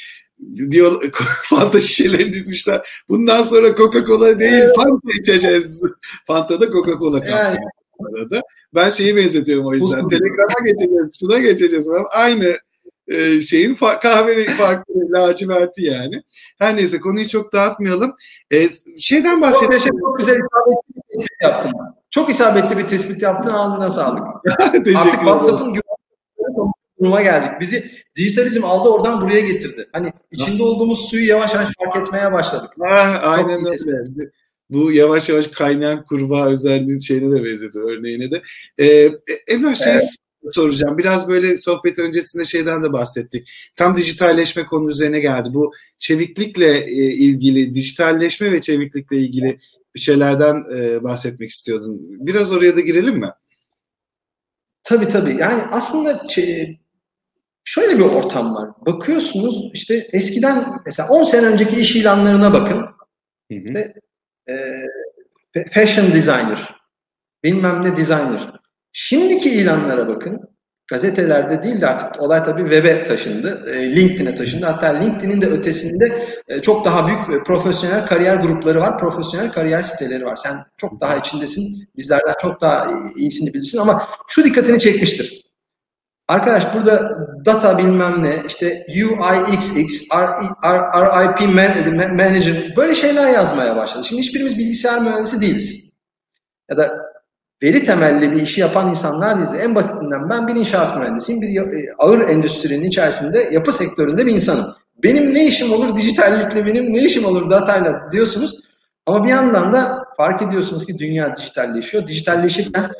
diyor 0.71 1.03
Fanta 1.43 1.81
şişelerini 1.81 2.33
dizmişler. 2.33 3.03
Bundan 3.09 3.43
sonra 3.43 3.67
Coca-Cola 3.67 4.39
değil 4.39 4.63
Fanta 4.75 5.19
içeceğiz. 5.19 5.81
Fanta 6.27 6.61
da 6.61 6.65
Coca-Cola 6.65 7.29
yani. 7.29 7.59
arada. 8.15 8.41
Ben 8.75 8.89
şeyi 8.89 9.15
benzetiyorum 9.15 9.65
o 9.65 9.73
yüzden. 9.73 10.07
Telegram'a 10.07 10.65
geçeceğiz, 10.65 11.11
şuna 11.19 11.39
geçeceğiz 11.39 11.87
falan. 11.87 12.05
Aynı 12.11 12.57
e, 13.09 13.41
şeyin 13.41 13.75
fa- 13.75 13.99
kahve 13.99 14.45
farklı 14.45 14.93
laciverti 15.11 15.83
yani. 15.83 16.23
Her 16.59 16.75
neyse 16.75 16.99
konuyu 16.99 17.27
çok 17.27 17.53
dağıtmayalım. 17.53 18.13
E, 18.51 18.69
şeyden 18.97 19.41
bahsedelim. 19.41 19.79
Çok, 19.79 19.99
çok 19.99 20.17
güzel 20.19 20.35
isabetli 20.35 20.95
bir 20.95 21.17
tespit 21.17 21.41
yaptın. 21.41 21.71
Çok 22.09 22.29
isabetli 22.29 22.77
bir 22.77 22.87
tespit 22.87 23.21
yaptın. 23.21 23.51
Ağzına 23.51 23.89
sağlık. 23.89 24.23
Artık 24.59 24.85
WhatsApp'ın 25.13 25.81
duruma 27.01 27.21
geldik. 27.21 27.51
Bizi 27.59 27.91
dijitalizm 28.15 28.65
aldı 28.65 28.89
oradan 28.89 29.21
buraya 29.21 29.39
getirdi. 29.39 29.89
Hani 29.91 30.13
içinde 30.31 30.63
olduğumuz 30.63 31.09
suyu 31.09 31.27
yavaş 31.27 31.53
yavaş 31.53 31.67
fark 31.79 31.95
etmeye 31.95 32.33
başladık. 32.33 32.69
Ah, 32.91 33.23
aynen 33.23 33.65
öyle. 33.65 34.29
Bu 34.69 34.91
yavaş 34.91 35.29
yavaş 35.29 35.47
kaynayan 35.47 36.05
kurbağa 36.05 36.45
özelliğinin 36.45 36.99
şeyine 36.99 37.35
de 37.35 37.43
benzetiyor 37.43 37.91
örneğine 37.91 38.31
de. 38.31 38.41
Ee, 38.79 39.11
Emrah 39.47 39.75
şey 39.75 39.91
evet 39.91 40.03
soracağım. 40.51 40.97
Biraz 40.97 41.29
böyle 41.29 41.57
sohbet 41.57 41.99
öncesinde 41.99 42.45
şeyden 42.45 42.83
de 42.83 42.93
bahsettik. 42.93 43.49
Tam 43.75 43.97
dijitalleşme 43.97 44.65
konu 44.65 44.89
üzerine 44.89 45.19
geldi. 45.19 45.49
Bu 45.53 45.71
çeviklikle 45.97 46.77
e, 46.77 47.13
ilgili, 47.13 47.73
dijitalleşme 47.73 48.51
ve 48.51 48.61
çeviklikle 48.61 49.17
ilgili 49.17 49.59
bir 49.95 49.99
şeylerden 49.99 50.63
e, 50.75 51.03
bahsetmek 51.03 51.49
istiyordun. 51.49 51.99
Biraz 52.01 52.51
oraya 52.51 52.75
da 52.75 52.81
girelim 52.81 53.17
mi? 53.19 53.29
Tabii 54.83 55.07
tabii. 55.07 55.37
Yani 55.39 55.63
aslında 55.71 56.21
şöyle 57.63 57.97
bir 57.97 58.03
ortam 58.03 58.55
var. 58.55 58.69
Bakıyorsunuz 58.85 59.71
işte 59.73 60.09
eskiden 60.13 60.65
mesela 60.85 61.09
10 61.09 61.23
sene 61.23 61.45
önceki 61.45 61.79
iş 61.79 61.95
ilanlarına 61.95 62.53
bakın. 62.53 62.77
Hı 63.51 63.55
hı. 63.55 63.63
İşte, 63.65 63.93
e, 64.49 65.65
fashion 65.71 66.13
designer, 66.13 66.75
bilmem 67.43 67.81
ne 67.85 67.97
designer. 67.97 68.58
Şimdiki 69.01 69.49
ilanlara 69.49 70.07
bakın. 70.07 70.41
Gazetelerde 70.87 71.63
değil 71.63 71.81
de 71.81 71.87
artık 71.87 72.21
olay 72.21 72.43
tabii 72.43 72.61
web'e 72.61 73.03
taşındı. 73.03 73.71
E, 73.73 73.95
LinkedIn'e 73.95 74.35
taşındı. 74.35 74.65
Hatta 74.65 74.87
LinkedIn'in 74.87 75.41
de 75.41 75.47
ötesinde 75.47 76.25
e, 76.47 76.61
çok 76.61 76.85
daha 76.85 77.07
büyük 77.07 77.41
e, 77.41 77.43
profesyonel 77.43 78.05
kariyer 78.05 78.35
grupları 78.35 78.81
var. 78.81 78.97
Profesyonel 78.97 79.51
kariyer 79.51 79.81
siteleri 79.81 80.25
var. 80.25 80.35
Sen 80.35 80.55
çok 80.77 81.01
daha 81.01 81.15
içindesin. 81.15 81.89
Bizlerden 81.97 82.33
çok 82.41 82.61
daha 82.61 82.87
iyisini 83.15 83.53
bilirsin 83.53 83.77
ama 83.77 84.07
şu 84.27 84.43
dikkatini 84.43 84.79
çekmiştir. 84.79 85.45
Arkadaş 86.27 86.73
burada 86.73 87.17
data 87.45 87.77
bilmem 87.77 88.23
ne, 88.23 88.43
işte 88.47 88.85
UIXX, 88.89 90.03
RIP 90.63 91.55
Manager 92.15 92.75
böyle 92.77 92.95
şeyler 92.95 93.29
yazmaya 93.29 93.75
başladı. 93.75 94.03
Şimdi 94.03 94.21
hiçbirimiz 94.21 94.57
bilgisayar 94.57 95.01
mühendisi 95.01 95.41
değiliz. 95.41 95.95
Ya 96.69 96.77
da 96.77 97.08
veri 97.63 97.83
temelli 97.83 98.31
bir 98.31 98.41
işi 98.41 98.61
yapan 98.61 98.89
insanlar 98.89 99.37
değiliz. 99.37 99.53
En 99.53 99.75
basitinden 99.75 100.29
ben 100.29 100.47
bir 100.47 100.55
inşaat 100.55 100.97
mühendisiyim. 100.97 101.41
Bir 101.41 101.61
e, 101.61 101.93
ağır 101.97 102.19
endüstrinin 102.19 102.83
içerisinde 102.83 103.49
yapı 103.51 103.73
sektöründe 103.73 104.25
bir 104.25 104.31
insanım. 104.31 104.65
Benim 105.03 105.33
ne 105.33 105.45
işim 105.45 105.73
olur 105.73 105.95
dijitallikle, 105.95 106.65
benim 106.65 106.93
ne 106.93 107.05
işim 107.05 107.25
olur 107.25 107.49
datayla 107.49 108.11
diyorsunuz. 108.11 108.59
Ama 109.05 109.23
bir 109.23 109.29
yandan 109.29 109.73
da 109.73 110.03
fark 110.17 110.41
ediyorsunuz 110.41 110.85
ki 110.85 110.99
dünya 110.99 111.35
dijitalleşiyor. 111.35 112.07
Dijitalleşirken 112.07 112.91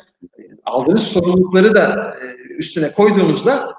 aldığınız 0.64 1.02
sorumlulukları 1.02 1.74
da 1.74 2.14
e, 2.22 2.54
üstüne 2.54 2.92
koyduğunuzda 2.92 3.74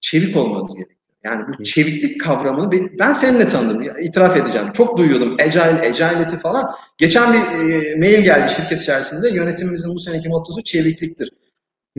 çevik 0.00 0.36
olmanız 0.36 0.74
gerekiyor. 0.74 0.97
Yani 1.28 1.44
bu 1.48 1.64
çeviklik 1.64 2.20
kavramını 2.20 2.88
ben 2.98 3.12
seninle 3.12 3.48
tanıdım. 3.48 3.82
itiraf 3.82 4.36
edeceğim. 4.36 4.72
Çok 4.72 4.98
duyuyordum. 4.98 5.36
Agile, 5.40 5.60
agility 5.60 6.36
falan. 6.36 6.70
Geçen 6.98 7.32
bir 7.32 7.38
e, 7.38 7.96
mail 7.96 8.22
geldi 8.22 8.52
şirket 8.52 8.82
içerisinde. 8.82 9.28
Yönetimimizin 9.28 9.94
bu 9.94 9.98
seneki 9.98 10.28
mottosu 10.28 10.64
çevikliktir. 10.64 11.30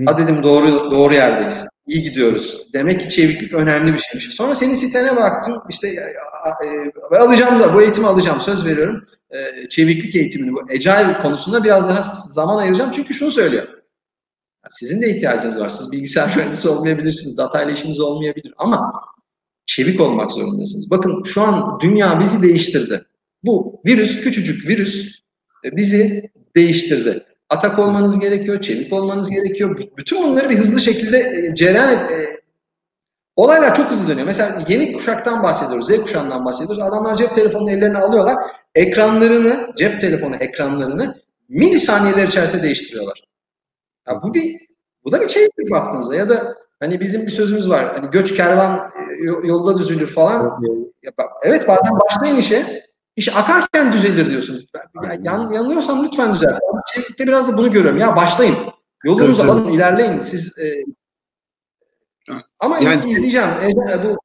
Ha 0.06 0.18
dedim 0.18 0.44
doğru 0.44 0.92
doğru 0.92 1.14
yerdeyiz. 1.14 1.68
İyi 1.88 2.04
gidiyoruz. 2.04 2.68
Demek 2.74 3.02
ki 3.02 3.10
çeviklik 3.10 3.54
önemli 3.54 3.94
bir 3.94 3.98
şeymiş. 3.98 4.36
Sonra 4.36 4.56
senin 4.56 4.74
sitene 4.74 5.16
baktım. 5.16 5.54
İşte 5.70 5.88
e, 5.88 7.18
alacağım 7.18 7.60
da 7.60 7.74
bu 7.74 7.82
eğitimi 7.82 8.08
alacağım. 8.08 8.40
Söz 8.40 8.66
veriyorum. 8.66 9.08
E, 9.32 9.70
çeviklik 9.70 10.16
eğitimini 10.16 10.54
bu 10.54 10.62
agile 10.72 11.18
konusunda 11.22 11.64
biraz 11.64 11.90
daha 11.90 12.02
zaman 12.28 12.58
ayıracağım. 12.58 12.92
Çünkü 12.92 13.14
şunu 13.14 13.32
söylüyor. 13.32 13.68
Sizin 14.70 15.02
de 15.02 15.10
ihtiyacınız 15.10 15.60
var. 15.60 15.70
Siz 15.70 15.92
bilgisayar 15.92 16.34
mühendisi 16.36 16.70
olmayabilirsiniz. 16.70 17.38
Data 17.38 17.64
ile 17.64 17.74
işiniz 17.74 18.00
olmayabilir. 18.00 18.54
Ama 18.58 18.94
çevik 19.70 20.02
olmak 20.02 20.32
zorundasınız. 20.32 20.92
Bakın 20.92 21.24
şu 21.24 21.42
an 21.42 21.80
dünya 21.80 22.20
bizi 22.20 22.44
değiştirdi. 22.44 23.06
Bu 23.44 23.82
virüs, 23.86 24.22
küçücük 24.22 24.68
virüs 24.68 25.22
e, 25.66 25.76
bizi 25.76 26.32
değiştirdi. 26.56 27.26
Atak 27.50 27.80
olmanız 27.80 28.20
gerekiyor, 28.20 28.62
çevik 28.62 28.94
olmanız 28.94 29.30
gerekiyor. 29.30 29.80
Bütün 29.98 30.24
bunları 30.24 30.50
bir 30.50 30.58
hızlı 30.58 30.82
şekilde 30.82 31.18
e, 31.18 31.56
cereyan 31.56 31.90
et. 31.90 32.12
E, 32.12 32.40
olaylar 33.36 33.76
çok 33.76 33.92
hızlı 33.92 34.08
dönüyor. 34.08 34.28
Mesela 34.28 34.66
yeni 34.70 34.94
kuşaktan 34.94 35.44
bahsediyoruz, 35.44 35.88
Z 35.88 36.02
kuşağından 36.02 36.46
bahsediyoruz. 36.46 36.84
Adamlar 36.84 37.16
cep 37.16 37.36
telefonunu 37.36 37.72
ellerine 37.72 37.98
alıyorlar. 37.98 38.36
Ekranlarını, 38.76 39.70
cep 39.78 40.00
telefonu 40.00 40.36
ekranlarını 40.36 41.22
milisaniyeler 41.50 42.28
içerisinde 42.28 42.64
değiştiriyorlar. 42.64 43.24
Ya 44.08 44.22
bu 44.24 44.34
bir 44.34 44.56
bu 45.04 45.12
da 45.12 45.22
bir 45.22 45.28
çeviklik 45.28 45.72
baktığınızda 45.72 46.16
ya 46.16 46.30
da 46.30 46.58
hani 46.80 47.00
bizim 47.00 47.26
bir 47.26 47.32
sözümüz 47.32 47.70
var. 47.70 47.96
Hani 47.96 48.12
göç 48.12 48.36
kervan 48.36 48.92
yolda 49.44 49.80
düzülür 49.80 50.08
falan. 50.08 50.64
Evet 51.44 51.68
bazen 51.68 51.92
başlayın 52.00 52.36
işe. 52.36 52.90
İş 53.16 53.36
akarken 53.36 53.94
düzelir 53.94 54.30
diyorsunuz. 54.30 54.66
Ya, 55.04 55.18
yan, 55.24 55.50
yanılıyorsam 55.50 56.06
lütfen 56.06 56.34
düzelt. 56.34 56.60
Çeviklikte 56.94 57.28
biraz 57.28 57.48
da 57.48 57.58
bunu 57.58 57.72
görüyorum. 57.72 58.00
Ya 58.00 58.16
başlayın. 58.16 58.56
Yolunuzu 59.04 59.42
evet, 59.42 59.52
alın, 59.52 59.68
ilerleyin. 59.68 60.20
Siz 60.20 60.60
e, 60.60 60.84
ama 62.60 62.78
yani, 62.80 63.10
izleyeceğim. 63.10 63.50
E, 63.50 64.04
bu 64.04 64.18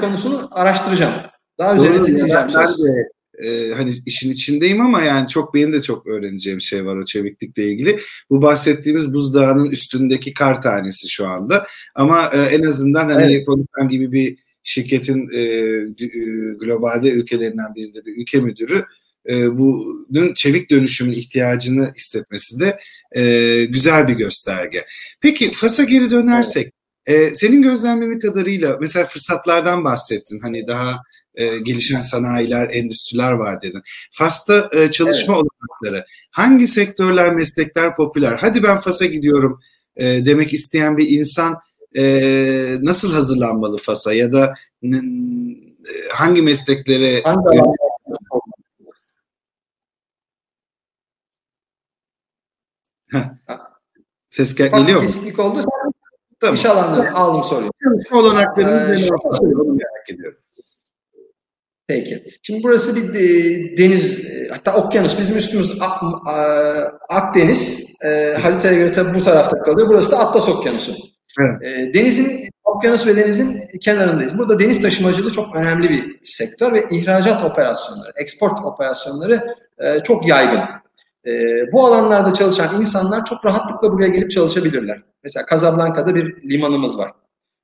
konusunu 0.00 0.48
araştıracağım. 0.52 1.12
Daha 1.58 1.74
üzerine 1.74 1.96
titreyeceğim. 1.96 2.34
Ben, 2.34 2.48
ben 2.54 2.66
de 2.66 3.08
e, 3.42 3.72
hani 3.74 3.94
işin 4.06 4.32
içindeyim 4.32 4.80
ama 4.80 5.02
yani 5.02 5.28
çok 5.28 5.54
benim 5.54 5.72
de 5.72 5.82
çok 5.82 6.06
öğreneceğim 6.06 6.60
şey 6.60 6.86
var 6.86 6.96
o 6.96 7.04
çeviklikle 7.04 7.72
ilgili. 7.72 7.98
Bu 8.30 8.42
bahsettiğimiz 8.42 9.12
buzdağının 9.12 9.70
üstündeki 9.70 10.34
kar 10.34 10.62
tanesi 10.62 11.08
şu 11.08 11.26
anda. 11.26 11.66
Ama 11.94 12.30
e, 12.34 12.38
en 12.38 12.62
azından 12.62 13.08
hani 13.08 13.34
evet. 13.34 13.46
konuşan 13.46 13.88
gibi 13.88 14.12
bir 14.12 14.38
şirketin 14.62 15.28
e, 15.32 15.40
e, 15.40 16.08
globalde 16.60 17.10
ülkelerinden 17.10 17.74
birinde 17.74 18.04
bir 18.06 18.16
ülke 18.16 18.40
müdürü 18.40 18.84
e, 19.28 19.58
bunun 19.58 20.34
çevik 20.34 20.70
dönüşümün 20.70 21.12
ihtiyacını 21.12 21.92
hissetmesi 21.96 22.60
de 22.60 22.78
e, 23.16 23.64
güzel 23.64 24.08
bir 24.08 24.14
gösterge. 24.14 24.84
Peki 25.20 25.52
Fas'a 25.52 25.84
geri 25.84 26.10
dönersek 26.10 26.72
e, 27.06 27.34
senin 27.34 27.62
gözlemlerin 27.62 28.20
kadarıyla 28.20 28.76
mesela 28.80 29.04
fırsatlardan 29.04 29.84
bahsettin. 29.84 30.40
Hani 30.40 30.66
daha 30.66 31.02
e, 31.34 31.58
gelişen 31.58 32.00
sanayiler, 32.00 32.70
endüstriler 32.72 33.32
var 33.32 33.62
dedin. 33.62 33.82
Fas'ta 34.12 34.68
e, 34.72 34.90
çalışma 34.90 35.34
evet. 35.34 35.44
olanakları. 35.44 36.06
Hangi 36.30 36.66
sektörler, 36.66 37.34
meslekler 37.34 37.96
popüler? 37.96 38.38
Hadi 38.40 38.62
ben 38.62 38.80
Fas'a 38.80 39.06
gidiyorum 39.06 39.60
e, 39.96 40.26
demek 40.26 40.54
isteyen 40.54 40.96
bir 40.96 41.10
insan 41.10 41.60
e, 41.96 42.04
nasıl 42.82 43.12
hazırlanmalı 43.12 43.78
Fas'a 43.78 44.12
ya 44.12 44.32
da 44.32 44.54
e, 44.84 44.96
hangi 46.12 46.42
mesleklere 46.42 47.22
hangi 47.22 47.60
Ses 54.30 54.54
gel 54.54 54.70
geliyor 54.70 55.00
mu? 55.00 55.06
Kesinlik 55.06 55.38
oldu. 55.38 55.60
Tamam. 56.40 56.54
iş 56.54 56.66
alanları 56.66 57.14
aldım 57.14 57.44
soruyu. 57.44 57.70
Çalışma 57.82 58.18
olanaklarımız 58.18 59.02
ee, 59.02 59.04
ne 59.04 59.72
merak 59.72 60.10
ediyorum. 60.10 60.38
Peki. 61.86 62.24
Şimdi 62.42 62.62
burası 62.62 62.96
bir 62.96 63.14
e, 63.14 63.76
deniz, 63.76 64.26
e, 64.26 64.48
hatta 64.50 64.76
okyanus. 64.76 65.18
Bizim 65.18 65.36
üstümüz 65.36 65.78
Akdeniz. 67.08 67.94
E, 68.04 68.34
haritaya 68.42 68.74
göre 68.74 68.92
tabii 68.92 69.18
bu 69.18 69.22
tarafta 69.22 69.62
kalıyor. 69.62 69.88
Burası 69.88 70.12
da 70.12 70.18
Atlas 70.18 70.48
Okyanusu. 70.48 70.92
Evet. 71.40 71.94
Denizin, 71.94 72.48
okyanus 72.64 73.06
ve 73.06 73.16
denizin 73.16 73.60
kenarındayız. 73.80 74.38
Burada 74.38 74.58
deniz 74.58 74.82
taşımacılığı 74.82 75.32
çok 75.32 75.56
önemli 75.56 75.90
bir 75.90 76.18
sektör 76.22 76.72
ve 76.72 76.84
ihracat 76.90 77.44
operasyonları, 77.44 78.12
export 78.16 78.58
operasyonları 78.64 79.54
çok 80.04 80.28
yaygın. 80.28 80.60
Bu 81.72 81.86
alanlarda 81.86 82.34
çalışan 82.34 82.80
insanlar 82.80 83.24
çok 83.24 83.44
rahatlıkla 83.44 83.92
buraya 83.92 84.08
gelip 84.08 84.30
çalışabilirler. 84.30 85.02
Mesela 85.22 85.46
Casablanca'da 85.50 86.14
bir 86.14 86.50
limanımız 86.50 86.98
var. 86.98 87.10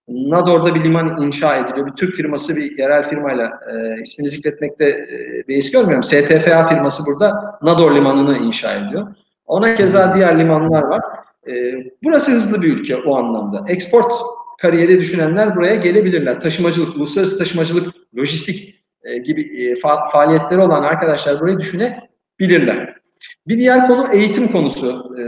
Nador'da 0.09 0.75
bir 0.75 0.85
liman 0.85 1.23
inşa 1.23 1.57
ediliyor. 1.57 1.87
Bir 1.87 1.93
Türk 1.93 2.15
firması 2.15 2.57
bir 2.57 2.79
yerel 2.79 3.05
firmayla 3.05 3.61
e, 3.71 4.03
ismini 4.03 4.29
zikretmekte 4.29 4.85
e, 4.89 5.49
beis 5.49 5.71
görmüyorum. 5.71 6.03
STFA 6.03 6.69
firması 6.69 7.03
burada 7.07 7.59
Nador 7.63 7.97
limanını 7.97 8.39
inşa 8.39 8.75
ediyor. 8.75 9.07
Ona 9.47 9.75
keza 9.75 10.15
diğer 10.15 10.39
limanlar 10.39 10.83
var. 10.83 11.01
E, 11.49 11.75
burası 12.05 12.33
hızlı 12.33 12.63
bir 12.63 12.73
ülke 12.73 12.97
o 12.97 13.17
anlamda. 13.17 13.65
Export 13.69 14.13
kariyeri 14.59 15.01
düşünenler 15.01 15.57
buraya 15.57 15.75
gelebilirler. 15.75 16.41
Taşımacılık, 16.41 16.97
uluslararası 16.97 17.39
taşımacılık, 17.39 17.95
lojistik 18.19 18.85
e, 19.05 19.19
gibi 19.19 19.41
e, 19.41 19.73
fa- 19.73 20.11
faaliyetleri 20.11 20.61
olan 20.61 20.83
arkadaşlar 20.83 21.41
burayı 21.41 21.59
düşünebilirler. 21.59 22.97
Bir 23.49 23.59
diğer 23.59 23.87
konu 23.87 24.07
eğitim 24.13 24.49
konusu. 24.49 25.15
E, 25.19 25.23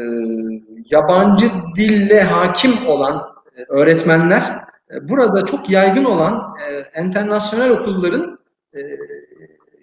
yabancı 0.90 1.46
dille 1.76 2.22
hakim 2.22 2.86
olan 2.86 3.22
e, 3.56 3.62
öğretmenler 3.68 4.61
burada 5.02 5.44
çok 5.44 5.70
yaygın 5.70 6.04
olan 6.04 6.54
e, 6.96 7.02
internasyonel 7.02 7.70
okulların 7.70 8.38
e, 8.76 8.80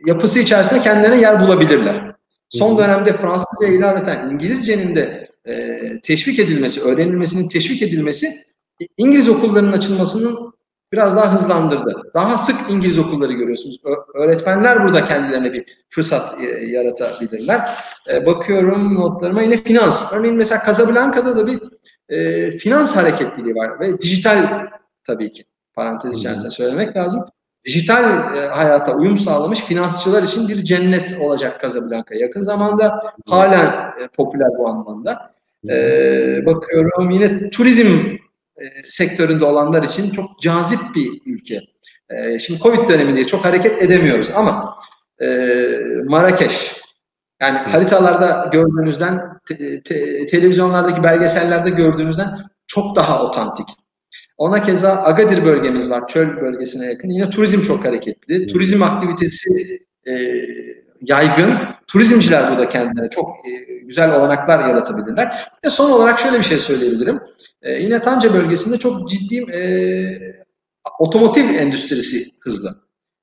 yapısı 0.06 0.40
içerisinde 0.40 0.82
kendilerine 0.82 1.22
yer 1.22 1.42
bulabilirler. 1.42 2.16
Son 2.50 2.78
dönemde 2.78 3.14
Fransızca 3.14 3.68
ilaveten 3.68 4.30
İngilizcenin 4.30 4.96
de 4.96 5.30
e, 5.46 5.82
teşvik 6.02 6.40
edilmesi, 6.40 6.82
öğrenilmesinin 6.82 7.50
teşvik 7.50 7.82
edilmesi 7.82 8.34
İngiliz 8.98 9.30
okullarının 9.30 9.72
açılmasının 9.72 10.54
biraz 10.94 11.16
daha 11.16 11.34
hızlandırdı. 11.34 12.12
Daha 12.14 12.38
sık 12.38 12.56
İngiliz 12.70 13.00
okulları 13.00 13.34
görüyorsunuz. 13.34 13.82
Ö- 13.84 14.22
öğretmenler 14.24 14.84
burada 14.84 15.06
kendilerine 15.06 15.54
bir 15.54 15.66
fırsat 15.90 16.42
e, 16.42 16.66
yaratabilirler. 16.66 17.62
E, 18.10 18.26
bakıyorum 18.26 18.96
notlarıma 18.96 19.42
yine 19.42 19.58
finans. 19.58 20.14
Örneğin 20.14 20.36
mesela 20.36 20.62
Casablanca'da 20.66 21.38
da 21.38 21.48
bir 21.48 21.60
e, 22.10 22.52
finans 22.52 22.96
hareketliliği 22.96 23.56
var 23.56 23.80
ve 23.80 24.02
dijital 24.02 24.68
tabii 25.04 25.32
ki 25.32 25.44
parantez 25.74 26.18
içerisinde 26.18 26.50
söylemek 26.50 26.96
lazım. 26.96 27.26
Dijital 27.66 28.36
e, 28.36 28.48
hayata 28.48 28.96
uyum 28.96 29.18
sağlamış 29.18 29.60
finansçılar 29.60 30.24
için 30.24 30.48
bir 30.48 30.56
cennet 30.56 31.18
olacak 31.22 31.62
Casablanca. 31.62 32.16
Yakın 32.16 32.42
zamanda 32.42 33.14
halen 33.28 33.68
e, 34.02 34.08
popüler 34.08 34.50
bu 34.58 34.68
anlamda. 34.68 35.34
E, 35.70 36.46
bakıyorum 36.46 37.10
yine 37.10 37.50
turizm 37.50 38.18
e, 38.58 38.64
sektöründe 38.88 39.46
olanlar 39.46 39.84
için 39.84 40.12
çok 40.12 40.42
cazip 40.42 40.80
bir 40.96 41.22
ülke. 41.26 41.62
E, 42.10 42.40
şimdi 42.40 42.60
Covid 42.60 42.88
dönemindeyiz. 42.88 43.28
Çok 43.28 43.46
hareket 43.46 43.82
edemiyoruz 43.82 44.32
ama 44.36 44.76
e, 45.22 45.28
Marrakeş 46.06 46.80
yani 47.42 47.58
haritalarda 47.58 48.50
gördüğünüzden, 48.52 49.40
te, 49.48 49.84
te, 49.84 50.28
televizyonlardaki 50.28 51.04
belgesellerde 51.04 51.70
gördüğünüzden 51.70 52.38
çok 52.68 52.96
daha 52.96 53.24
otantik. 53.24 53.68
Ona 54.40 54.64
keza 54.64 55.04
Agadir 55.04 55.46
bölgemiz 55.46 55.90
var, 55.90 56.08
çöl 56.08 56.42
bölgesine 56.42 56.86
yakın. 56.86 57.10
Yine 57.10 57.30
turizm 57.30 57.62
çok 57.62 57.86
hareketli. 57.86 58.48
Turizm 58.48 58.84
aktivitesi 58.84 59.50
e, 60.08 60.14
yaygın. 61.02 61.54
Turizmciler 61.88 62.52
burada 62.52 62.70
kendilerine 62.70 63.10
çok 63.10 63.30
e, 63.30 63.74
güzel 63.78 64.16
olanaklar 64.16 64.60
yaratabilirler. 64.60 65.48
Bir 65.58 65.68
de 65.68 65.72
son 65.72 65.92
olarak 65.92 66.20
şöyle 66.20 66.38
bir 66.38 66.44
şey 66.44 66.60
söyleyebilirim. 66.60 67.20
E, 67.62 67.74
yine 67.74 68.02
Tanca 68.02 68.34
bölgesinde 68.34 68.78
çok 68.78 69.10
ciddi 69.10 69.52
e, 69.52 69.62
otomotiv 71.00 71.50
endüstrisi 71.50 72.26
hızlı. 72.42 72.70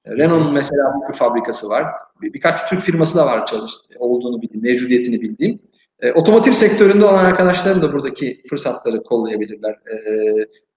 Renault'un 0.07 0.53
mesela 0.53 0.95
bir 1.09 1.17
fabrikası 1.17 1.69
var. 1.69 1.85
Bir, 2.23 2.33
birkaç 2.33 2.69
Türk 2.69 2.81
firması 2.81 3.19
da 3.19 3.27
var 3.27 3.47
çalış, 3.47 3.73
olduğunu 3.99 4.43
bildiğim, 4.43 4.63
mevcudiyetini 4.63 5.21
bildiğim. 5.21 5.59
E, 6.01 6.13
otomotiv 6.13 6.53
sektöründe 6.53 7.05
olan 7.05 7.25
arkadaşlarım 7.25 7.83
da 7.83 7.93
buradaki 7.93 8.43
fırsatları 8.51 9.03
kollayabilirler. 9.03 9.73
E, 9.73 9.97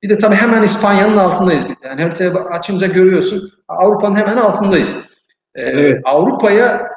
bir 0.03 0.09
de 0.09 0.17
tabii 0.17 0.35
hemen 0.35 0.63
İspanya'nın 0.63 1.17
altındayız. 1.17 1.65
Yani 1.83 2.01
haritaya 2.01 2.33
açınca 2.33 2.87
görüyorsun 2.87 3.51
Avrupa'nın 3.67 4.15
hemen 4.15 4.37
altındayız. 4.37 5.09
E, 5.55 5.61
evet. 5.61 6.01
Avrupa'ya 6.03 6.87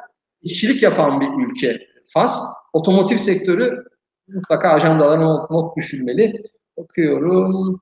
işçilik 0.41 0.83
yapan 0.83 1.21
bir 1.21 1.45
ülke 1.45 1.87
Fas. 2.13 2.43
Otomotiv 2.73 3.17
sektörü 3.17 3.83
mutlaka 4.27 4.69
ajandalarına 4.69 5.25
not, 5.25 5.51
not 5.51 5.77
düşülmeli. 5.77 6.33
Bakıyorum. 6.77 7.79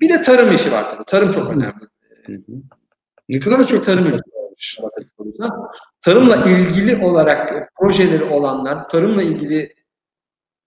Bir 0.00 0.08
de 0.08 0.22
tarım 0.22 0.54
işi 0.54 0.72
var 0.72 0.90
tabii. 0.90 1.04
Tarım 1.04 1.30
çok 1.30 1.50
önemli. 1.50 1.84
Ne 3.28 3.38
kadar 3.38 3.64
çok 3.64 3.84
tarım. 3.84 4.20
Tarımla 6.02 6.36
ilgili 6.36 7.04
olarak 7.04 7.72
projeleri 7.80 8.24
olanlar, 8.24 8.88
tarımla 8.88 9.22
ilgili 9.22 9.74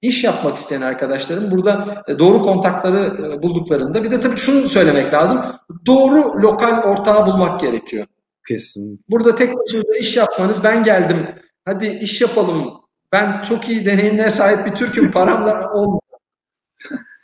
iş 0.02 0.24
yapmak 0.24 0.58
isteyen 0.58 0.82
arkadaşlarım 0.82 1.52
burada 1.52 2.04
e, 2.08 2.20
doğru 2.20 2.42
kontakları 2.42 3.00
e, 3.00 3.44
bulduklarında 3.44 4.04
bir 4.04 4.12
de 4.12 4.20
tabii 4.20 4.38
şunu 4.38 4.70
söylemek 4.70 5.14
lazım. 5.14 5.40
Doğru 5.86 6.42
lokal 6.42 6.84
ortağı 6.84 7.26
bulmak 7.26 7.60
gerekiyor. 7.60 8.06
Kesin. 8.48 9.06
Burada 9.10 9.36
tek 9.36 9.56
başınıza 9.58 9.98
iş 10.00 10.18
yapmanız 10.18 10.64
ben 10.64 10.84
geldim 10.84 11.18
hadi 11.66 11.88
iş 11.88 12.22
yapalım 12.22 12.74
ben 13.12 13.42
çok 13.42 13.70
iyi 13.70 13.86
deneyimle 13.86 14.32
sahip 14.32 14.66
bir 14.66 14.76
Türk'üm 14.76 15.12
paramla 15.12 15.74
olmuyor. 15.74 16.02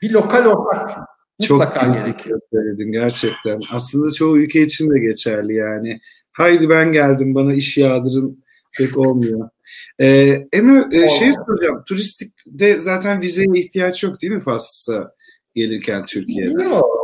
Bir 0.02 0.12
lokal 0.12 0.46
ortak 0.46 1.00
mutlaka 1.40 1.86
çok 1.86 1.94
gerekiyor. 1.94 2.40
Söyledin 2.54 2.92
gerçekten. 2.92 3.62
Aslında 3.72 4.12
çoğu 4.12 4.38
ülke 4.38 4.62
için 4.62 4.90
de 4.90 5.00
geçerli 5.00 5.54
yani. 5.54 6.00
Haydi 6.32 6.70
ben 6.70 6.92
geldim 6.92 7.36
bana 7.36 7.54
iş 7.54 7.78
yağdırın 7.78 8.44
pek 8.78 8.98
olmuyor. 8.98 9.50
Ee, 10.00 10.48
Emre 10.54 11.04
e, 11.06 11.10
şey 11.10 11.32
soracağım. 11.34 11.84
Turistikte 11.88 12.80
zaten 12.80 13.22
vizeye 13.22 13.48
ihtiyaç 13.56 14.04
yok 14.04 14.22
değil 14.22 14.34
mi 14.34 14.42
Fas'a 14.42 15.14
gelirken 15.56 16.06
Türkiye'de? 16.06 16.64
Yok. 16.64 17.04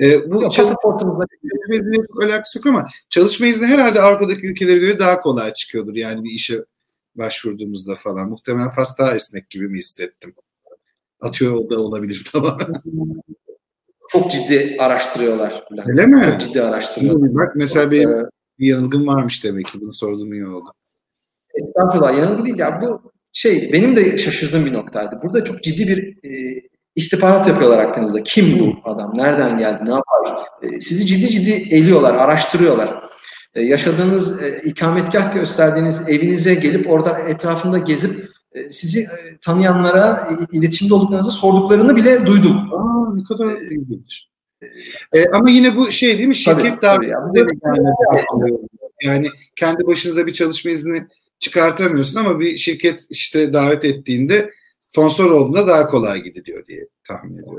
Ee, 0.00 0.30
bu 0.30 0.40
pasaportumuzda 0.40 1.24
çalışma 1.42 1.74
izni 1.74 2.04
alakası 2.22 2.58
yok 2.58 2.66
ama 2.66 2.86
çalışma 3.08 3.46
izni 3.46 3.66
herhalde 3.66 4.00
Avrupa'daki 4.00 4.46
ülkelere 4.46 4.78
göre 4.78 4.98
daha 4.98 5.20
kolay 5.20 5.54
çıkıyordur. 5.54 5.94
Yani 5.94 6.24
bir 6.24 6.30
işe 6.30 6.64
başvurduğumuzda 7.14 7.94
falan. 7.94 8.28
Muhtemelen 8.28 8.70
Fas 8.70 8.98
daha 8.98 9.14
esnek 9.14 9.50
gibi 9.50 9.68
mi 9.68 9.78
hissettim? 9.78 10.34
Atıyor 11.20 11.70
da 11.70 11.80
olabilir 11.80 12.24
tamam. 12.32 12.58
Çok 14.08 14.30
ciddi 14.30 14.76
araştırıyorlar. 14.78 15.64
Öyle 15.86 16.06
mi? 16.06 16.22
Çok 16.24 16.40
ciddi 16.40 16.62
araştırıyorlar. 16.62 17.34
Bak 17.34 17.56
mesela 17.56 17.90
benim 17.90 18.10
ee, 18.10 18.24
bir 18.58 18.66
yanılgım 18.66 19.06
varmış 19.06 19.44
demek 19.44 19.66
ki. 19.66 19.80
Bunu 19.80 19.92
sorduğum 19.92 20.32
iyi 20.32 20.46
oldu. 20.46 20.72
Estağfurullah 21.54 22.18
yanılgı 22.18 22.44
değil 22.44 22.58
ya 22.58 22.80
bu 22.82 23.12
şey 23.32 23.72
benim 23.72 23.96
de 23.96 24.18
şaşırdığım 24.18 24.66
bir 24.66 24.72
noktaydı. 24.72 25.20
Burada 25.22 25.44
çok 25.44 25.62
ciddi 25.62 25.88
bir 25.88 26.28
e, 26.28 26.60
istihbarat 26.96 27.48
yapıyorlar 27.48 27.86
hakkınızda. 27.86 28.22
Kim 28.22 28.60
bu 28.60 28.90
adam? 28.90 29.12
Nereden 29.16 29.58
geldi? 29.58 29.82
Ne 29.86 29.90
yapar? 29.90 30.46
E, 30.62 30.80
sizi 30.80 31.06
ciddi 31.06 31.30
ciddi 31.30 31.74
eliyorlar, 31.74 32.14
araştırıyorlar. 32.14 33.04
E, 33.54 33.62
yaşadığınız 33.62 34.42
e, 34.42 34.62
ikametgah 34.64 35.34
gösterdiğiniz 35.34 36.08
evinize 36.08 36.54
gelip 36.54 36.90
orada 36.90 37.18
etrafında 37.18 37.78
gezip 37.78 38.28
e, 38.52 38.72
sizi 38.72 39.00
e, 39.00 39.38
tanıyanlara 39.44 40.28
e, 40.30 40.56
iletişimde 40.56 40.94
olduklarınızı 40.94 41.30
sorduklarını 41.30 41.96
bile 41.96 42.26
duydum. 42.26 42.74
Aa, 42.74 43.14
ne 43.14 43.22
kadar 43.24 43.62
ilginç. 43.62 44.22
E, 45.12 45.28
ama 45.32 45.50
yine 45.50 45.76
bu 45.76 45.90
şey 45.90 46.18
değil 46.18 46.28
mi? 46.28 46.34
Şirket 46.34 46.82
tabii, 46.82 47.12
tabii 47.34 48.58
yani 49.02 49.28
kendi 49.56 49.86
başınıza 49.86 50.26
bir 50.26 50.32
çalışma 50.32 50.70
izni 50.70 51.06
çıkartamıyorsun 51.38 52.20
ama 52.20 52.40
bir 52.40 52.56
şirket 52.56 53.06
işte 53.10 53.52
davet 53.52 53.84
ettiğinde 53.84 54.50
sponsor 54.80 55.30
olduğunda 55.30 55.66
daha 55.66 55.86
kolay 55.86 56.22
gidiliyor 56.22 56.66
diye 56.66 56.88
tahmin 57.08 57.38
ediyorum. 57.38 57.58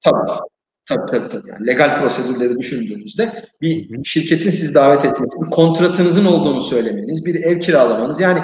Tabii. 0.00 0.40
Tabii 0.88 1.10
tabii 1.10 1.28
tabii. 1.28 1.50
Yani 1.50 1.66
legal 1.66 2.00
prosedürleri 2.00 2.58
düşündüğünüzde 2.58 3.44
bir 3.60 4.04
şirketin 4.04 4.50
siz 4.50 4.74
davet 4.74 5.04
etmesi, 5.04 5.40
bir 5.40 5.50
kontratınızın 5.50 6.24
olduğunu 6.24 6.60
söylemeniz, 6.60 7.26
bir 7.26 7.34
ev 7.34 7.60
kiralamanız 7.60 8.20
yani 8.20 8.40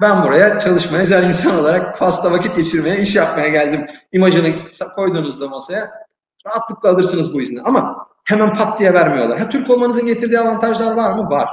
ben 0.00 0.24
buraya 0.24 0.58
çalışmaya, 0.58 1.00
güzel 1.00 1.28
insan 1.28 1.58
olarak 1.58 1.98
pasta 1.98 2.32
vakit 2.32 2.56
geçirmeye, 2.56 3.00
iş 3.00 3.16
yapmaya 3.16 3.48
geldim. 3.48 3.86
İmajını 4.12 4.52
koyduğunuzda 4.96 5.48
masaya 5.48 5.90
rahatlıkla 6.46 6.88
alırsınız 6.90 7.34
bu 7.34 7.40
izni. 7.40 7.60
Ama 7.60 8.06
hemen 8.24 8.54
pat 8.54 8.80
diye 8.80 8.94
vermiyorlar. 8.94 9.38
Ha 9.38 9.48
Türk 9.48 9.70
olmanızın 9.70 10.06
getirdiği 10.06 10.38
avantajlar 10.38 10.96
var 10.96 11.12
mı? 11.12 11.30
Var. 11.30 11.48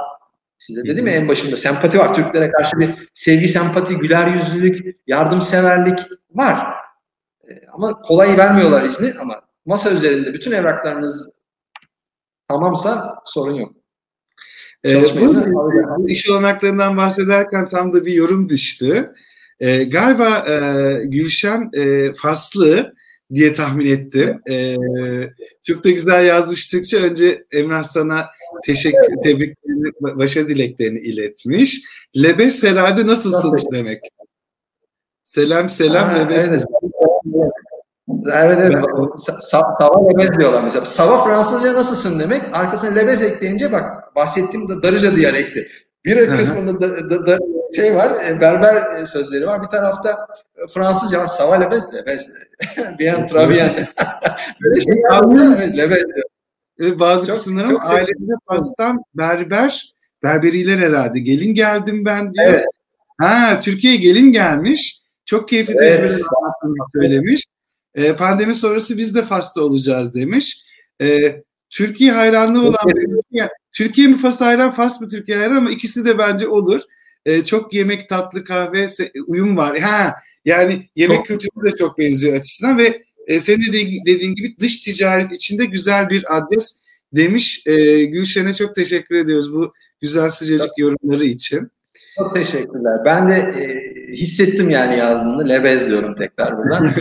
Size 0.62 0.84
dedim 0.84 1.06
ya 1.06 1.12
en 1.12 1.28
başında 1.28 1.56
sempati 1.56 1.98
var. 1.98 2.14
Türklere 2.14 2.50
karşı 2.50 2.78
bir 2.78 2.90
sevgi, 3.14 3.48
sempati, 3.48 3.96
güler 3.96 4.26
yüzlülük, 4.26 4.96
yardımseverlik 5.06 5.98
var. 6.30 6.66
Ee, 7.48 7.52
ama 7.72 8.00
kolay 8.00 8.38
vermiyorlar 8.38 8.82
izni 8.82 9.12
ama 9.20 9.42
masa 9.66 9.90
üzerinde 9.90 10.34
bütün 10.34 10.52
evraklarınız 10.52 11.38
tamamsa 12.48 13.18
sorun 13.24 13.54
yok. 13.54 13.72
Ee, 14.84 15.02
bu 15.96 16.08
iş 16.08 16.30
olanaklarından 16.30 16.96
bahsederken 16.96 17.68
tam 17.68 17.92
da 17.92 18.06
bir 18.06 18.12
yorum 18.12 18.48
düştü. 18.48 19.14
Ee, 19.60 19.84
galiba 19.84 20.44
e, 20.48 21.06
Gülşen 21.06 21.70
e, 21.74 22.12
Faslı 22.14 22.94
diye 23.34 23.52
tahmin 23.52 23.86
ettim. 23.86 24.40
Ee, 24.50 24.76
çok 25.62 25.84
da 25.84 25.90
güzel 25.90 26.24
yazmış 26.26 26.66
Türkçe. 26.66 26.96
Önce 26.96 27.44
Emrah 27.52 27.84
sana 27.84 28.26
teşekkür, 28.64 29.22
tebriklerini, 29.22 29.56
başarı 30.00 30.48
dileklerini 30.48 30.98
iletmiş. 30.98 31.82
Lebes 32.16 32.62
herhalde 32.62 33.06
nasılsın 33.06 33.56
demek. 33.72 34.00
Selam 35.24 35.68
selam 35.68 36.08
ha, 36.08 36.14
Lebes. 36.14 36.48
Evet. 36.48 36.64
Evet 38.32 38.58
evet. 38.60 38.84
Sa 39.18 39.62
Sava 39.78 40.08
lebez 40.08 40.38
diyorlar 40.38 40.62
mesela. 40.62 40.84
Sava 40.84 41.24
Fransızca 41.24 41.74
nasılsın 41.74 42.20
demek. 42.20 42.42
Arkasına 42.52 42.90
lebez 42.90 43.22
ekleyince 43.22 43.72
bak 43.72 44.16
bahsettiğim 44.16 44.68
de 44.68 44.82
Darıca 44.82 45.16
diyalekti. 45.16 45.68
Bir 46.04 46.26
kısmında 46.26 46.80
da, 46.80 47.10
da, 47.10 47.26
da, 47.26 47.38
şey 47.76 47.96
var, 47.96 48.12
e, 48.28 48.40
berber 48.40 48.96
e, 48.96 49.06
sözleri 49.06 49.46
var. 49.46 49.62
Bir 49.62 49.68
tarafta 49.68 50.26
e, 50.56 50.66
Fransızca 50.74 51.20
var. 51.20 51.26
Sava 51.26 51.54
lebez, 51.54 51.94
lebez. 51.94 52.30
Bien, 52.98 53.26
très 53.26 53.48
Böyle 54.62 54.80
şey 54.80 54.94
var. 54.94 55.24
Evet, 55.56 55.76
lebez 55.76 56.02
diyor. 56.80 56.98
Bazı 56.98 57.26
çok, 57.26 57.36
kısımlar 57.36 57.64
ama 57.64 57.80
ailemde 57.84 58.32
pastan 58.46 59.02
berber, 59.14 59.94
berberiler 60.22 60.78
herhalde. 60.78 61.20
Gelin 61.20 61.54
geldim 61.54 62.04
ben 62.04 62.34
diyor. 62.34 62.46
Evet. 62.46 62.64
Ha, 63.18 63.60
Türkiye'ye 63.62 63.98
gelin 63.98 64.32
gelmiş. 64.32 65.02
Çok 65.24 65.48
keyifli 65.48 65.74
evet. 65.78 65.96
tecrübeler 65.96 66.26
anlattığını 66.42 66.86
söylemiş. 66.94 67.44
E, 67.94 68.16
pandemi 68.16 68.54
sonrası 68.54 68.98
biz 68.98 69.14
de 69.14 69.22
Fas'ta 69.22 69.60
olacağız 69.60 70.14
demiş. 70.14 70.62
E, 71.02 71.36
Türkiye 71.70 72.12
hayranlığı 72.12 72.62
olan 72.62 72.78
yani, 73.30 73.50
Türkiye 73.72 74.08
mi 74.08 74.18
Fas 74.18 74.40
hayran, 74.40 74.74
Fas 74.74 75.00
mı 75.00 75.08
Türkiye 75.08 75.38
hayran 75.38 75.56
ama 75.56 75.70
ikisi 75.70 76.04
de 76.04 76.18
bence 76.18 76.48
olur. 76.48 76.80
E, 77.26 77.44
çok 77.44 77.74
yemek, 77.74 78.08
tatlı, 78.08 78.44
kahve 78.44 78.88
uyum 79.26 79.56
var. 79.56 79.78
Ha 79.78 80.14
yani 80.44 80.88
yemek 80.96 81.26
kültürü 81.26 81.72
de 81.72 81.76
çok 81.76 81.98
benziyor 81.98 82.36
açısından 82.36 82.78
ve 82.78 83.02
e, 83.26 83.40
senin 83.40 83.72
de 83.72 83.78
dediğin 84.06 84.34
gibi 84.34 84.58
dış 84.58 84.80
ticaret 84.80 85.32
içinde 85.32 85.64
güzel 85.64 86.10
bir 86.10 86.36
adres 86.36 86.76
demiş. 87.12 87.62
E, 87.66 88.04
Gülşen'e 88.04 88.54
çok 88.54 88.74
teşekkür 88.74 89.14
ediyoruz 89.14 89.54
bu 89.54 89.72
güzel 90.00 90.30
sıcacık 90.30 90.78
yorumları 90.78 91.24
için. 91.24 91.70
Çok 92.18 92.34
teşekkürler. 92.34 93.04
Ben 93.04 93.28
de 93.28 93.34
e, 93.34 93.66
hissettim 94.12 94.70
yani 94.70 94.98
yazdığını. 94.98 95.48
Lebez 95.48 95.88
diyorum 95.88 96.14
tekrar 96.14 96.58
buradan. 96.58 96.94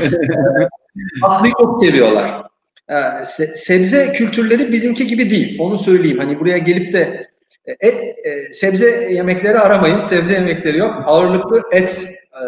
Tatlıyı 1.22 1.54
çok 1.62 1.84
seviyorlar. 1.84 2.44
E, 2.90 3.26
sebze 3.54 4.12
kültürleri 4.12 4.72
bizimki 4.72 5.08
gibi 5.08 5.30
değil. 5.30 5.58
Onu 5.60 5.78
söyleyeyim. 5.78 6.18
Hani 6.18 6.40
buraya 6.40 6.58
gelip 6.58 6.94
de 6.94 7.32
e, 7.66 7.88
e, 7.88 8.54
sebze 8.54 9.14
yemekleri 9.14 9.60
aramayın. 9.60 10.02
Sebze 10.02 10.34
yemekleri 10.34 10.78
yok. 10.78 11.04
Ağırlıklı 11.06 11.62
et 11.72 12.06
e, 12.34 12.44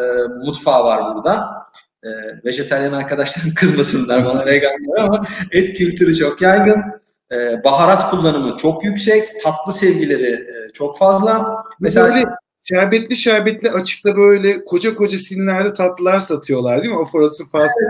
mutfağı 0.46 0.84
var 0.84 1.16
burada. 1.16 1.63
E, 2.04 2.10
vejetaryen 2.46 2.94
arkadaşlarım 2.94 3.54
kızmasınlar 3.56 4.26
bana 4.26 4.46
veganlar 4.46 4.98
ama 4.98 5.28
et 5.52 5.78
kültürü 5.78 6.16
çok 6.16 6.42
yaygın. 6.42 6.84
E, 7.32 7.64
baharat 7.64 8.10
kullanımı 8.10 8.56
çok 8.56 8.84
yüksek. 8.84 9.44
Tatlı 9.44 9.74
sevgileri 9.74 10.32
e, 10.32 10.72
çok 10.74 10.98
fazla. 10.98 11.64
Mesela 11.80 12.36
şerbetli 12.64 13.16
şerbetli 13.16 13.72
açıkta 13.72 14.16
böyle 14.16 14.66
koca 14.66 14.96
koca 14.96 15.18
sinirlerde 15.18 15.74
tatlılar 15.74 16.20
satıyorlar 16.20 16.84
değil 16.84 16.94
mi? 16.94 17.00
O 17.00 17.06
forası 17.06 17.50
faslı. 17.50 17.86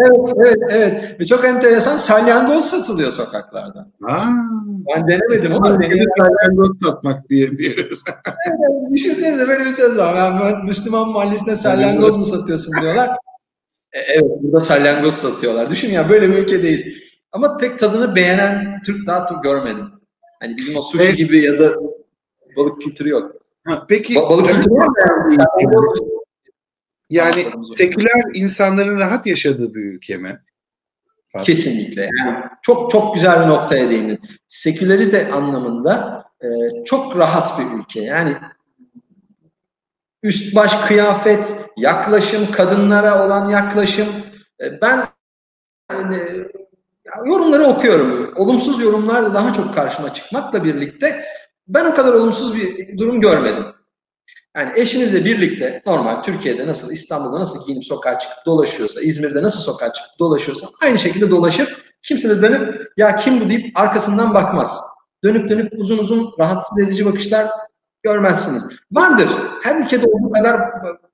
evet, 0.00 0.34
evet, 0.36 0.56
evet. 0.70 1.20
Ve 1.20 1.24
çok 1.24 1.44
enteresan 1.44 1.96
salyangoz 1.96 2.64
satılıyor 2.64 3.10
sokaklarda. 3.10 3.90
Aa, 4.08 4.26
ben 4.94 5.08
denemedim 5.08 5.54
ama 5.54 5.80
denemedim. 5.80 6.08
Salyangoz 6.18 6.70
satmak 6.84 7.28
diye 7.28 7.58
diyoruz. 7.58 8.02
evet, 8.26 8.92
düşünsenize 8.92 9.48
böyle 9.48 9.64
bir 9.64 9.72
söz 9.72 9.98
var. 9.98 10.16
Yani 10.16 10.64
Müslüman 10.64 11.08
mahallesinde 11.08 11.56
salyangoz 11.56 12.16
mu 12.16 12.24
satıyorsun 12.24 12.74
diyorlar. 12.82 13.10
E, 13.92 13.98
evet, 13.98 14.30
burada 14.42 14.60
salyangoz 14.60 15.14
satıyorlar. 15.14 15.70
Düşün 15.70 15.90
ya 15.90 16.08
böyle 16.08 16.28
bir 16.28 16.38
ülkedeyiz. 16.38 16.86
Ama 17.32 17.56
pek 17.56 17.78
tadını 17.78 18.16
beğenen 18.16 18.82
Türk 18.86 19.06
daha 19.06 19.26
çok 19.26 19.42
görmedim. 19.42 19.86
Hani 20.40 20.56
bizim 20.56 20.76
o 20.76 20.82
sushi 20.82 21.04
evet. 21.04 21.16
gibi 21.16 21.44
ya 21.44 21.58
da 21.58 21.74
balık 22.56 22.82
kültürü 22.82 23.08
yok. 23.08 23.45
Ha, 23.66 23.86
peki 23.88 24.14
balık 24.14 24.46
kültürü 24.46 24.74
var 24.74 24.86
mı? 24.86 25.94
Yani 27.10 27.50
seküler 27.76 28.34
insanların 28.34 28.98
rahat 28.98 29.26
yaşadığı 29.26 29.74
bir 29.74 29.80
ülke 29.80 30.16
mi? 30.16 30.40
Kesinlikle. 31.44 32.10
Yani 32.18 32.44
çok 32.62 32.90
çok 32.90 33.14
güzel 33.14 33.42
bir 33.42 33.46
noktaya 33.46 33.90
değindin. 33.90 34.20
Sekülerize 34.48 35.32
anlamında 35.32 36.24
e, 36.40 36.48
çok 36.84 37.16
rahat 37.16 37.58
bir 37.58 37.80
ülke. 37.80 38.00
Yani 38.00 38.32
üst 40.22 40.56
baş 40.56 40.74
kıyafet, 40.88 41.54
yaklaşım, 41.76 42.50
kadınlara 42.52 43.26
olan 43.26 43.50
yaklaşım. 43.50 44.08
E, 44.60 44.80
ben 44.80 45.06
yani, 45.92 46.18
yorumları 47.26 47.64
okuyorum. 47.64 48.32
Olumsuz 48.36 48.80
yorumlar 48.80 49.24
da 49.24 49.34
daha 49.34 49.52
çok 49.52 49.74
karşıma 49.74 50.12
çıkmakla 50.12 50.64
birlikte 50.64 51.24
ben 51.68 51.84
o 51.84 51.94
kadar 51.94 52.12
olumsuz 52.12 52.56
bir 52.56 52.98
durum 52.98 53.20
görmedim. 53.20 53.64
Yani 54.56 54.72
eşinizle 54.76 55.24
birlikte 55.24 55.82
normal 55.86 56.22
Türkiye'de 56.22 56.66
nasıl 56.66 56.92
İstanbul'da 56.92 57.40
nasıl 57.40 57.66
giyinip 57.66 57.84
sokağa 57.84 58.18
çıkıp 58.18 58.46
dolaşıyorsa, 58.46 59.00
İzmir'de 59.00 59.42
nasıl 59.42 59.60
sokağa 59.60 59.92
çıkıp 59.92 60.18
dolaşıyorsa 60.18 60.66
aynı 60.82 60.98
şekilde 60.98 61.30
dolaşır. 61.30 61.76
Kimse 62.02 62.28
de 62.28 62.42
dönüp 62.42 62.92
ya 62.96 63.16
kim 63.16 63.40
bu 63.40 63.48
deyip 63.48 63.78
arkasından 63.78 64.34
bakmaz. 64.34 64.80
Dönüp 65.24 65.48
dönüp 65.48 65.72
uzun 65.76 65.98
uzun 65.98 66.34
rahatsız 66.38 66.84
edici 66.84 67.06
bakışlar 67.06 67.50
görmezsiniz. 68.02 68.68
Vardır. 68.92 69.28
Her 69.62 69.84
ülkede 69.84 70.06
olduğu 70.06 70.32
kadar 70.32 70.60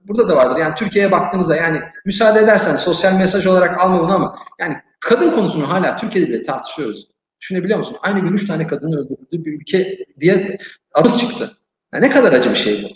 burada 0.01 0.29
da 0.29 0.37
vardır. 0.37 0.61
Yani 0.61 0.75
Türkiye'ye 0.75 1.13
baktığınızda 1.13 1.57
yani 1.57 1.81
müsaade 2.05 2.41
edersen 2.41 2.77
sosyal 2.77 3.13
mesaj 3.13 3.47
olarak 3.47 3.81
alma 3.81 4.01
bunu 4.01 4.15
ama 4.15 4.39
yani 4.61 4.77
kadın 5.01 5.31
konusunu 5.31 5.73
hala 5.73 5.97
Türkiye'de 5.97 6.29
bile 6.29 6.43
tartışıyoruz. 6.43 7.09
Düşünebiliyor 7.43 7.79
musun? 7.79 7.97
Aynı 8.03 8.21
gün 8.21 8.33
üç 8.33 8.47
tane 8.47 8.67
kadının 8.67 8.97
öldürüldüğü 8.97 9.45
bir 9.45 9.61
ülke 9.61 9.99
diye 10.21 10.59
adımız 10.95 11.19
çıktı. 11.19 11.57
Yani 11.95 12.05
ne 12.05 12.11
kadar 12.11 12.33
acı 12.33 12.51
bir 12.51 12.55
şey 12.55 12.83
bu. 12.83 12.89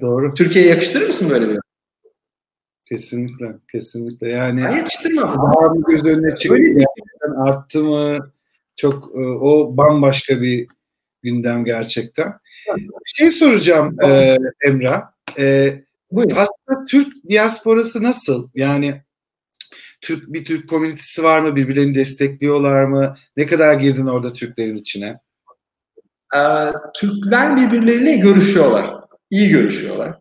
Doğru. 0.00 0.34
Türkiye'ye 0.34 0.70
yakıştırır 0.70 1.06
mısın 1.06 1.30
böyle 1.30 1.48
bir 1.48 1.58
Kesinlikle, 2.84 3.56
kesinlikle. 3.72 4.30
Yani 4.30 4.64
ben 4.64 4.76
yakıştırmam. 4.76 5.82
Göz 5.88 6.04
önüne? 6.04 6.28
Gerçekten 6.28 7.30
arttı 7.36 7.84
mı? 7.84 8.32
Çok 8.76 9.10
e, 9.14 9.18
o 9.20 9.76
bambaşka 9.76 10.40
bir 10.40 10.66
gündem 11.22 11.64
gerçekten. 11.64 12.32
Bir 12.76 12.90
şey 13.04 13.30
soracağım 13.30 13.96
e, 14.04 14.36
Emrah. 14.64 15.02
E, 15.38 15.74
Fas'ta 16.34 16.84
Türk 16.88 17.12
diasporası 17.30 18.02
nasıl? 18.02 18.48
Yani 18.54 19.02
Türk 20.02 20.32
bir 20.32 20.44
Türk 20.44 20.68
komünitesi 20.68 21.24
var 21.24 21.40
mı? 21.40 21.56
Birbirlerini 21.56 21.94
destekliyorlar 21.94 22.84
mı? 22.84 23.16
Ne 23.36 23.46
kadar 23.46 23.74
girdin 23.74 24.06
orada 24.06 24.32
Türklerin 24.32 24.76
içine? 24.76 25.18
Ee, 26.36 26.72
Türkler 26.94 27.56
birbirleriyle 27.56 28.16
görüşüyorlar. 28.16 28.86
İyi 29.30 29.48
görüşüyorlar. 29.48 30.18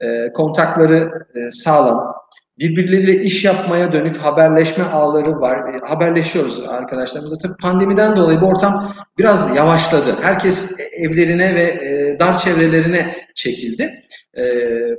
Ee, 0.00 0.32
kontakları 0.32 1.26
e, 1.34 1.50
sağlam. 1.50 2.14
Birbirleriyle 2.58 3.22
iş 3.22 3.44
yapmaya 3.44 3.92
dönük 3.92 4.16
haberleşme 4.16 4.84
ağları 4.84 5.40
var. 5.40 5.74
E, 5.74 5.78
haberleşiyoruz 5.86 6.60
arkadaşlarımızla. 6.60 7.38
Tabii 7.38 7.56
pandemiden 7.56 8.16
dolayı 8.16 8.40
bu 8.40 8.46
ortam 8.46 8.94
biraz 9.18 9.56
yavaşladı. 9.56 10.16
Herkes 10.22 10.80
evlerine 10.98 11.54
ve 11.54 11.62
e, 11.62 12.18
dar 12.20 12.38
çevrelerine 12.38 13.16
çekildi. 13.34 14.04
E, 14.34 14.44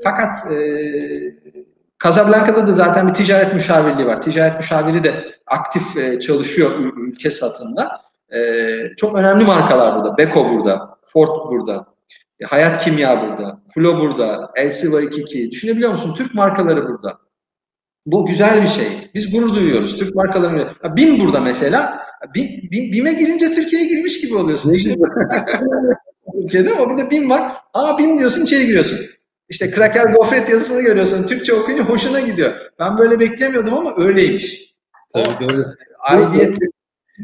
fakat 0.03 0.37
e, 0.51 0.57
Casablanca'da 2.03 2.67
da 2.67 2.73
zaten 2.73 3.07
bir 3.07 3.13
ticaret 3.13 3.53
müşavirliği 3.53 4.07
var. 4.07 4.21
Ticaret 4.21 4.55
müşaviri 4.55 5.03
de 5.03 5.25
aktif 5.47 5.97
e, 5.97 6.19
çalışıyor 6.19 6.71
ülke 6.97 7.31
satında. 7.31 8.01
E, 8.35 8.39
çok 8.97 9.15
önemli 9.15 9.45
markalar 9.45 9.95
burada. 9.95 10.17
Beko 10.17 10.49
burada, 10.49 10.89
Ford 11.01 11.49
burada, 11.51 11.85
e, 12.39 12.45
Hayat 12.45 12.83
Kimya 12.83 13.21
burada, 13.21 13.61
Flo 13.73 13.99
burada, 13.99 14.51
Elsiva 14.55 15.01
22. 15.01 15.51
Düşünebiliyor 15.51 15.91
musun? 15.91 16.13
Türk 16.17 16.33
markaları 16.33 16.87
burada. 16.87 17.17
Bu 18.05 18.25
güzel 18.25 18.63
bir 18.63 18.67
şey. 18.67 18.87
Biz 19.15 19.31
gurur 19.31 19.55
duyuyoruz. 19.55 19.97
Türk 19.97 20.15
markalarını. 20.15 20.67
BİM 20.83 21.19
burada 21.19 21.39
mesela. 21.39 22.03
BİM, 22.35 22.47
BİM, 22.71 22.91
BİM'e 22.91 23.13
girince 23.13 23.51
Türkiye'ye 23.51 23.87
girmiş 23.87 24.21
gibi 24.21 24.35
oluyorsun. 24.35 24.73
Türkiye'de 26.41 26.73
ama 26.73 26.89
burada 26.89 27.11
BİM 27.11 27.29
var. 27.29 27.51
Aa 27.73 27.97
BİM 27.97 28.19
diyorsun 28.19 28.43
içeri 28.43 28.65
giriyorsun. 28.65 28.99
İşte 29.49 29.71
kraker 29.71 30.05
gofret 30.05 30.49
yazısını 30.49 30.81
görüyorsun. 30.81 31.27
Türkçe 31.27 31.53
okuyunca 31.53 31.83
hoşuna 31.83 32.19
gidiyor. 32.19 32.53
Ben 32.79 32.97
böyle 32.97 33.19
beklemiyordum 33.19 33.73
ama 33.73 33.93
öyleymiş. 33.97 34.73
Tabii 35.13 35.49
doğru. 35.49 35.65
Aidiyet 35.99 36.57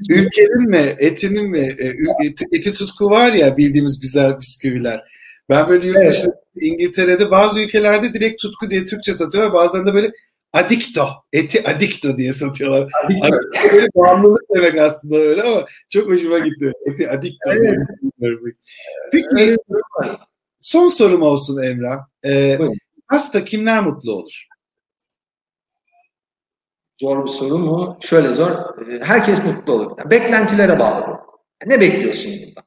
Ülkenin 0.10 0.70
mi, 0.70 0.96
etinin 1.00 1.50
mi, 1.50 1.76
e, 1.80 1.88
eti, 2.26 2.46
eti 2.52 2.74
tutku 2.74 3.10
var 3.10 3.34
ya 3.34 3.58
bildiğimiz 3.58 4.00
güzel 4.00 4.40
bisküviler. 4.40 5.04
Ben 5.50 5.70
böyle 5.70 5.88
yurt 5.88 5.98
dışında 5.98 6.36
evet. 6.56 6.64
İngiltere'de 6.66 7.32
bazı 7.32 7.60
ülkelerde 7.62 8.14
direkt 8.14 8.42
tutku 8.42 8.70
diye 8.70 8.86
Türkçe 8.86 9.14
satıyorlar. 9.14 9.54
Bazen 9.54 9.86
de 9.86 9.94
böyle 9.94 10.12
adikto, 10.54 11.08
eti 11.34 11.68
adikto 11.68 12.18
diye 12.18 12.34
satıyorlar. 12.34 12.90
Adikto. 13.06 13.28
böyle 13.74 13.88
bağımlılık 13.96 14.44
demek 14.56 14.78
aslında 14.82 15.16
öyle 15.16 15.44
ama 15.44 15.66
çok 15.90 16.08
hoşuma 16.08 16.40
gitti. 16.40 16.72
Eti 16.86 17.10
adikto 17.10 17.52
evet. 17.52 17.78
diye. 18.22 18.54
Peki 19.12 19.28
evet. 19.40 19.60
Son 20.62 20.88
sorum 20.88 21.22
olsun 21.22 21.62
Emrah. 21.62 22.00
Ee, 22.26 22.60
hasta 23.08 23.46
kimler 23.46 23.84
mutlu 23.84 24.14
olur? 24.14 24.46
Zor 27.02 27.24
bir 27.24 27.30
soru 27.30 27.58
mu? 27.58 27.98
Şöyle 28.02 28.34
zor. 28.34 28.52
Ee, 28.52 29.00
herkes 29.04 29.46
mutlu 29.46 29.74
olur. 29.74 29.98
Yani 29.98 30.12
beklentilere 30.12 30.80
bağlı 30.80 31.08
bu. 31.08 31.20
Ne 31.66 31.82
bekliyorsun 31.82 32.32
bundan? 32.48 32.64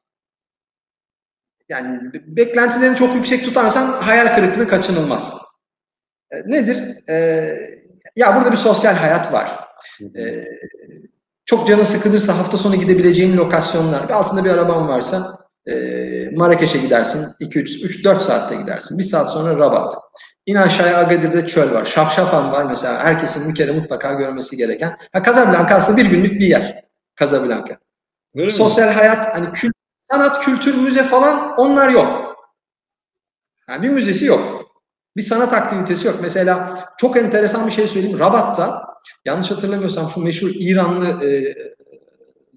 Yani 1.69 2.11
beklentilerini 2.13 2.95
çok 2.95 3.15
yüksek 3.15 3.45
tutarsan 3.45 3.91
hayal 3.91 4.35
kırıklığı 4.35 4.67
kaçınılmaz. 4.67 5.33
E, 6.31 6.37
nedir? 6.37 7.09
E, 7.09 7.15
ya 8.15 8.35
burada 8.35 8.51
bir 8.51 8.57
sosyal 8.57 8.95
hayat 8.95 9.33
var. 9.33 9.59
E, 10.17 10.45
çok 11.45 11.67
canın 11.67 11.83
sıkılırsa 11.83 12.37
hafta 12.37 12.57
sonu 12.57 12.75
gidebileceğin 12.75 13.37
lokasyonlar. 13.37 14.09
Altında 14.09 14.45
bir 14.45 14.49
araban 14.49 14.87
varsa 14.87 15.37
e, 15.65 15.73
Marrakeş'e 16.37 16.77
gidersin. 16.77 17.27
2, 17.39 17.59
3, 17.59 17.83
3, 17.83 18.05
4 18.05 18.21
saatte 18.21 18.55
gidersin. 18.55 18.97
Bir 18.97 19.03
saat 19.03 19.31
sonra 19.31 19.59
Rabat. 19.59 19.95
İn 20.45 20.55
aşağıya 20.55 20.97
Agadir'de 20.97 21.47
çöl 21.47 21.73
var. 21.73 21.85
Şafşafan 21.85 22.51
var 22.51 22.65
mesela. 22.65 23.03
Herkesin 23.03 23.49
bir 23.49 23.55
kere 23.55 23.71
mutlaka 23.71 24.13
görmesi 24.13 24.57
gereken. 24.57 24.97
Ha, 25.13 25.23
Casablanca 25.23 25.75
aslında 25.75 25.97
bir 25.97 26.05
günlük 26.05 26.31
bir 26.41 26.47
yer. 26.47 26.83
Casablanca. 27.19 27.77
Öyle 28.35 28.51
Sosyal 28.51 28.87
mi? 28.87 28.93
hayat, 28.93 29.35
hani 29.35 29.51
kült, 29.51 29.73
sanat, 30.11 30.45
kültür, 30.45 30.75
müze 30.75 31.03
falan 31.03 31.59
onlar 31.59 31.89
yok. 31.89 32.35
Yani 33.69 33.83
bir 33.83 33.89
müzesi 33.89 34.25
yok. 34.25 34.63
Bir 35.17 35.21
sanat 35.21 35.53
aktivitesi 35.53 36.07
yok. 36.07 36.15
Mesela 36.21 36.85
çok 36.97 37.17
enteresan 37.17 37.67
bir 37.67 37.71
şey 37.71 37.87
söyleyeyim. 37.87 38.19
Rabat'ta 38.19 38.93
yanlış 39.25 39.51
hatırlamıyorsam 39.51 40.09
şu 40.09 40.21
meşhur 40.23 40.49
İranlı 40.53 41.25
e, 41.25 41.55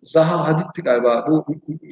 Zaha 0.01 0.49
Hadid'ti 0.49 0.83
galiba. 0.83 1.27
Bu 1.29 1.47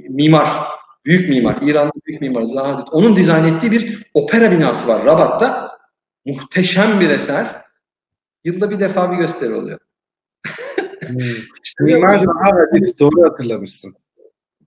mimar. 0.08 0.58
Büyük 1.04 1.28
mimar. 1.28 1.58
İranlı 1.62 1.92
büyük 2.06 2.20
mimar 2.20 2.42
Zaha 2.44 2.74
Hadid. 2.74 2.88
Onun 2.92 3.16
dizayn 3.16 3.44
ettiği 3.44 3.72
bir 3.72 4.10
opera 4.14 4.50
binası 4.50 4.88
var 4.88 5.04
Rabat'ta. 5.04 5.78
Muhteşem 6.24 7.00
bir 7.00 7.10
eser. 7.10 7.46
Yılda 8.44 8.70
bir 8.70 8.80
defa 8.80 9.12
bir 9.12 9.16
gösteri 9.16 9.54
oluyor. 9.54 9.78
hmm. 11.06 11.18
işte 11.64 11.84
Mimar 11.84 12.18
Zaha 12.18 12.50
Hadid. 12.72 12.98
Doğru 12.98 13.30
hatırlamışsın. 13.30 13.94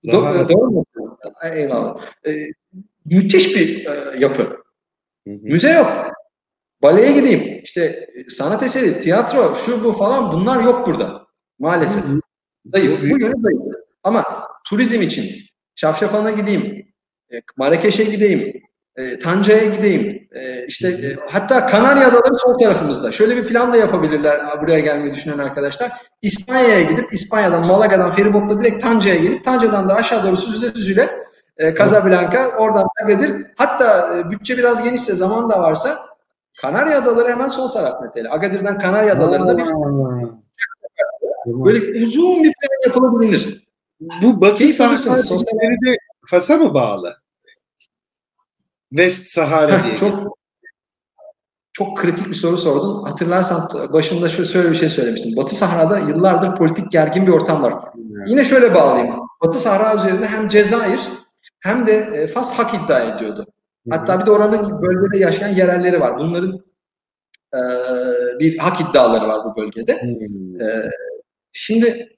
Do- 0.05 0.49
doğru 0.49 0.71
mu? 0.71 0.85
Eyvallah. 1.53 2.01
Ee, 2.27 2.47
müthiş 3.05 3.55
bir 3.55 3.85
e, 3.85 4.19
yapı. 4.19 4.43
Hı 5.27 5.33
hı. 5.33 5.39
Müze 5.41 5.71
yok. 5.71 6.11
Baleye 6.81 7.11
gideyim. 7.11 7.61
İşte 7.63 8.09
e, 8.15 8.29
sanat 8.29 8.63
eseri, 8.63 8.99
tiyatro, 8.99 9.55
şu 9.55 9.83
bu 9.83 9.91
falan 9.91 10.31
bunlar 10.31 10.63
yok 10.63 10.87
burada. 10.87 11.27
Maalesef. 11.59 12.03
Hı. 12.03 12.19
Zayıf. 12.65 13.01
Bu 13.01 13.19
yönü 13.19 13.41
zayıf. 13.41 13.61
Ama 14.03 14.47
turizm 14.69 15.01
için 15.01 15.46
Şafşafan'a 15.77 16.31
gideyim, 16.31 16.85
e, 17.33 17.35
Marrakeş'e 17.57 18.03
gideyim, 18.03 18.53
e, 18.95 19.19
Tanca'ya 19.19 19.65
gideyim. 19.65 20.27
E, 20.31 20.65
işte 20.67 20.87
e, 20.87 21.17
hatta 21.29 21.65
Kanarya 21.65 22.07
Adaları 22.07 22.35
sol 22.35 22.57
tarafımızda. 22.57 23.11
Şöyle 23.11 23.37
bir 23.37 23.43
plan 23.43 23.73
da 23.73 23.77
yapabilirler 23.77 24.61
buraya 24.61 24.79
gelmeyi 24.79 25.13
düşünen 25.13 25.37
arkadaşlar. 25.37 25.91
İspanya'ya 26.21 26.81
gidip 26.81 27.13
İspanya'dan 27.13 27.65
Malaga'dan 27.65 28.11
feribotla 28.11 28.61
direkt 28.61 28.83
Tanca'ya 28.83 29.15
gelip 29.15 29.43
Tanca'dan 29.43 29.89
da 29.89 29.95
aşağı 29.95 30.23
doğru 30.23 30.37
süzüle 30.37 30.67
süzüle 30.67 31.09
e, 31.57 31.75
Casablanca 31.75 32.47
oradan 32.57 32.87
Agadir. 33.03 33.45
Hatta 33.57 34.17
e, 34.17 34.31
bütçe 34.31 34.57
biraz 34.57 34.83
genişse 34.83 35.15
zaman 35.15 35.49
da 35.49 35.61
varsa 35.61 35.97
Kanarya 36.61 36.97
Adaları 36.97 37.29
hemen 37.29 37.47
sol 37.47 37.71
taraf 37.71 38.01
mesela. 38.01 38.33
Agadir'den 38.33 38.79
Kanarya 38.79 39.13
Adaları'nda 39.13 39.57
bir 39.57 39.65
böyle 41.45 42.03
uzun 42.03 42.43
bir 42.43 42.53
plan 42.53 42.87
yapılabilir. 42.87 43.66
Bu 43.99 44.41
Batı 44.41 44.67
Sahra 44.67 45.17
de 45.17 45.97
Fas'a 46.27 46.57
mı 46.57 46.73
bağlı? 46.73 47.17
West 48.89 49.27
Sahara 49.27 49.83
diye. 49.83 49.97
çok 49.97 50.37
çok 51.73 51.97
kritik 51.97 52.29
bir 52.29 52.35
soru 52.35 52.57
sordun. 52.57 53.03
Hatırlarsan 53.03 53.69
başında 53.93 54.29
şöyle 54.29 54.71
bir 54.71 54.75
şey 54.75 54.89
söylemiştim. 54.89 55.37
Batı 55.37 55.55
Sahra'da 55.55 55.99
yıllardır 55.99 56.55
politik 56.55 56.91
gergin 56.91 57.27
bir 57.27 57.31
ortam 57.31 57.63
var. 57.63 57.73
Evet. 57.73 58.29
Yine 58.29 58.45
şöyle 58.45 58.75
bağlayayım. 58.75 59.15
Batı 59.43 59.59
Sahra 59.59 59.95
üzerinde 59.95 60.27
hem 60.27 60.49
Cezayir 60.49 60.99
hem 61.59 61.87
de 61.87 61.93
e, 61.93 62.27
Fas 62.27 62.51
hak 62.51 62.73
iddia 62.73 62.99
ediyordu. 62.99 63.45
Hatta 63.89 64.19
bir 64.19 64.25
de 64.25 64.31
oranın 64.31 64.81
bölgede 64.81 65.17
yaşayan 65.17 65.55
yerelleri 65.55 65.99
var. 65.99 66.19
Bunların 66.19 66.59
e, 67.53 67.59
bir 68.39 68.57
hak 68.57 68.81
iddiaları 68.81 69.27
var 69.27 69.45
bu 69.45 69.61
bölgede. 69.61 69.91
E, 70.61 70.89
şimdi 71.51 72.16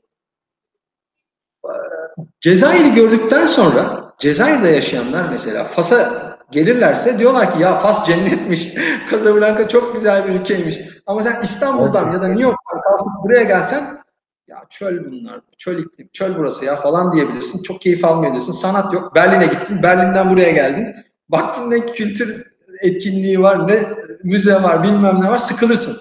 Cezayir'i 2.41 2.93
gördükten 2.93 3.45
sonra 3.45 4.13
Cezayir'de 4.19 4.67
yaşayanlar 4.67 5.29
mesela 5.29 5.63
Fas'a 5.63 6.29
gelirlerse 6.51 7.19
diyorlar 7.19 7.53
ki 7.53 7.61
ya 7.61 7.75
Fas 7.75 8.07
cennetmiş. 8.07 8.73
Casablanca 9.11 9.67
çok 9.67 9.93
güzel 9.93 10.27
bir 10.27 10.39
ülkeymiş. 10.39 10.79
Ama 11.07 11.21
sen 11.21 11.41
İstanbul'dan 11.43 12.11
ya 12.11 12.21
da 12.21 12.27
New 12.27 12.43
York'tan 12.43 12.81
kalkıp 12.81 13.23
buraya 13.23 13.43
gelsen 13.43 13.99
Ya 14.47 14.65
çöl 14.69 15.05
bunlar, 15.11 15.41
çöl 15.57 15.77
iklim, 15.77 16.09
çöl 16.13 16.37
burası 16.37 16.65
ya 16.65 16.75
falan 16.75 17.13
diyebilirsin. 17.13 17.63
Çok 17.63 17.81
keyif 17.81 18.05
almayabilirsin. 18.05 18.51
Sanat 18.51 18.93
yok. 18.93 19.15
Berlin'e 19.15 19.45
gittin, 19.45 19.83
Berlin'den 19.83 20.29
buraya 20.29 20.51
geldin. 20.51 20.95
Baktın 21.29 21.71
ne 21.71 21.85
kültür 21.85 22.47
etkinliği 22.81 23.41
var, 23.41 23.67
ne 23.67 23.79
müze 24.23 24.63
var, 24.63 24.83
bilmem 24.83 25.21
ne 25.21 25.29
var, 25.29 25.37
sıkılırsın. 25.37 25.97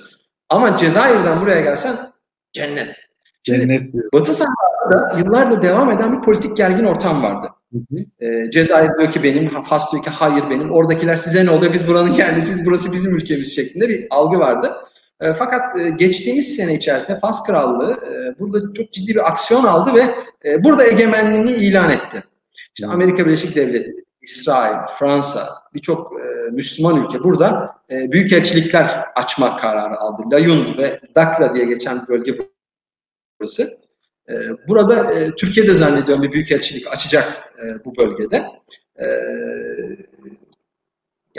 Ama 0.49 0.77
Cezayir'den 0.77 1.41
buraya 1.41 1.61
gelsen 1.61 1.97
cennet. 2.53 3.08
Cennet 3.49 3.95
Batı 4.15 4.35
Sahara'da 4.35 5.19
yıllardır 5.19 5.63
devam 5.63 5.91
eden 5.91 6.17
bir 6.17 6.23
politik 6.23 6.57
gergin 6.57 6.85
ortam 6.85 7.23
vardı. 7.23 7.49
Hı 7.73 7.79
hı. 7.79 8.25
E, 8.27 8.51
Cezayir 8.51 8.91
diyor 8.99 9.11
ki 9.11 9.23
benim, 9.23 9.63
Fas 9.63 9.93
diyor 9.93 10.05
ki 10.05 10.11
hayır 10.11 10.45
benim. 10.51 10.71
Oradakiler 10.71 11.17
size 11.17 11.47
ne 11.47 11.51
oluyor? 11.51 11.73
Biz 11.73 11.89
buranın 11.89 12.13
yerlisiyiz, 12.13 12.67
burası 12.67 12.93
bizim 12.93 13.17
ülkemiz 13.17 13.55
şeklinde 13.55 13.89
bir 13.89 14.07
algı 14.11 14.39
vardı. 14.39 14.73
E, 15.21 15.33
fakat 15.33 15.81
e, 15.81 15.91
geçtiğimiz 15.91 16.57
sene 16.57 16.75
içerisinde 16.75 17.21
Fas 17.21 17.47
Krallığı 17.47 17.93
e, 17.93 18.39
burada 18.39 18.73
çok 18.73 18.93
ciddi 18.93 19.15
bir 19.15 19.29
aksiyon 19.29 19.65
aldı 19.65 19.91
ve 19.95 20.05
e, 20.51 20.65
burada 20.65 20.87
egemenliğini 20.87 21.51
ilan 21.51 21.91
etti. 21.91 22.25
İşte 22.77 22.87
Amerika 22.87 23.27
Birleşik 23.27 23.57
Devletleri, 23.57 24.05
İsrail, 24.23 24.77
Fransa, 24.99 25.49
birçok 25.75 26.13
e, 26.21 26.51
Müslüman 26.51 27.05
ülke 27.05 27.25
burada 27.25 27.75
e, 27.91 28.13
büyükelçilikler 28.13 29.05
açma 29.17 29.57
kararı 29.57 29.99
aldı. 29.99 30.23
Layun 30.33 30.79
ve 30.79 31.01
Dakla 31.15 31.55
diye 31.55 31.65
geçen 31.65 32.09
bölge 32.09 32.39
burası. 33.41 33.69
E, 34.29 34.35
burada 34.69 35.13
e, 35.13 35.31
Türkiye 35.31 35.67
de 35.67 35.75
zannediyorum 35.75 36.23
bir 36.23 36.33
büyükelçilik 36.33 36.93
açacak 36.93 37.53
e, 37.63 37.85
bu 37.85 37.97
bölgede. 37.97 38.47
E, 39.01 39.07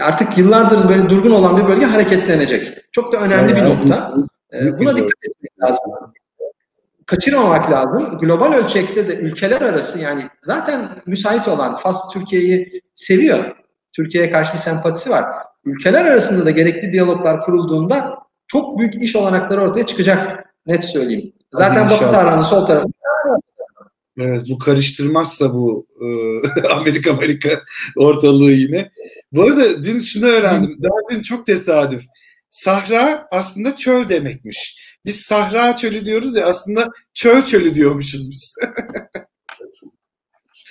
artık 0.02 0.38
yıllardır 0.38 0.90
böyle 0.90 1.10
durgun 1.10 1.32
olan 1.32 1.58
bir 1.58 1.68
bölge 1.68 1.86
hareketlenecek. 1.86 2.78
Çok 2.92 3.14
da 3.14 3.18
önemli 3.18 3.56
bir 3.56 3.64
nokta. 3.64 4.16
E, 4.54 4.80
buna 4.80 4.96
dikkat 4.96 5.26
etmek 5.26 5.60
lazım 5.64 5.92
kaçırmamak 7.10 7.72
lazım. 7.72 8.18
Global 8.20 8.54
ölçekte 8.54 9.08
de 9.08 9.16
ülkeler 9.16 9.62
arası 9.62 10.00
yani 10.00 10.24
zaten 10.42 10.90
müsait 11.06 11.48
olan 11.48 11.76
Fas 11.76 12.14
Türkiye'yi 12.14 12.82
seviyor. 12.96 13.56
Türkiye'ye 13.94 14.32
karşı 14.32 14.54
bir 14.54 14.58
sempatisi 14.58 15.10
var. 15.10 15.26
Ülkeler 15.66 16.06
arasında 16.06 16.46
da 16.46 16.52
gerekli 16.52 16.92
diyaloglar 16.92 17.40
kurulduğunda 17.40 18.18
çok 18.48 18.80
büyük 18.80 19.04
iş 19.04 19.16
olanakları 19.16 19.62
ortaya 19.62 19.86
çıkacak. 19.86 20.46
Net 20.66 20.86
söyleyeyim. 20.86 21.34
Zaten 21.54 21.90
Batı 21.90 22.08
Sahra'nın 22.08 22.42
sol 22.42 22.66
tarafı 22.66 22.88
Evet 24.18 24.42
bu 24.50 24.58
karıştırmazsa 24.58 25.54
bu 25.54 25.88
e, 26.02 26.08
Amerika 26.74 27.12
Amerika 27.12 27.64
ortalığı 27.98 28.52
yine. 28.52 28.92
Bu 29.32 29.44
arada 29.44 29.84
dün 29.84 30.00
şunu 30.00 30.26
öğrendim. 30.26 30.78
Daha 30.84 31.10
dün 31.12 31.22
çok 31.22 31.46
tesadüf. 31.46 32.04
Sahra 32.52 33.28
aslında 33.32 33.76
çöl 33.76 34.10
demekmiş. 34.10 34.80
Biz 35.06 35.22
Sahra 35.22 35.76
çölü 35.76 36.06
diyoruz 36.06 36.36
ya 36.36 36.46
aslında 36.46 36.90
çöl 37.14 37.46
çölü 37.46 37.76
diyormuşuz 37.76 38.32
biz. 38.32 38.56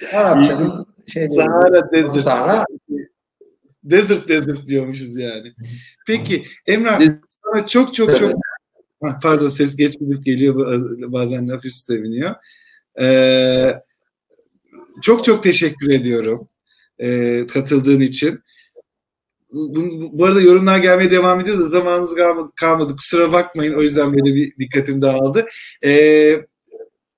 Arapçanın 0.12 0.86
şey 1.06 1.28
Sahara 1.28 1.92
Desert. 1.92 2.24
Sahara 2.24 2.64
Desert 3.84 4.28
Desert 4.28 4.68
diyormuşuz 4.68 5.16
yani. 5.16 5.52
Peki 6.06 6.44
Emrah 6.66 7.00
sana 7.44 7.66
çok 7.66 7.94
çok 7.94 8.18
çok 8.18 8.32
pardon 9.22 9.48
ses 9.48 9.76
geç 9.76 9.98
gidip 10.00 10.24
geliyor 10.24 10.82
bazen 11.12 11.48
laf 11.48 11.64
üstüne 11.64 12.02
biniyor. 12.02 12.34
Ee, 13.00 13.74
çok 15.02 15.24
çok 15.24 15.42
teşekkür 15.42 15.90
ediyorum 15.90 16.48
e, 16.98 17.46
katıldığın 17.46 18.00
için. 18.00 18.40
Bu, 19.52 20.10
bu 20.12 20.24
arada 20.24 20.40
yorumlar 20.40 20.78
gelmeye 20.78 21.10
devam 21.10 21.40
ediyor 21.40 21.58
da 21.58 21.64
zamanımız 21.64 22.14
kalmadı, 22.14 22.52
kalmadı. 22.56 22.96
Kusura 22.96 23.32
bakmayın. 23.32 23.74
O 23.74 23.82
yüzden 23.82 24.12
böyle 24.12 24.34
bir 24.34 24.56
dikkatim 24.58 25.02
dağıldı. 25.02 25.46
Ee, 25.84 26.40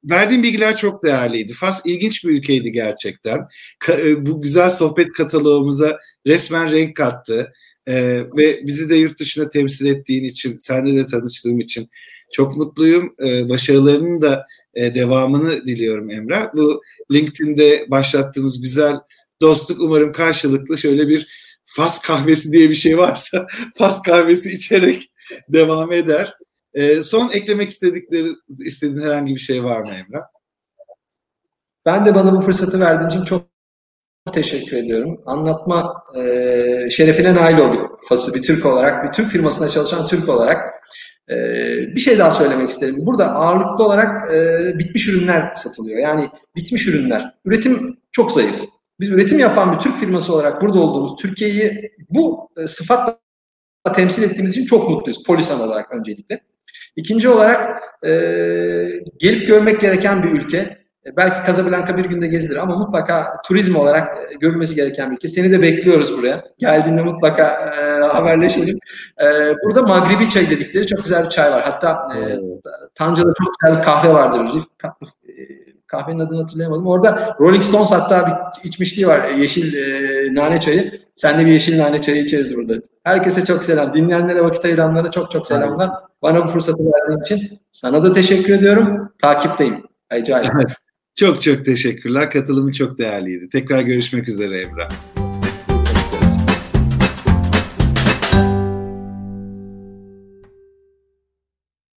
verdiğim 0.04 0.42
bilgiler 0.42 0.76
çok 0.76 1.04
değerliydi. 1.04 1.52
Fas 1.52 1.86
ilginç 1.86 2.24
bir 2.24 2.30
ülkeydi 2.30 2.72
gerçekten. 2.72 3.48
Ka- 3.80 4.08
e, 4.08 4.26
bu 4.26 4.42
güzel 4.42 4.70
sohbet 4.70 5.12
kataloğumuza 5.12 5.98
resmen 6.26 6.72
renk 6.72 6.96
kattı. 6.96 7.52
Ee, 7.90 8.24
ve 8.36 8.66
bizi 8.66 8.90
de 8.90 8.96
yurt 8.96 9.20
dışında 9.20 9.48
temsil 9.48 9.86
ettiğin 9.86 10.24
için, 10.24 10.58
seninle 10.58 10.96
de 10.96 11.06
tanıştığım 11.06 11.60
için 11.60 11.90
çok 12.32 12.56
mutluyum. 12.56 13.14
Ee, 13.24 13.48
başarılarının 13.48 14.20
da 14.22 14.46
e, 14.74 14.94
devamını 14.94 15.66
diliyorum 15.66 16.10
Emrah. 16.10 16.54
Bu 16.54 16.82
LinkedIn'de 17.12 17.86
başlattığımız 17.90 18.62
güzel 18.62 18.96
dostluk 19.42 19.80
umarım 19.80 20.12
karşılıklı 20.12 20.78
şöyle 20.78 21.08
bir 21.08 21.50
Fas 21.64 22.00
kahvesi 22.00 22.52
diye 22.52 22.70
bir 22.70 22.74
şey 22.74 22.98
varsa 22.98 23.46
Fas 23.78 24.02
kahvesi 24.02 24.50
içerek 24.50 25.12
devam 25.48 25.92
eder. 25.92 26.34
E, 26.74 27.02
son 27.02 27.30
eklemek 27.30 27.70
istedikleri 27.70 28.28
istediğin 28.58 29.00
herhangi 29.00 29.34
bir 29.34 29.40
şey 29.40 29.64
var 29.64 29.80
mı 29.80 29.94
Emrah? 29.94 30.22
Ben 31.86 32.04
de 32.04 32.14
bana 32.14 32.32
bu 32.32 32.40
fırsatı 32.40 32.80
verdiğin 32.80 33.10
için 33.10 33.24
çok 33.24 33.49
teşekkür 34.32 34.76
ediyorum. 34.76 35.20
Anlatma 35.26 36.04
e, 36.16 36.90
şerefine 36.90 37.34
nail 37.34 37.58
olduk 37.58 38.00
Fas'ı 38.08 38.34
bir 38.34 38.42
Türk 38.42 38.66
olarak, 38.66 39.04
bir 39.04 39.12
Türk 39.12 39.30
firmasında 39.30 39.68
çalışan 39.68 40.06
Türk 40.06 40.28
olarak. 40.28 40.74
E, 41.30 41.36
bir 41.94 42.00
şey 42.00 42.18
daha 42.18 42.30
söylemek 42.30 42.70
isterim. 42.70 42.96
Burada 42.98 43.34
ağırlıklı 43.34 43.84
olarak 43.84 44.34
e, 44.34 44.60
bitmiş 44.78 45.08
ürünler 45.08 45.52
satılıyor. 45.54 45.98
Yani 45.98 46.28
bitmiş 46.56 46.86
ürünler. 46.86 47.34
Üretim 47.44 47.96
çok 48.12 48.32
zayıf 48.32 48.56
biz 49.00 49.08
üretim 49.08 49.38
yapan 49.38 49.72
bir 49.72 49.78
Türk 49.78 49.96
firması 49.96 50.34
olarak 50.34 50.62
burada 50.62 50.80
olduğumuz 50.80 51.16
Türkiye'yi 51.16 51.90
bu 52.10 52.50
e, 52.56 52.66
sıfatla 52.66 53.18
temsil 53.94 54.22
ettiğimiz 54.22 54.50
için 54.52 54.66
çok 54.66 54.90
mutluyuz. 54.90 55.24
Polisan 55.24 55.60
olarak 55.60 55.92
öncelikle. 55.92 56.40
İkinci 56.96 57.28
olarak 57.28 57.82
e, 58.06 58.10
gelip 59.18 59.46
görmek 59.46 59.80
gereken 59.80 60.22
bir 60.22 60.28
ülke. 60.28 60.79
E, 61.06 61.16
belki 61.16 61.46
Casablanca 61.46 61.96
bir 61.96 62.04
günde 62.04 62.26
gezilir 62.26 62.56
ama 62.56 62.76
mutlaka 62.76 63.42
turizm 63.46 63.76
olarak 63.76 64.32
e, 64.32 64.34
görülmesi 64.34 64.74
gereken 64.74 65.10
bir 65.10 65.16
ülke. 65.16 65.28
Seni 65.28 65.52
de 65.52 65.62
bekliyoruz 65.62 66.18
buraya. 66.18 66.44
Geldiğinde 66.58 67.02
mutlaka 67.02 67.42
e, 67.42 68.04
haberleşelim. 68.04 68.78
E, 69.22 69.54
burada 69.64 69.82
Magribi 69.82 70.28
çay 70.28 70.50
dedikleri 70.50 70.86
çok 70.86 71.04
güzel 71.04 71.24
bir 71.24 71.30
çay 71.30 71.52
var. 71.52 71.62
Hatta 71.64 72.08
e, 72.16 72.38
Tanca'da 72.94 73.32
çok 73.44 73.54
güzel 73.60 73.78
bir 73.78 73.82
kahve 73.82 74.12
vardır 74.12 74.62
kahvenin 75.90 76.18
adını 76.18 76.40
hatırlayamadım. 76.40 76.86
Orada 76.86 77.36
Rolling 77.40 77.62
Stones 77.62 77.90
hatta 77.90 78.26
bir 78.26 78.68
içmişliği 78.68 79.06
var. 79.06 79.28
Yeşil 79.28 79.74
e, 79.74 80.34
nane 80.34 80.60
çayı. 80.60 80.92
Sen 81.14 81.38
de 81.38 81.46
bir 81.46 81.52
yeşil 81.52 81.78
nane 81.78 82.02
çayı 82.02 82.22
içeriz 82.22 82.56
burada. 82.56 82.74
Herkese 83.04 83.44
çok 83.44 83.64
selam. 83.64 83.94
Dinleyenlere, 83.94 84.44
vakit 84.44 84.64
ayıranlara 84.64 85.10
çok 85.10 85.30
çok 85.30 85.46
selamlar. 85.46 85.90
Bana 86.22 86.44
bu 86.44 86.48
fırsatı 86.48 86.78
verdiğin 86.78 87.20
için 87.20 87.60
sana 87.70 88.02
da 88.02 88.12
teşekkür 88.12 88.54
ediyorum. 88.54 89.12
Takipteyim. 89.18 89.82
Acayip. 90.10 90.52
çok 91.14 91.42
çok 91.42 91.64
teşekkürler. 91.64 92.30
Katılımı 92.30 92.72
çok 92.72 92.98
değerliydi. 92.98 93.48
Tekrar 93.48 93.82
görüşmek 93.82 94.28
üzere 94.28 94.60
Emrah. 94.60 94.90